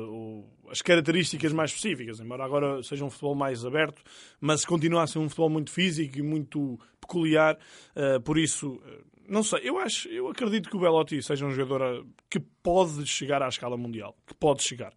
as 0.69 0.81
características 0.81 1.51
mais 1.53 1.71
específicas, 1.71 2.19
embora 2.19 2.43
agora 2.43 2.81
seja 2.83 3.03
um 3.05 3.09
futebol 3.09 3.35
mais 3.35 3.65
aberto, 3.65 4.01
mas 4.39 4.65
continua 4.65 5.03
a 5.03 5.07
ser 5.07 5.19
um 5.19 5.27
futebol 5.29 5.49
muito 5.49 5.71
físico 5.71 6.17
e 6.17 6.21
muito 6.21 6.79
peculiar, 7.01 7.57
eh, 7.95 8.19
por 8.19 8.37
isso, 8.37 8.81
eh, 8.85 8.99
não 9.27 9.43
sei, 9.43 9.61
eu 9.63 9.77
acho, 9.77 10.07
eu 10.09 10.27
acredito 10.27 10.69
que 10.69 10.77
o 10.77 10.79
Belotti 10.79 11.21
seja 11.21 11.45
um 11.45 11.51
jogador 11.51 11.81
eh, 11.81 12.03
que 12.29 12.39
pode 12.39 13.05
chegar 13.05 13.41
à 13.41 13.47
escala 13.47 13.75
mundial, 13.77 14.15
que 14.27 14.33
pode 14.33 14.61
chegar. 14.63 14.93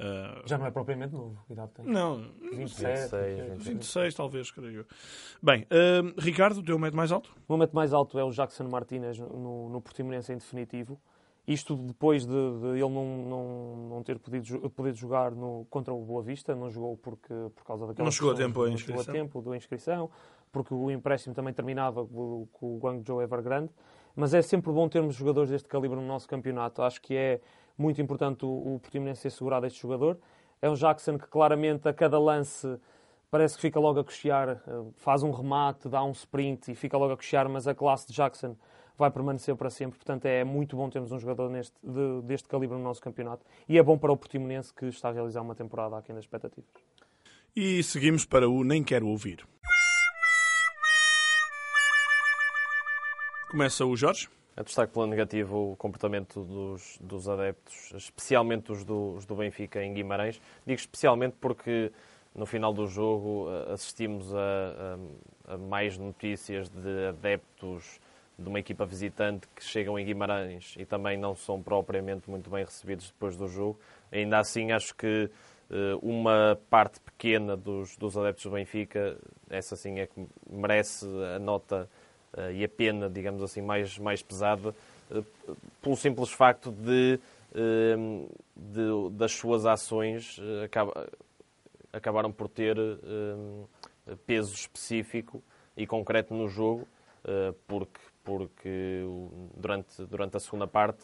Eh, 0.00 0.42
Já 0.46 0.56
não 0.56 0.66
é 0.66 0.70
propriamente 0.70 1.12
novo, 1.12 1.42
que 1.46 1.52
idade 1.54 1.72
tem? 1.72 1.84
não, 1.84 2.18
27, 2.52 3.10
26, 3.10 3.10
28. 3.10 3.58
26 3.64 4.14
talvez, 4.14 4.50
creio 4.52 4.80
eu. 4.80 4.86
Bem, 5.42 5.66
eh, 5.70 6.02
Ricardo, 6.18 6.58
o 6.60 6.62
teu 6.62 6.78
médio 6.78 6.96
mais 6.96 7.10
alto? 7.10 7.34
O 7.48 7.52
momento 7.52 7.72
mais 7.74 7.92
alto 7.92 8.16
é 8.18 8.22
o 8.22 8.30
Jackson 8.30 8.68
Martínez 8.68 9.18
no, 9.18 9.68
no 9.68 9.80
Portimonense 9.80 10.32
em 10.32 10.36
definitivo. 10.36 11.00
Isto 11.48 11.74
depois 11.74 12.26
de, 12.26 12.30
de 12.60 12.66
ele 12.72 12.90
não, 12.90 13.06
não, 13.24 13.76
não 13.88 14.02
ter 14.02 14.18
podido, 14.18 14.68
podido 14.68 14.98
jogar 14.98 15.30
no, 15.30 15.66
contra 15.70 15.94
o 15.94 16.04
Boa 16.04 16.22
Vista, 16.22 16.54
não 16.54 16.68
jogou 16.68 16.94
porque, 16.98 17.32
por 17.56 17.64
causa 17.64 17.86
daquela 17.86 18.04
Não 18.04 18.12
chegou 18.12 18.32
a 18.32 18.34
tempo 18.34 18.62
a 18.62 18.68
não 18.68 18.76
chegou 18.76 18.96
a 18.96 18.98
inscrição. 18.98 19.14
tempo 19.14 19.40
da 19.40 19.56
inscrição, 19.56 20.10
porque 20.52 20.74
o 20.74 20.90
empréstimo 20.90 21.34
também 21.34 21.54
terminava 21.54 22.04
com, 22.04 22.46
com 22.52 22.76
o 22.76 22.78
Guangzhou 22.78 23.22
Evergrande. 23.22 23.70
Mas 24.14 24.34
é 24.34 24.42
sempre 24.42 24.70
bom 24.70 24.86
termos 24.90 25.14
jogadores 25.14 25.48
deste 25.48 25.66
calibre 25.68 25.98
no 25.98 26.06
nosso 26.06 26.28
campeonato. 26.28 26.82
Acho 26.82 27.00
que 27.00 27.16
é 27.16 27.40
muito 27.78 28.02
importante 28.02 28.44
o, 28.44 28.74
o 28.74 28.78
Portimonense 28.78 29.22
ser 29.22 29.30
segurado 29.30 29.64
este 29.64 29.80
jogador. 29.80 30.18
É 30.60 30.68
um 30.68 30.74
Jackson 30.74 31.16
que 31.16 31.28
claramente 31.28 31.88
a 31.88 31.94
cada 31.94 32.18
lance 32.18 32.78
parece 33.30 33.54
que 33.56 33.62
fica 33.62 33.80
logo 33.80 34.00
a 34.00 34.04
cochear, 34.04 34.50
eh, 34.50 34.82
faz 34.96 35.22
um 35.22 35.30
remate, 35.30 35.88
dá 35.88 36.02
um 36.04 36.10
sprint 36.10 36.70
e 36.70 36.74
fica 36.74 36.98
logo 36.98 37.12
a 37.14 37.16
cochear, 37.16 37.48
mas 37.48 37.66
a 37.66 37.74
classe 37.74 38.06
de 38.06 38.12
Jackson 38.12 38.54
vai 38.98 39.10
permanecer 39.10 39.54
para 39.56 39.70
sempre. 39.70 39.96
Portanto, 39.98 40.26
é 40.26 40.42
muito 40.44 40.76
bom 40.76 40.90
termos 40.90 41.12
um 41.12 41.18
jogador 41.18 41.48
neste, 41.48 41.74
de- 41.82 42.22
deste 42.24 42.48
calibre 42.48 42.76
no 42.76 42.82
nosso 42.82 43.00
campeonato. 43.00 43.44
E 43.68 43.78
é 43.78 43.82
bom 43.82 43.96
para 43.96 44.12
o 44.12 44.16
Portimonense 44.16 44.74
que 44.74 44.86
está 44.86 45.08
a 45.08 45.12
realizar 45.12 45.40
uma 45.42 45.54
temporada 45.54 45.96
aquém 45.96 46.14
das 46.14 46.24
expectativas. 46.24 46.68
E 47.54 47.82
seguimos 47.82 48.24
para 48.24 48.48
o 48.48 48.64
Nem 48.64 48.82
Quero 48.84 49.06
Ouvir. 49.08 49.46
Começa 53.50 53.84
o 53.86 53.96
Jorge. 53.96 54.28
A 54.56 54.62
destaque 54.62 54.92
pela 54.92 55.06
negativo 55.06 55.72
o 55.72 55.76
comportamento 55.76 56.42
dos, 56.44 56.98
dos 57.00 57.28
adeptos, 57.28 57.92
especialmente 57.94 58.72
os 58.72 58.84
do, 58.84 59.14
os 59.14 59.24
do 59.24 59.36
Benfica 59.36 59.82
em 59.82 59.94
Guimarães. 59.94 60.40
Digo 60.66 60.78
especialmente 60.80 61.36
porque 61.40 61.92
no 62.34 62.44
final 62.44 62.72
do 62.74 62.86
jogo 62.88 63.46
eh, 63.48 63.72
assistimos 63.72 64.34
a, 64.34 64.98
a, 65.46 65.54
a 65.54 65.58
mais 65.58 65.96
notícias 65.96 66.68
de 66.68 67.06
adeptos 67.08 68.00
de 68.38 68.48
uma 68.48 68.60
equipa 68.60 68.86
visitante 68.86 69.48
que 69.54 69.64
chegam 69.64 69.98
em 69.98 70.04
Guimarães 70.04 70.74
e 70.78 70.84
também 70.84 71.18
não 71.18 71.34
são 71.34 71.60
propriamente 71.60 72.30
muito 72.30 72.48
bem 72.48 72.64
recebidos 72.64 73.08
depois 73.08 73.36
do 73.36 73.48
jogo. 73.48 73.78
Ainda 74.12 74.38
assim, 74.38 74.70
acho 74.70 74.94
que 74.94 75.28
uh, 75.70 75.98
uma 76.00 76.58
parte 76.70 77.00
pequena 77.00 77.56
dos, 77.56 77.96
dos 77.96 78.16
adeptos 78.16 78.44
do 78.44 78.50
Benfica, 78.52 79.18
essa 79.50 79.74
sim 79.74 79.98
é 79.98 80.06
que 80.06 80.26
merece 80.48 81.04
a 81.34 81.38
nota 81.40 81.88
uh, 82.36 82.52
e 82.52 82.64
a 82.64 82.68
pena, 82.68 83.10
digamos 83.10 83.42
assim, 83.42 83.60
mais, 83.60 83.98
mais 83.98 84.22
pesada, 84.22 84.74
uh, 85.10 85.24
pelo 85.82 85.96
simples 85.96 86.30
facto 86.30 86.70
de, 86.70 87.18
de 88.54 89.10
das 89.12 89.32
suas 89.32 89.64
ações 89.64 90.38
acaba, 90.62 91.08
acabaram 91.92 92.30
por 92.30 92.46
ter 92.46 92.76
peso 94.26 94.54
específico 94.54 95.42
e 95.74 95.86
concreto 95.86 96.34
no 96.34 96.46
jogo, 96.46 96.86
porque, 97.66 97.98
porque 98.28 99.02
durante, 99.56 100.04
durante 100.04 100.36
a 100.36 100.40
segunda 100.40 100.66
parte 100.66 101.02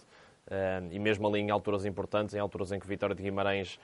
e 0.90 0.98
mesmo 0.98 1.26
ali 1.26 1.40
em 1.40 1.50
alturas 1.50 1.86
importantes, 1.86 2.34
em 2.34 2.38
alturas 2.38 2.70
em 2.70 2.78
que 2.78 2.86
Vitória 2.86 3.16
de 3.16 3.22
Guimarães 3.22 3.80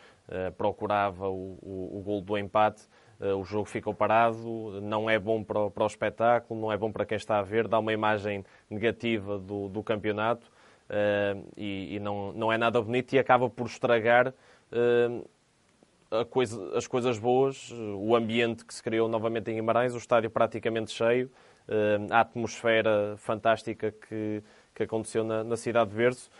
procurava 0.58 1.26
o, 1.26 1.58
o, 1.62 1.98
o 1.98 2.02
gol 2.02 2.20
do 2.20 2.36
empate, 2.36 2.82
eh, 3.18 3.32
o 3.32 3.42
jogo 3.42 3.64
ficou 3.64 3.94
parado, 3.94 4.78
não 4.82 5.08
é 5.08 5.18
bom 5.18 5.42
para 5.42 5.58
o, 5.58 5.70
para 5.70 5.84
o, 5.84 5.86
espetáculo, 5.86 6.60
não 6.60 6.70
é 6.70 6.76
bom 6.76 6.92
para 6.92 7.06
quem 7.06 7.16
está 7.16 7.38
a 7.38 7.42
ver, 7.42 7.66
dá 7.66 7.78
uma 7.78 7.94
imagem 7.94 8.44
negativa 8.68 9.38
do, 9.38 9.68
do 9.68 9.82
campeonato 9.82 10.50
e, 11.56 11.94
e, 11.94 12.00
não, 12.00 12.32
não 12.32 12.52
é 12.52 12.58
nada 12.58 12.82
bonito 12.82 13.12
e 13.12 13.18
acaba 13.18 13.48
por 13.48 13.66
estragar 13.66 14.34
coisa, 16.30 16.76
as 16.76 16.86
coisas 16.86 17.18
boas, 17.18 17.72
o 17.72 18.16
ambiente 18.16 18.64
que 18.64 18.74
se 18.74 18.82
criou 18.82 19.08
novamente 19.08 19.50
em 19.50 19.54
Guimarães, 19.54 19.94
o 19.94 19.98
estádio 19.98 20.30
praticamente 20.30 20.90
cheio, 20.90 21.30
a 22.10 22.20
atmosfera 22.20 23.16
fantástica 23.16 23.92
que, 23.92 24.42
que 24.74 24.82
aconteceu 24.82 25.24
na, 25.24 25.44
na 25.44 25.56
cidade 25.56 25.90
de 25.90 25.96
Berço. 25.96 26.30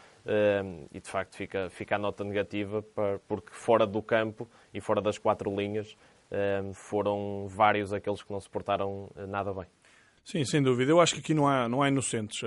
e 0.92 1.00
de 1.00 1.08
facto 1.08 1.36
fica, 1.36 1.70
fica 1.70 1.96
a 1.96 1.98
nota 1.98 2.24
negativa 2.24 2.84
porque 3.26 3.50
fora 3.52 3.86
do 3.86 4.02
campo 4.02 4.48
e 4.72 4.80
fora 4.80 5.00
das 5.00 5.18
quatro 5.18 5.54
linhas 5.54 5.96
foram 6.74 7.46
vários 7.48 7.92
aqueles 7.92 8.22
que 8.22 8.32
não 8.32 8.40
se 8.40 8.48
portaram 8.48 9.10
eh, 9.16 9.26
nada 9.26 9.52
bem. 9.52 9.66
Sim, 10.24 10.44
sem 10.44 10.62
dúvida. 10.62 10.90
Eu 10.92 11.00
acho 11.00 11.14
que 11.14 11.20
aqui 11.20 11.34
não 11.34 11.48
há, 11.48 11.68
não 11.68 11.82
há 11.82 11.88
inocentes. 11.88 12.40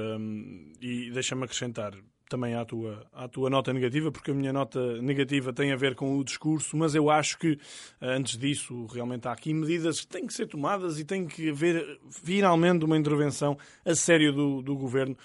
e 0.81 1.11
deixa-me 1.11 1.43
acrescentar 1.43 1.91
também 2.33 2.55
à 2.55 2.65
tua, 2.65 3.05
à 3.13 3.27
tua 3.27 3.47
nota 3.47 3.71
negativa, 3.71 4.11
porque 4.11 4.31
a 4.31 4.33
minha 4.33 4.51
nota 4.51 4.99
negativa 5.03 5.53
tem 5.53 5.71
a 5.71 5.75
ver 5.75 5.93
com 5.93 6.17
o 6.17 6.23
discurso, 6.23 6.75
mas 6.75 6.95
eu 6.95 7.11
acho 7.11 7.37
que, 7.37 7.59
antes 8.01 8.39
disso, 8.39 8.87
realmente 8.87 9.27
há 9.27 9.31
aqui 9.31 9.53
medidas 9.53 10.01
que 10.01 10.07
têm 10.07 10.25
que 10.25 10.33
ser 10.33 10.47
tomadas 10.47 10.99
e 10.99 11.05
tem 11.05 11.27
que 11.27 11.51
haver 11.51 11.99
finalmente 12.09 12.85
uma 12.85 12.97
intervenção 12.97 13.55
a 13.85 13.93
sério 13.93 14.33
do, 14.33 14.63
do 14.63 14.75
governo. 14.75 15.15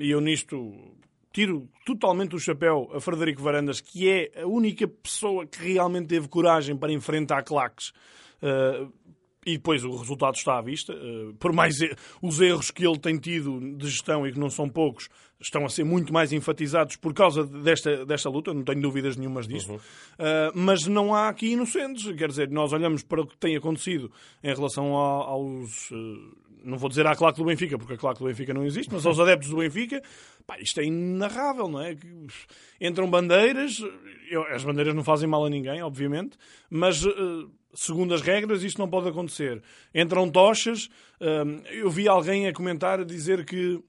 e 0.00 0.10
eu 0.10 0.22
nisto 0.22 0.74
tiro 1.34 1.68
totalmente 1.84 2.34
o 2.34 2.40
chapéu 2.40 2.90
a 2.94 2.98
Frederico 2.98 3.42
Varandas, 3.42 3.82
que 3.82 4.08
é 4.08 4.40
a 4.40 4.46
única 4.46 4.88
pessoa 4.88 5.44
que 5.44 5.74
realmente 5.74 6.06
teve 6.06 6.28
coragem 6.28 6.74
para 6.74 6.90
enfrentar 6.94 7.42
claques. 7.42 7.92
Uh, 8.42 8.90
e 9.46 9.52
depois 9.52 9.84
o 9.84 9.96
resultado 9.96 10.34
está 10.34 10.58
à 10.58 10.60
vista. 10.60 10.92
Uh, 10.92 11.32
por 11.34 11.52
mais 11.52 11.76
os 12.20 12.40
erros 12.40 12.72
que 12.72 12.84
ele 12.84 12.98
tem 12.98 13.16
tido 13.16 13.60
de 13.76 13.88
gestão 13.88 14.26
e 14.26 14.32
que 14.32 14.38
não 14.38 14.50
são 14.50 14.68
poucos, 14.68 15.08
estão 15.40 15.64
a 15.64 15.68
ser 15.68 15.84
muito 15.84 16.12
mais 16.12 16.32
enfatizados 16.32 16.96
por 16.96 17.14
causa 17.14 17.44
desta, 17.44 18.04
desta 18.04 18.28
luta, 18.28 18.52
não 18.52 18.64
tenho 18.64 18.80
dúvidas 18.80 19.16
nenhumas 19.16 19.46
disso. 19.46 19.70
Uhum. 19.70 19.76
Uh, 19.76 20.52
mas 20.54 20.86
não 20.86 21.14
há 21.14 21.28
aqui 21.28 21.52
inocentes. 21.52 22.10
Quer 22.16 22.28
dizer, 22.28 22.50
nós 22.50 22.72
olhamos 22.72 23.02
para 23.02 23.22
o 23.22 23.26
que 23.26 23.36
tem 23.36 23.56
acontecido 23.56 24.10
em 24.42 24.52
relação 24.52 24.98
a, 24.98 25.26
aos 25.26 25.90
não 26.66 26.78
vou 26.78 26.88
dizer 26.88 27.06
à 27.06 27.14
claque 27.14 27.38
do 27.38 27.44
Benfica, 27.44 27.78
porque 27.78 27.94
a 27.94 27.96
claque 27.96 28.18
do 28.18 28.26
Benfica 28.26 28.52
não 28.52 28.64
existe, 28.64 28.92
mas 28.92 29.06
aos 29.06 29.18
adeptos 29.20 29.48
do 29.48 29.56
Benfica, 29.56 30.02
pá, 30.46 30.58
isto 30.58 30.80
é 30.80 30.84
inarrável, 30.84 31.68
não 31.68 31.80
é? 31.80 31.96
Entram 32.80 33.08
bandeiras, 33.08 33.80
as 34.50 34.64
bandeiras 34.64 34.94
não 34.94 35.04
fazem 35.04 35.28
mal 35.28 35.44
a 35.44 35.50
ninguém, 35.50 35.80
obviamente, 35.82 36.36
mas 36.68 37.04
eh, 37.06 37.10
segundo 37.72 38.12
as 38.14 38.20
regras 38.20 38.62
isto 38.62 38.78
não 38.78 38.88
pode 38.88 39.08
acontecer. 39.08 39.62
Entram 39.94 40.28
tochas, 40.28 40.88
eh, 41.20 41.44
eu 41.70 41.88
vi 41.88 42.08
alguém 42.08 42.48
a 42.48 42.52
comentar, 42.52 43.00
a 43.00 43.04
dizer 43.04 43.44
que 43.44 43.80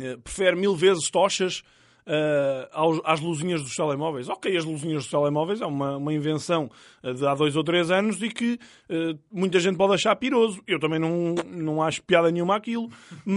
eh, 0.00 0.16
prefere 0.16 0.56
mil 0.56 0.76
vezes 0.76 1.10
tochas 1.10 1.62
uh, 2.06 3.00
às 3.04 3.20
luzinhas 3.20 3.62
dos 3.62 3.74
telemóveis. 3.74 4.28
Ok, 4.28 4.56
as 4.56 4.64
luzinhas 4.64 5.02
dos 5.02 5.10
telemóveis 5.10 5.60
é 5.60 5.66
uma, 5.66 5.96
uma 5.96 6.12
invenção 6.12 6.70
de 7.02 7.26
há 7.26 7.34
dois 7.34 7.56
ou 7.56 7.64
três 7.64 7.90
anos 7.90 8.20
e 8.22 8.28
que 8.28 8.58
uh, 8.88 9.18
muita 9.30 9.58
gente 9.60 9.76
pode 9.76 9.94
achar 9.94 10.14
piroso. 10.16 10.62
Eu 10.66 10.78
também 10.78 10.98
não, 10.98 11.34
não 11.46 11.82
acho 11.82 12.02
piada 12.02 12.30
nenhuma 12.30 12.56
aquilo. 12.56 12.90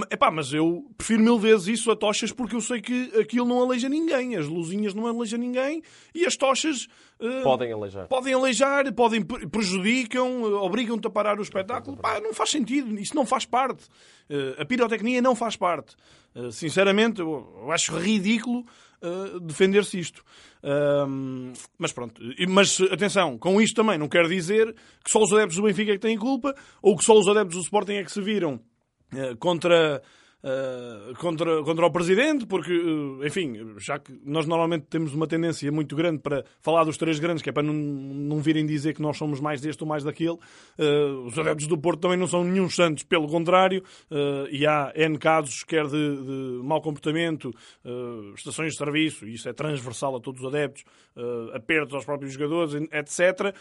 Epá, 0.10 0.32
mas 0.32 0.54
eu 0.54 0.86
prefiro 0.98 1.24
mil 1.24 1.38
vezes 1.38 1.80
isso 1.80 1.92
a 1.92 1.96
tochas 1.96 2.32
porque 2.32 2.56
eu 2.56 2.62
sei 2.62 2.82
que 2.82 3.12
aquilo 3.20 3.46
não 3.46 3.62
aleija 3.62 3.90
ninguém. 3.90 4.36
As 4.36 4.48
luzinhas 4.48 4.94
não 4.94 5.08
aleijam 5.08 5.40
ninguém 5.40 5.82
e 6.14 6.26
as 6.26 6.36
tochas 6.36 6.88
podem 7.44 7.72
aleijar. 7.72 8.08
Podem 8.08 8.34
aleijar, 8.34 8.94
podem 8.94 9.22
prejudicam, 9.22 10.44
obrigam-te 10.44 11.08
a 11.08 11.10
parar 11.10 11.40
o 11.40 11.42
espetáculo. 11.42 11.98
Pá, 11.98 12.20
não 12.20 12.34
faz 12.34 12.50
sentido, 12.50 12.98
isso 13.00 13.16
não 13.16 13.26
faz 13.26 13.46
parte. 13.46 13.86
Uh, 14.30 14.62
a 14.62 14.66
pirotecnia 14.66 15.22
não 15.22 15.36
faz 15.36 15.56
parte. 15.56 15.96
Sinceramente, 16.52 17.20
eu, 17.20 17.52
eu, 17.64 17.72
acho 17.72 17.98
ridículo 17.98 18.64
defender-se 19.42 20.00
isto. 20.00 20.24
mas 21.80 21.92
pronto, 21.92 22.22
mas 22.48 22.80
atenção, 22.92 23.38
com 23.38 23.60
isto 23.60 23.76
também 23.76 23.98
não 23.98 24.08
quero 24.08 24.30
dizer 24.30 24.72
que 25.04 25.10
só 25.10 25.20
os 25.20 25.34
adeptos 25.34 25.56
do 25.56 25.64
Benfica 25.64 25.92
é 25.92 25.96
que 25.96 26.00
têm 26.02 26.18
culpa 26.18 26.54
ou 26.80 26.96
que 26.96 27.04
só 27.04 27.14
os 27.18 27.28
adeptos 27.28 27.56
do 27.56 27.64
Sporting 27.64 27.94
é 27.94 28.04
que 28.04 28.12
se 28.12 28.22
viram 28.22 28.60
contra 29.40 30.02
Uh, 30.44 31.16
contra, 31.16 31.64
contra 31.64 31.86
o 31.88 31.92
Presidente, 31.92 32.46
porque, 32.46 32.72
uh, 32.72 33.26
enfim, 33.26 33.74
já 33.80 33.98
que 33.98 34.14
nós 34.24 34.46
normalmente 34.46 34.86
temos 34.86 35.12
uma 35.16 35.26
tendência 35.26 35.72
muito 35.72 35.96
grande 35.96 36.20
para 36.20 36.46
falar 36.62 36.84
dos 36.84 36.96
três 36.96 37.18
grandes, 37.18 37.42
que 37.42 37.50
é 37.50 37.52
para 37.52 37.64
não, 37.64 37.74
não 37.74 38.40
virem 38.40 38.64
dizer 38.64 38.94
que 38.94 39.02
nós 39.02 39.18
somos 39.18 39.42
mais 39.42 39.62
deste 39.62 39.82
ou 39.82 39.90
mais 39.90 40.04
daquele, 40.04 40.38
uh, 40.78 41.26
os 41.26 41.38
adeptos 41.40 41.66
do 41.66 41.76
Porto 41.76 42.02
também 42.02 42.20
não 42.20 42.28
são 42.28 42.44
nenhum 42.44 42.70
santos, 42.70 43.04
pelo 43.04 43.28
contrário, 43.28 43.84
e 44.52 44.66
há 44.68 44.94
N 44.96 45.18
casos, 45.18 45.64
quer 45.64 45.88
de, 45.88 45.92
de 45.92 46.62
mau 46.64 46.82
comportamento, 46.82 47.52
estações 48.36 48.74
de 48.74 48.78
serviço, 48.78 49.26
e 49.26 49.34
isso 49.34 49.50
é 49.50 49.54
transversal 49.54 50.16
a 50.16 50.20
todos 50.20 50.42
os 50.42 50.48
adeptos, 50.48 50.84
apertos 51.54 51.96
aos 51.96 52.06
próprios 52.06 52.34
jogadores, 52.34 52.74
etc. 52.92 53.56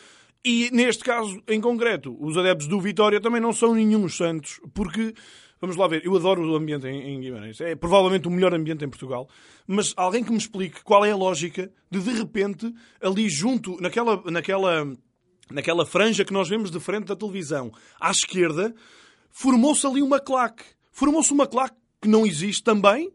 E 0.44 0.70
neste 0.72 1.02
caso, 1.02 1.42
em 1.48 1.60
concreto, 1.60 2.16
os 2.20 2.36
adeptos 2.36 2.68
do 2.68 2.80
Vitória 2.80 3.20
também 3.20 3.40
não 3.40 3.52
são 3.52 3.74
nenhum 3.74 4.08
santos, 4.08 4.60
porque 4.74 5.14
Vamos 5.60 5.76
lá 5.76 5.88
ver, 5.88 6.04
eu 6.04 6.14
adoro 6.14 6.42
o 6.42 6.54
ambiente 6.54 6.86
em, 6.86 7.20
Guimarães. 7.20 7.60
É 7.60 7.74
provavelmente 7.74 8.28
o 8.28 8.30
melhor 8.30 8.52
ambiente 8.52 8.84
em 8.84 8.88
Portugal. 8.88 9.28
Mas 9.66 9.94
alguém 9.96 10.22
que 10.22 10.30
me 10.30 10.36
explique 10.36 10.82
qual 10.82 11.04
é 11.04 11.10
a 11.10 11.16
lógica 11.16 11.72
de, 11.90 11.98
de 11.98 12.10
repente, 12.12 12.72
ali 13.00 13.28
junto, 13.28 13.80
naquela, 13.80 14.22
naquela, 14.30 14.92
naquela 15.50 15.86
franja 15.86 16.24
que 16.24 16.32
nós 16.32 16.48
vemos 16.48 16.70
de 16.70 16.78
frente 16.78 17.06
da 17.06 17.16
televisão, 17.16 17.72
à 17.98 18.10
esquerda, 18.10 18.74
formou-se 19.30 19.86
ali 19.86 20.02
uma 20.02 20.20
claque. 20.20 20.64
Formou-se 20.92 21.32
uma 21.32 21.46
claque 21.46 21.76
que 22.02 22.08
não 22.08 22.26
existe 22.26 22.62
também, 22.62 23.10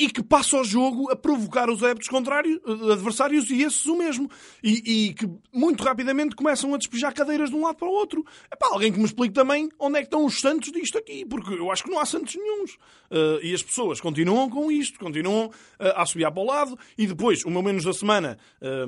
e 0.00 0.08
que 0.08 0.22
passa 0.22 0.56
o 0.56 0.64
jogo 0.64 1.10
a 1.12 1.16
provocar 1.16 1.68
os 1.68 1.84
adeptos 1.84 2.08
contrários, 2.08 2.58
eh, 2.66 2.92
adversários 2.94 3.50
e 3.50 3.62
esses 3.62 3.84
o 3.84 3.94
mesmo. 3.94 4.30
E, 4.64 5.08
e, 5.08 5.14
que 5.14 5.28
muito 5.52 5.84
rapidamente 5.84 6.34
começam 6.34 6.72
a 6.74 6.78
despejar 6.78 7.12
cadeiras 7.12 7.50
de 7.50 7.56
um 7.56 7.60
lado 7.60 7.76
para 7.76 7.86
o 7.86 7.92
outro. 7.92 8.24
É 8.50 8.56
para 8.56 8.72
alguém 8.72 8.90
que 8.90 8.98
me 8.98 9.04
explique 9.04 9.34
também 9.34 9.68
onde 9.78 9.98
é 9.98 10.00
que 10.00 10.06
estão 10.06 10.24
os 10.24 10.40
santos 10.40 10.72
disto 10.72 10.96
aqui, 10.96 11.26
porque 11.26 11.52
eu 11.52 11.70
acho 11.70 11.84
que 11.84 11.90
não 11.90 12.00
há 12.00 12.06
santos 12.06 12.34
nenhums. 12.34 12.76
Uh, 13.10 13.44
e 13.44 13.52
as 13.52 13.62
pessoas 13.62 14.00
continuam 14.00 14.48
com 14.48 14.72
isto, 14.72 14.98
continuam 14.98 15.48
uh, 15.48 15.52
a 15.78 16.06
subir 16.06 16.30
para 16.30 16.40
o 16.40 16.46
lado, 16.46 16.78
e 16.96 17.06
depois, 17.06 17.44
o 17.44 17.50
meu 17.50 17.62
menos 17.62 17.84
da 17.84 17.92
semana, 17.92 18.38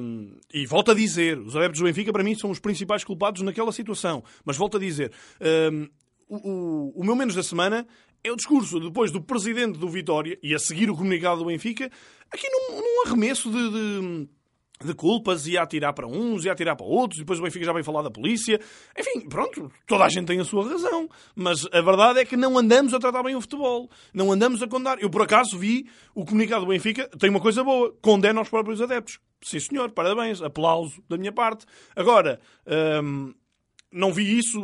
um, 0.01 0.35
e 0.55 0.65
volto 0.65 0.93
a 0.93 0.95
dizer, 0.95 1.39
os 1.39 1.55
adeptos 1.55 1.81
do 1.81 1.85
Benfica 1.85 2.11
para 2.11 2.25
mim 2.25 2.35
são 2.35 2.51
os 2.51 2.59
principais 2.59 3.05
culpados 3.05 3.43
naquela 3.43 3.71
situação, 3.71 4.25
mas 4.47 4.57
volto 4.57 4.79
a 4.79 4.81
dizer, 4.81 5.13
um, 5.71 5.89
o, 6.29 6.37
o, 6.37 6.93
o 7.01 7.05
meu 7.05 7.15
menos 7.15 7.35
da 7.35 7.43
semana 7.43 7.87
é 8.25 8.31
o 8.31 8.37
discurso 8.37 8.79
depois 8.79 9.11
do 9.11 9.21
presidente 9.21 9.79
do 9.79 9.89
Vitória 9.89 10.39
e 10.43 10.55
a 10.55 10.59
seguir 10.59 10.91
o 10.91 10.97
comunicado 10.97 11.41
do 11.41 11.47
Benfica, 11.47 11.91
aqui 12.31 12.49
num, 12.49 12.77
num 12.77 13.07
arremesso 13.07 13.51
de, 13.51 13.71
de, 13.71 14.29
de, 14.87 14.95
culpas 14.95 15.47
e 15.47 15.59
a 15.59 15.63
atirar 15.63 15.93
para 15.93 16.07
uns 16.07 16.45
e 16.45 16.49
a 16.49 16.53
atirar 16.53 16.77
para 16.77 16.87
outros, 16.87 17.19
e 17.19 17.23
depois 17.23 17.41
o 17.41 17.43
Benfica 17.43 17.65
já 17.65 17.73
vem 17.73 17.83
falar 17.83 18.03
da 18.03 18.11
polícia. 18.11 18.61
Enfim, 18.97 19.29
pronto, 19.29 19.71
toda 19.87 20.05
a 20.05 20.09
gente 20.09 20.27
tem 20.27 20.39
a 20.39 20.45
sua 20.45 20.69
razão. 20.69 21.09
Mas 21.35 21.67
a 21.73 21.81
verdade 21.81 22.21
é 22.21 22.25
que 22.25 22.37
não 22.37 22.57
andamos 22.57 22.95
a 22.95 23.01
tratar 23.01 23.25
bem 23.25 23.35
o 23.35 23.41
futebol. 23.41 23.91
Não 24.15 24.31
andamos 24.31 24.63
a 24.63 24.69
condenar. 24.69 24.99
Eu, 25.01 25.11
por 25.11 25.23
acaso, 25.23 25.59
vi 25.59 25.89
o 26.15 26.25
comunicado 26.25 26.65
do 26.65 26.71
Benfica, 26.71 27.09
tem 27.19 27.29
uma 27.29 27.41
coisa 27.41 27.65
boa, 27.65 27.93
condena 28.01 28.41
os 28.41 28.49
próprios 28.49 28.81
adeptos. 28.81 29.19
Sim, 29.43 29.59
senhor, 29.59 29.91
parabéns, 29.91 30.41
aplauso 30.41 31.03
da 31.09 31.19
minha 31.19 31.33
parte. 31.33 31.67
Agora, 31.97 32.39
hum, 33.03 33.35
não 33.93 34.13
vi 34.13 34.39
isso 34.39 34.61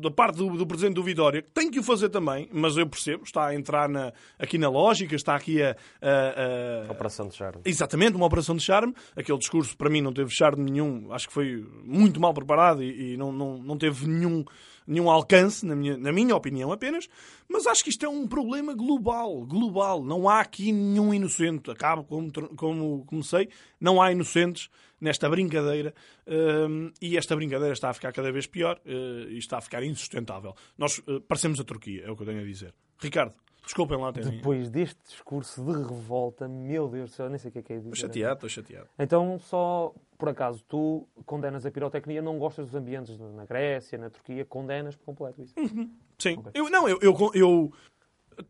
da 0.00 0.10
parte 0.10 0.36
do, 0.36 0.56
do 0.56 0.66
presidente 0.66 0.94
do 0.94 1.02
Vitória, 1.02 1.42
que 1.42 1.50
tem 1.50 1.70
que 1.70 1.78
o 1.78 1.82
fazer 1.82 2.08
também, 2.08 2.48
mas 2.52 2.76
eu 2.76 2.86
percebo, 2.86 3.22
está 3.24 3.46
a 3.46 3.54
entrar 3.54 3.88
na, 3.88 4.12
aqui 4.38 4.58
na 4.58 4.68
lógica, 4.68 5.14
está 5.14 5.36
aqui 5.36 5.62
a. 5.62 5.76
a, 6.00 6.88
a... 6.88 6.92
Operação 6.92 7.28
de 7.28 7.36
charme. 7.36 7.60
Exatamente, 7.64 8.16
uma 8.16 8.26
operação 8.26 8.56
de 8.56 8.62
charme. 8.62 8.94
Aquele 9.16 9.38
discurso, 9.38 9.76
para 9.76 9.88
mim, 9.88 10.00
não 10.00 10.12
teve 10.12 10.30
charme 10.30 10.70
nenhum, 10.70 11.12
acho 11.12 11.28
que 11.28 11.34
foi 11.34 11.64
muito 11.84 12.20
mal 12.20 12.34
preparado 12.34 12.82
e, 12.82 13.12
e 13.12 13.16
não, 13.16 13.32
não, 13.32 13.58
não 13.58 13.78
teve 13.78 14.06
nenhum, 14.06 14.44
nenhum 14.92 15.10
alcance, 15.10 15.64
na 15.64 15.74
minha, 15.74 15.96
na 15.96 16.12
minha 16.12 16.36
opinião 16.36 16.70
apenas. 16.70 17.08
Mas 17.48 17.66
acho 17.66 17.82
que 17.82 17.90
isto 17.90 18.04
é 18.04 18.08
um 18.08 18.26
problema 18.26 18.74
global, 18.74 19.44
global. 19.46 20.04
Não 20.04 20.28
há 20.28 20.40
aqui 20.40 20.70
nenhum 20.70 21.12
inocente. 21.12 21.70
Acabo 21.70 22.04
como, 22.04 22.30
como 22.56 23.04
comecei, 23.06 23.48
não 23.80 24.00
há 24.00 24.12
inocentes 24.12 24.68
nesta 25.00 25.28
brincadeira 25.28 25.92
uh, 26.28 26.92
e 27.00 27.16
esta 27.16 27.34
brincadeira 27.34 27.72
está 27.72 27.90
a 27.90 27.92
ficar 27.92 28.12
cada 28.12 28.30
vez 28.30 28.46
pior 28.46 28.80
uh, 28.86 29.28
e 29.28 29.38
está 29.38 29.58
a 29.58 29.60
ficar 29.60 29.82
insustentável. 29.82 30.54
Nós 30.78 30.98
uh, 30.98 31.20
parecemos 31.22 31.58
a 31.58 31.64
Turquia, 31.64 32.04
é 32.06 32.10
o 32.10 32.14
que 32.14 32.22
eu 32.22 32.26
tenho 32.26 32.40
a 32.40 32.44
dizer. 32.44 32.72
Ricardo, 33.00 33.34
desculpem 33.64 33.98
lá. 33.98 34.12
Tem 34.12 34.22
Depois 34.22 34.70
deste 34.70 35.00
discurso 35.02 35.64
de 35.64 35.72
revolta, 35.72 36.46
meu 36.46 36.88
Deus 36.88 37.10
do 37.10 37.14
céu, 37.16 37.28
nem 37.28 37.38
sei 37.38 37.48
o 37.48 37.52
que 37.52 37.58
é 37.58 37.62
que 37.62 37.72
é 37.72 37.76
dizer. 37.78 37.90
Estou 37.90 38.08
chateado, 38.08 38.34
estou 38.34 38.48
chateado. 38.48 38.88
Então, 38.96 39.40
só 39.40 39.92
por 40.22 40.28
acaso, 40.28 40.62
tu 40.68 41.04
condenas 41.26 41.66
a 41.66 41.70
pirotecnia, 41.72 42.22
não 42.22 42.38
gostas 42.38 42.66
dos 42.66 42.76
ambientes 42.76 43.18
na 43.18 43.44
Grécia, 43.44 43.98
na 43.98 44.08
Turquia, 44.08 44.44
condenas 44.44 44.94
por 44.94 45.06
completo 45.06 45.42
isso? 45.42 45.52
Uhum. 45.58 45.90
Sim. 46.16 46.38
Okay. 46.38 46.52
Eu, 46.54 46.70
não, 46.70 46.88
eu, 46.88 46.96
eu, 47.02 47.30
eu, 47.34 47.72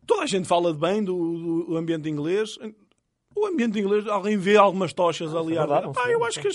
Toda 0.05 0.21
a 0.21 0.27
gente 0.27 0.47
fala 0.47 0.71
bem 0.71 1.03
do, 1.03 1.65
do 1.65 1.75
ambiente 1.75 2.07
inglês. 2.07 2.59
O 3.35 3.45
ambiente 3.45 3.79
inglês, 3.79 4.07
alguém 4.07 4.37
vê 4.37 4.57
algumas 4.57 4.93
tochas 4.93 5.33
ah, 5.35 5.39
ali 5.39 5.55
é 5.55 5.59
verdade, 5.59 5.91
eu 6.09 6.23
acho 6.23 6.39
que 6.39 6.49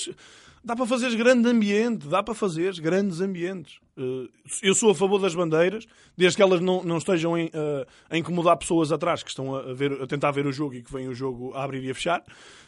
dá 0.65 0.77
para 0.77 0.87
fazer 0.87 1.15
grande 1.17 1.49
ambiente, 1.49 2.07
dá 2.09 2.23
para 2.23 2.35
fazer 2.35 2.79
grandes 2.81 3.21
ambientes. 3.21 3.79
Eh, 3.97 4.29
eu 4.63 4.75
sou 4.75 4.91
a 4.91 4.95
favor 4.95 5.19
das 5.19 5.35
bandeiras, 5.35 5.87
desde 6.17 6.37
que 6.37 6.43
elas 6.43 6.61
não, 6.61 6.83
não 6.85 6.99
estejam 6.99 7.37
em, 7.37 7.47
uh, 7.47 7.87
a 8.11 8.17
incomodar 8.17 8.57
pessoas 8.57 8.93
atrás 8.93 9.23
que 9.23 9.31
estão 9.31 9.55
a, 9.55 9.73
ver, 9.73 10.01
a 10.03 10.07
tentar 10.07 10.31
ver 10.31 10.47
o 10.47 10.53
jogo 10.53 10.75
e 10.75 10.83
que 10.83 10.93
vem 10.93 11.09
o 11.09 11.15
jogo 11.15 11.53
a 11.55 11.65
abrir 11.65 11.83
e 11.85 11.91
a 11.91 11.95
fechar. 11.95 12.23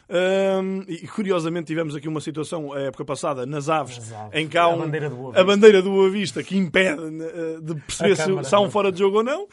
Um, 0.09 0.83
e 0.89 1.07
curiosamente 1.07 1.67
tivemos 1.67 1.95
aqui 1.95 2.07
uma 2.07 2.19
situação 2.19 2.73
a 2.73 2.81
época 2.81 3.05
passada 3.05 3.45
nas 3.45 3.69
aves, 3.69 4.01
em 4.33 4.47
que 4.47 4.57
há 4.57 4.67
um, 4.67 4.73
a, 4.73 4.77
bandeira 4.77 5.09
do 5.09 5.39
a 5.39 5.43
bandeira 5.43 5.81
do 5.81 5.89
Boa 5.89 6.09
Vista 6.09 6.43
que 6.43 6.57
impede 6.57 7.01
uh, 7.01 7.61
de 7.61 7.75
perceber 7.75 8.17
se, 8.17 8.43
se 8.49 8.55
há 8.55 8.59
um 8.59 8.69
fora 8.69 8.91
de 8.91 8.99
jogo 8.99 9.17
ou 9.17 9.23
não, 9.23 9.43
uh, 9.43 9.47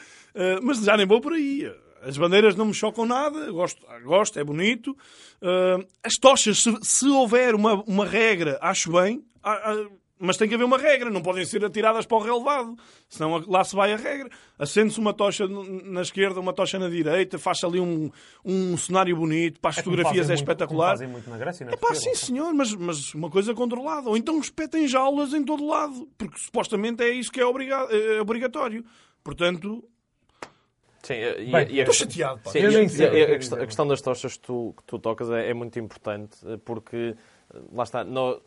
mas 0.63 0.81
já 0.81 0.97
nem 0.97 1.07
vou 1.07 1.21
por 1.21 1.33
aí. 1.33 1.71
As 2.03 2.17
bandeiras 2.17 2.55
não 2.55 2.67
me 2.67 2.75
chocam 2.75 3.05
nada, 3.05 3.51
gosto, 3.51 3.85
gosto 4.05 4.39
é 4.39 4.45
bonito. 4.45 4.97
Uh, 5.43 5.87
as 6.03 6.15
tochas, 6.15 6.63
se, 6.63 6.77
se, 6.83 7.09
houver 7.09 7.55
uma, 7.55 7.75
uma 7.87 8.07
regra, 8.07 8.59
acho 8.61 8.93
bem, 8.93 9.19
uh, 9.45 9.87
uh, 9.87 9.99
mas 10.19 10.37
tem 10.37 10.49
que 10.49 10.55
haver 10.55 10.65
uma 10.65 10.79
regra, 10.79 11.11
não 11.11 11.23
podem 11.23 11.45
ser 11.45 11.65
atiradas 11.65 12.05
para 12.05 12.17
o 12.17 12.21
relevado, 12.21 12.77
senão 13.09 13.43
lá 13.47 13.63
se 13.63 13.75
vai 13.75 13.93
a 13.93 13.97
regra. 13.97 14.29
Acende-se 14.59 14.99
uma 14.99 15.13
tocha 15.13 15.47
na 15.47 16.03
esquerda, 16.03 16.41
uma 16.41 16.53
tocha 16.53 16.79
na 16.79 16.89
direita, 16.89 17.39
faz 17.39 17.63
ali 17.63 17.79
um, 17.79 18.11
um 18.45 18.77
cenário 18.77 19.17
bonito, 19.17 19.61
para 19.61 19.71
as 19.71 19.79
é 19.79 19.83
fotografias 19.83 20.27
é 20.27 20.31
muito, 20.31 20.41
espetacular. 20.41 20.91
Fazem 20.91 21.09
muito 21.09 21.31
na 21.31 21.39
Grécia, 21.39 21.65
é 21.71 21.77
pá, 21.77 21.95
sim 21.95 22.15
senhor, 22.15 22.53
mas, 22.53 22.75
mas 22.75 23.15
uma 23.15 23.31
coisa 23.31 23.55
controlada. 23.55 24.09
Ou 24.09 24.17
então 24.17 24.39
espetem 24.41 24.89
jaulas 24.89 25.33
em 25.33 25.45
todo 25.45 25.65
lado, 25.65 26.09
porque 26.19 26.39
supostamente 26.39 27.03
é 27.03 27.11
isso 27.11 27.31
que 27.31 27.41
é, 27.41 27.47
obrigado, 27.47 27.95
é 27.95 28.21
obrigatório. 28.21 28.85
Portanto, 29.23 29.85
Sim, 31.09 31.15
e, 31.15 31.51
Bem, 31.51 31.67
e 31.71 31.81
estou 31.81 31.95
chateado. 31.95 32.41
Sim, 32.51 32.59
eu 32.59 32.71
nem 32.71 32.87
sei. 32.87 33.07
A, 33.07 33.25
a, 33.25 33.39
questão, 33.39 33.59
a, 33.59 33.67
questão, 33.67 33.89
das 33.89 34.03
tochas 34.03 34.37
que 34.37 34.41
tu, 34.41 34.75
que 34.77 34.85
tu 34.85 34.99
tocas 34.99 35.31
é, 35.31 35.49
é, 35.49 35.55
muito 35.55 35.79
importante, 35.79 36.37
porque, 36.67 37.17
lá 37.73 37.85
está, 37.85 38.05
no, 38.05 38.43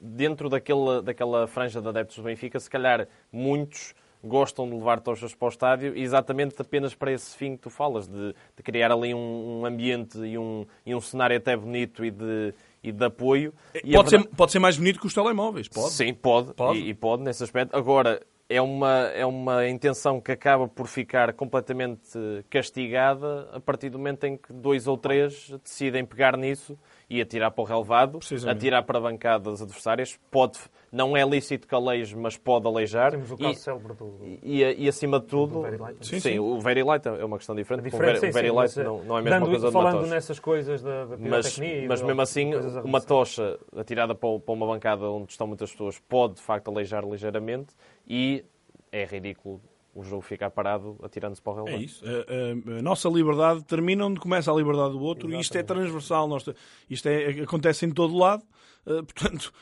dentro 0.00 0.48
daquela, 0.48 1.02
daquela 1.02 1.46
franja 1.46 1.82
de 1.82 1.88
adeptos 1.88 2.16
do 2.16 2.22
Benfica, 2.22 2.58
se 2.58 2.70
calhar 2.70 3.06
muitos 3.30 3.94
gostam 4.24 4.66
de 4.68 4.74
levar 4.74 5.00
tochas 5.00 5.34
para 5.34 5.46
o 5.46 5.48
estádio 5.48 5.96
exatamente 5.96 6.54
apenas 6.58 6.94
para 6.94 7.12
esse 7.12 7.36
fim 7.36 7.56
que 7.56 7.62
tu 7.62 7.70
falas, 7.70 8.08
de, 8.08 8.34
de 8.56 8.62
criar 8.64 8.90
ali 8.90 9.14
um, 9.14 9.60
um 9.60 9.66
ambiente 9.66 10.18
e 10.18 10.36
um, 10.36 10.66
e 10.84 10.94
um 10.94 11.00
cenário 11.00 11.36
até 11.36 11.56
bonito 11.56 12.04
e 12.04 12.10
de, 12.10 12.54
e 12.82 12.90
de 12.90 13.04
apoio. 13.04 13.52
E 13.74 13.92
pode, 13.92 14.10
verdade... 14.10 14.30
ser, 14.30 14.36
pode 14.36 14.52
ser 14.52 14.58
mais 14.58 14.78
bonito 14.78 14.98
que 14.98 15.06
os 15.06 15.14
telemóveis, 15.14 15.68
pode? 15.68 15.92
Sim, 15.92 16.14
pode, 16.14 16.54
pode. 16.54 16.78
E, 16.78 16.88
e 16.88 16.94
pode 16.94 17.22
nesse 17.22 17.44
aspecto. 17.44 17.76
Agora, 17.76 18.20
é 18.48 18.60
uma, 18.62 19.08
é 19.14 19.26
uma 19.26 19.68
intenção 19.68 20.20
que 20.20 20.32
acaba 20.32 20.66
por 20.66 20.86
ficar 20.86 21.32
completamente 21.34 22.18
castigada 22.48 23.48
a 23.52 23.60
partir 23.60 23.90
do 23.90 23.98
momento 23.98 24.24
em 24.24 24.36
que 24.36 24.52
dois 24.52 24.86
ou 24.86 24.96
três 24.96 25.50
decidem 25.62 26.04
pegar 26.04 26.36
nisso 26.36 26.78
e 27.10 27.22
atirar 27.22 27.50
para 27.50 27.62
o 27.62 27.64
relevado, 27.64 28.18
atirar 28.46 28.82
para 28.82 29.00
bancadas 29.00 29.62
adversárias. 29.62 30.18
Pode, 30.30 30.58
não 30.92 31.16
é 31.16 31.24
lícito 31.24 31.66
que 31.66 31.74
aleije, 31.74 32.14
mas 32.14 32.36
pode 32.36 32.66
aleijar. 32.66 33.12
Temos 33.12 33.30
o 33.30 33.36
caso 33.36 33.52
e, 33.52 33.56
célebre 33.56 33.94
do, 33.94 34.18
e, 34.22 34.62
e, 34.62 34.84
e, 34.84 34.88
acima 34.88 35.18
de 35.18 35.26
tudo... 35.26 35.62
Very 35.62 35.78
light. 35.78 36.06
Sim, 36.06 36.20
sim, 36.20 36.38
o 36.38 36.60
Very 36.60 36.82
Light 36.82 37.06
é 37.06 37.24
uma 37.24 37.38
questão 37.38 37.54
diferente. 37.54 37.84
Diferente 37.84 38.18
o 38.18 38.32
Very, 38.32 38.48
sim, 38.48 38.50
sim, 38.50 38.54
Light 38.54 38.76
não, 38.78 39.04
não 39.04 39.16
é 39.16 39.20
a 39.20 39.22
mesma 39.22 39.40
dando, 39.40 39.50
coisa 39.50 39.72
Falando 39.72 39.98
de 39.98 40.04
uma 40.04 40.14
nessas 40.14 40.38
coisas 40.38 40.82
da, 40.82 41.06
da 41.06 41.16
Mas, 41.16 41.58
mas 41.88 42.02
mesmo 42.02 42.20
assim, 42.20 42.50
uma 42.84 43.00
tocha 43.00 43.58
atirada 43.76 44.14
para, 44.14 44.38
para 44.38 44.54
uma 44.54 44.66
bancada 44.66 45.08
onde 45.08 45.32
estão 45.32 45.46
muitas 45.46 45.70
pessoas 45.70 45.98
pode, 45.98 46.34
de 46.34 46.42
facto, 46.42 46.68
aleijar 46.68 47.04
ligeiramente 47.08 47.74
e 48.06 48.44
é 48.92 49.04
ridículo 49.04 49.60
o 49.94 50.02
jogo 50.02 50.22
ficar 50.22 50.50
parado 50.50 50.98
atirando-se 51.02 51.42
para 51.42 51.52
o 51.52 51.56
relevado. 51.56 51.80
É 51.80 51.84
isso. 51.84 52.04
A, 52.04 52.74
a, 52.74 52.78
a, 52.78 52.82
nossa 52.82 53.08
liberdade 53.08 53.64
termina 53.64 54.06
onde 54.06 54.20
começa 54.20 54.52
a 54.52 54.54
liberdade 54.54 54.92
do 54.92 55.00
outro 55.00 55.28
Exatamente. 55.28 55.38
e 55.38 55.42
isto 55.42 55.58
é 55.58 55.62
transversal. 55.62 56.28
Nós, 56.28 56.44
isto 56.88 57.08
é, 57.08 57.42
acontece 57.42 57.84
em 57.86 57.90
todo 57.90 58.16
lado. 58.16 58.44
Uh, 58.86 59.02
portanto, 59.06 59.52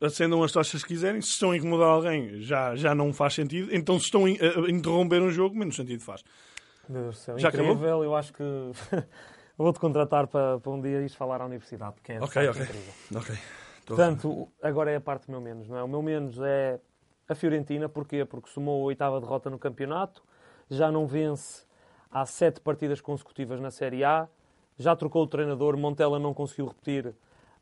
acendam 0.00 0.42
as 0.42 0.52
tochas 0.52 0.82
que 0.82 0.88
quiserem. 0.88 1.20
Se 1.20 1.30
estão 1.30 1.52
a 1.52 1.56
incomodar 1.56 1.88
alguém, 1.88 2.40
já, 2.40 2.74
já 2.74 2.94
não 2.94 3.12
faz 3.12 3.34
sentido. 3.34 3.74
Então, 3.74 3.98
se 3.98 4.06
estão 4.06 4.24
a, 4.24 4.28
a 4.28 4.70
interromper 4.70 5.22
um 5.22 5.30
jogo, 5.30 5.56
menos 5.56 5.76
sentido 5.76 6.02
faz. 6.02 6.22
Meu 6.88 7.02
Deus 7.02 7.16
do 7.16 7.20
céu, 7.20 7.38
já 7.38 7.48
incrível. 7.48 7.72
Acabou? 7.72 8.04
Eu 8.04 8.14
acho 8.16 8.32
que 8.32 8.42
vou-te 9.56 9.78
contratar 9.78 10.26
para, 10.26 10.58
para 10.58 10.72
um 10.72 10.80
dia 10.80 11.02
ir 11.02 11.10
falar 11.10 11.40
à 11.40 11.46
universidade, 11.46 11.94
porque 11.94 12.12
é 12.12 12.20
Ok, 12.20 12.48
ok. 12.48 12.62
incrível. 12.62 12.92
okay. 13.14 13.36
Portanto, 13.86 14.48
agora 14.62 14.90
é 14.90 14.96
a 14.96 15.00
parte 15.00 15.26
do 15.26 15.32
meu 15.32 15.40
menos, 15.40 15.66
não 15.66 15.78
é? 15.78 15.82
O 15.82 15.88
meu 15.88 16.02
menos 16.02 16.38
é 16.42 16.78
a 17.28 17.34
Fiorentina. 17.34 17.88
Porquê? 17.88 18.24
Porque 18.24 18.48
somou 18.48 18.82
a 18.82 18.86
oitava 18.86 19.20
derrota 19.20 19.50
no 19.50 19.58
campeonato, 19.58 20.22
já 20.70 20.90
não 20.90 21.06
vence 21.06 21.66
há 22.10 22.24
sete 22.24 22.60
partidas 22.60 23.00
consecutivas 23.00 23.60
na 23.60 23.70
Série 23.70 24.02
A, 24.02 24.28
já 24.78 24.96
trocou 24.96 25.24
o 25.24 25.26
treinador, 25.26 25.76
Montella 25.76 26.18
não 26.18 26.32
conseguiu 26.32 26.66
repetir 26.66 27.14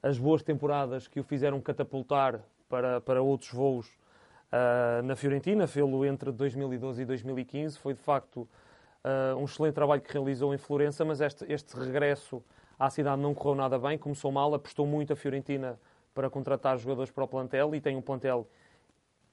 as 0.03 0.19
boas 0.19 0.43
temporadas 0.43 1.09
que 1.09 1.19
o 1.19 1.25
fizeram 1.25 1.61
catapultar 1.61 2.41
para, 2.69 3.01
para 3.01 3.23
outros 3.23 3.51
voos 3.51 3.89
uh, 3.89 5.03
na 5.03 5.17
Fiorentina, 5.17 5.67
fê-lo 5.67 6.05
entre 6.05 6.31
2012 6.31 7.03
e 7.03 7.05
2015. 7.05 7.79
Foi 7.79 7.95
de 7.95 8.01
facto 8.01 8.43
uh, 8.43 9.37
um 9.37 9.45
excelente 9.45 9.75
trabalho 9.75 10.03
que 10.03 10.13
realizou 10.13 10.55
em 10.55 10.59
Florença, 10.59 11.05
mas 11.05 11.21
este, 11.21 11.51
este 11.51 11.77
regresso 11.77 12.43
à 12.79 12.91
cidade 12.91 13.21
não 13.21 13.35
correu 13.35 13.55
nada 13.55 13.79
bem, 13.79 13.97
começou 13.97 14.31
mal, 14.31 14.55
apostou 14.55 14.87
muito 14.87 15.13
a 15.13 15.17
Fiorentina 15.17 15.79
para 16.15 16.29
contratar 16.29 16.79
jogadores 16.79 17.11
para 17.11 17.25
o 17.25 17.29
plantel 17.29 17.75
e 17.75 17.81
tem 17.81 17.97
um 17.97 18.03
plantel 18.03 18.47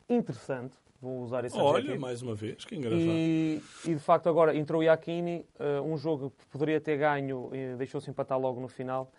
interessante. 0.10 0.76
Vou 1.02 1.22
usar 1.22 1.44
esse 1.44 1.58
Olha, 1.58 1.80
adjetivo. 1.80 2.00
mais 2.00 2.22
uma 2.22 2.34
vez, 2.34 2.64
que 2.64 2.76
engraçado. 2.76 3.02
E, 3.04 3.62
e 3.86 3.94
de 3.94 4.00
facto 4.00 4.30
agora 4.30 4.56
entrou 4.56 4.80
o 4.80 4.84
Iacchini, 4.84 5.46
uh, 5.60 5.82
um 5.82 5.98
jogo 5.98 6.32
que 6.32 6.46
poderia 6.48 6.80
ter 6.80 6.98
ganho, 6.98 7.52
deixou-se 7.78 8.10
empatar 8.10 8.40
logo 8.40 8.62
no 8.62 8.70
final 8.70 9.12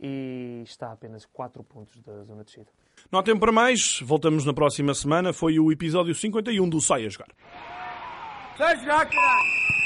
e 0.00 0.62
está 0.64 0.88
a 0.88 0.92
apenas 0.92 1.24
4 1.26 1.62
pontos 1.62 2.00
da 2.02 2.24
zona 2.24 2.40
de 2.40 2.46
descida. 2.46 2.66
Não 3.10 3.20
há 3.20 3.22
tempo 3.22 3.38
para 3.38 3.52
mais, 3.52 4.00
voltamos 4.02 4.44
na 4.44 4.52
próxima 4.52 4.92
semana. 4.94 5.32
Foi 5.32 5.58
o 5.60 5.70
episódio 5.70 6.12
51 6.12 6.68
do 6.68 6.80
Sai 6.80 7.06
a 7.06 7.08
Jogar. 7.08 7.28
Sai 8.56 8.72
a 8.72 8.76
jogar, 8.76 9.08
caralho! 9.08 9.77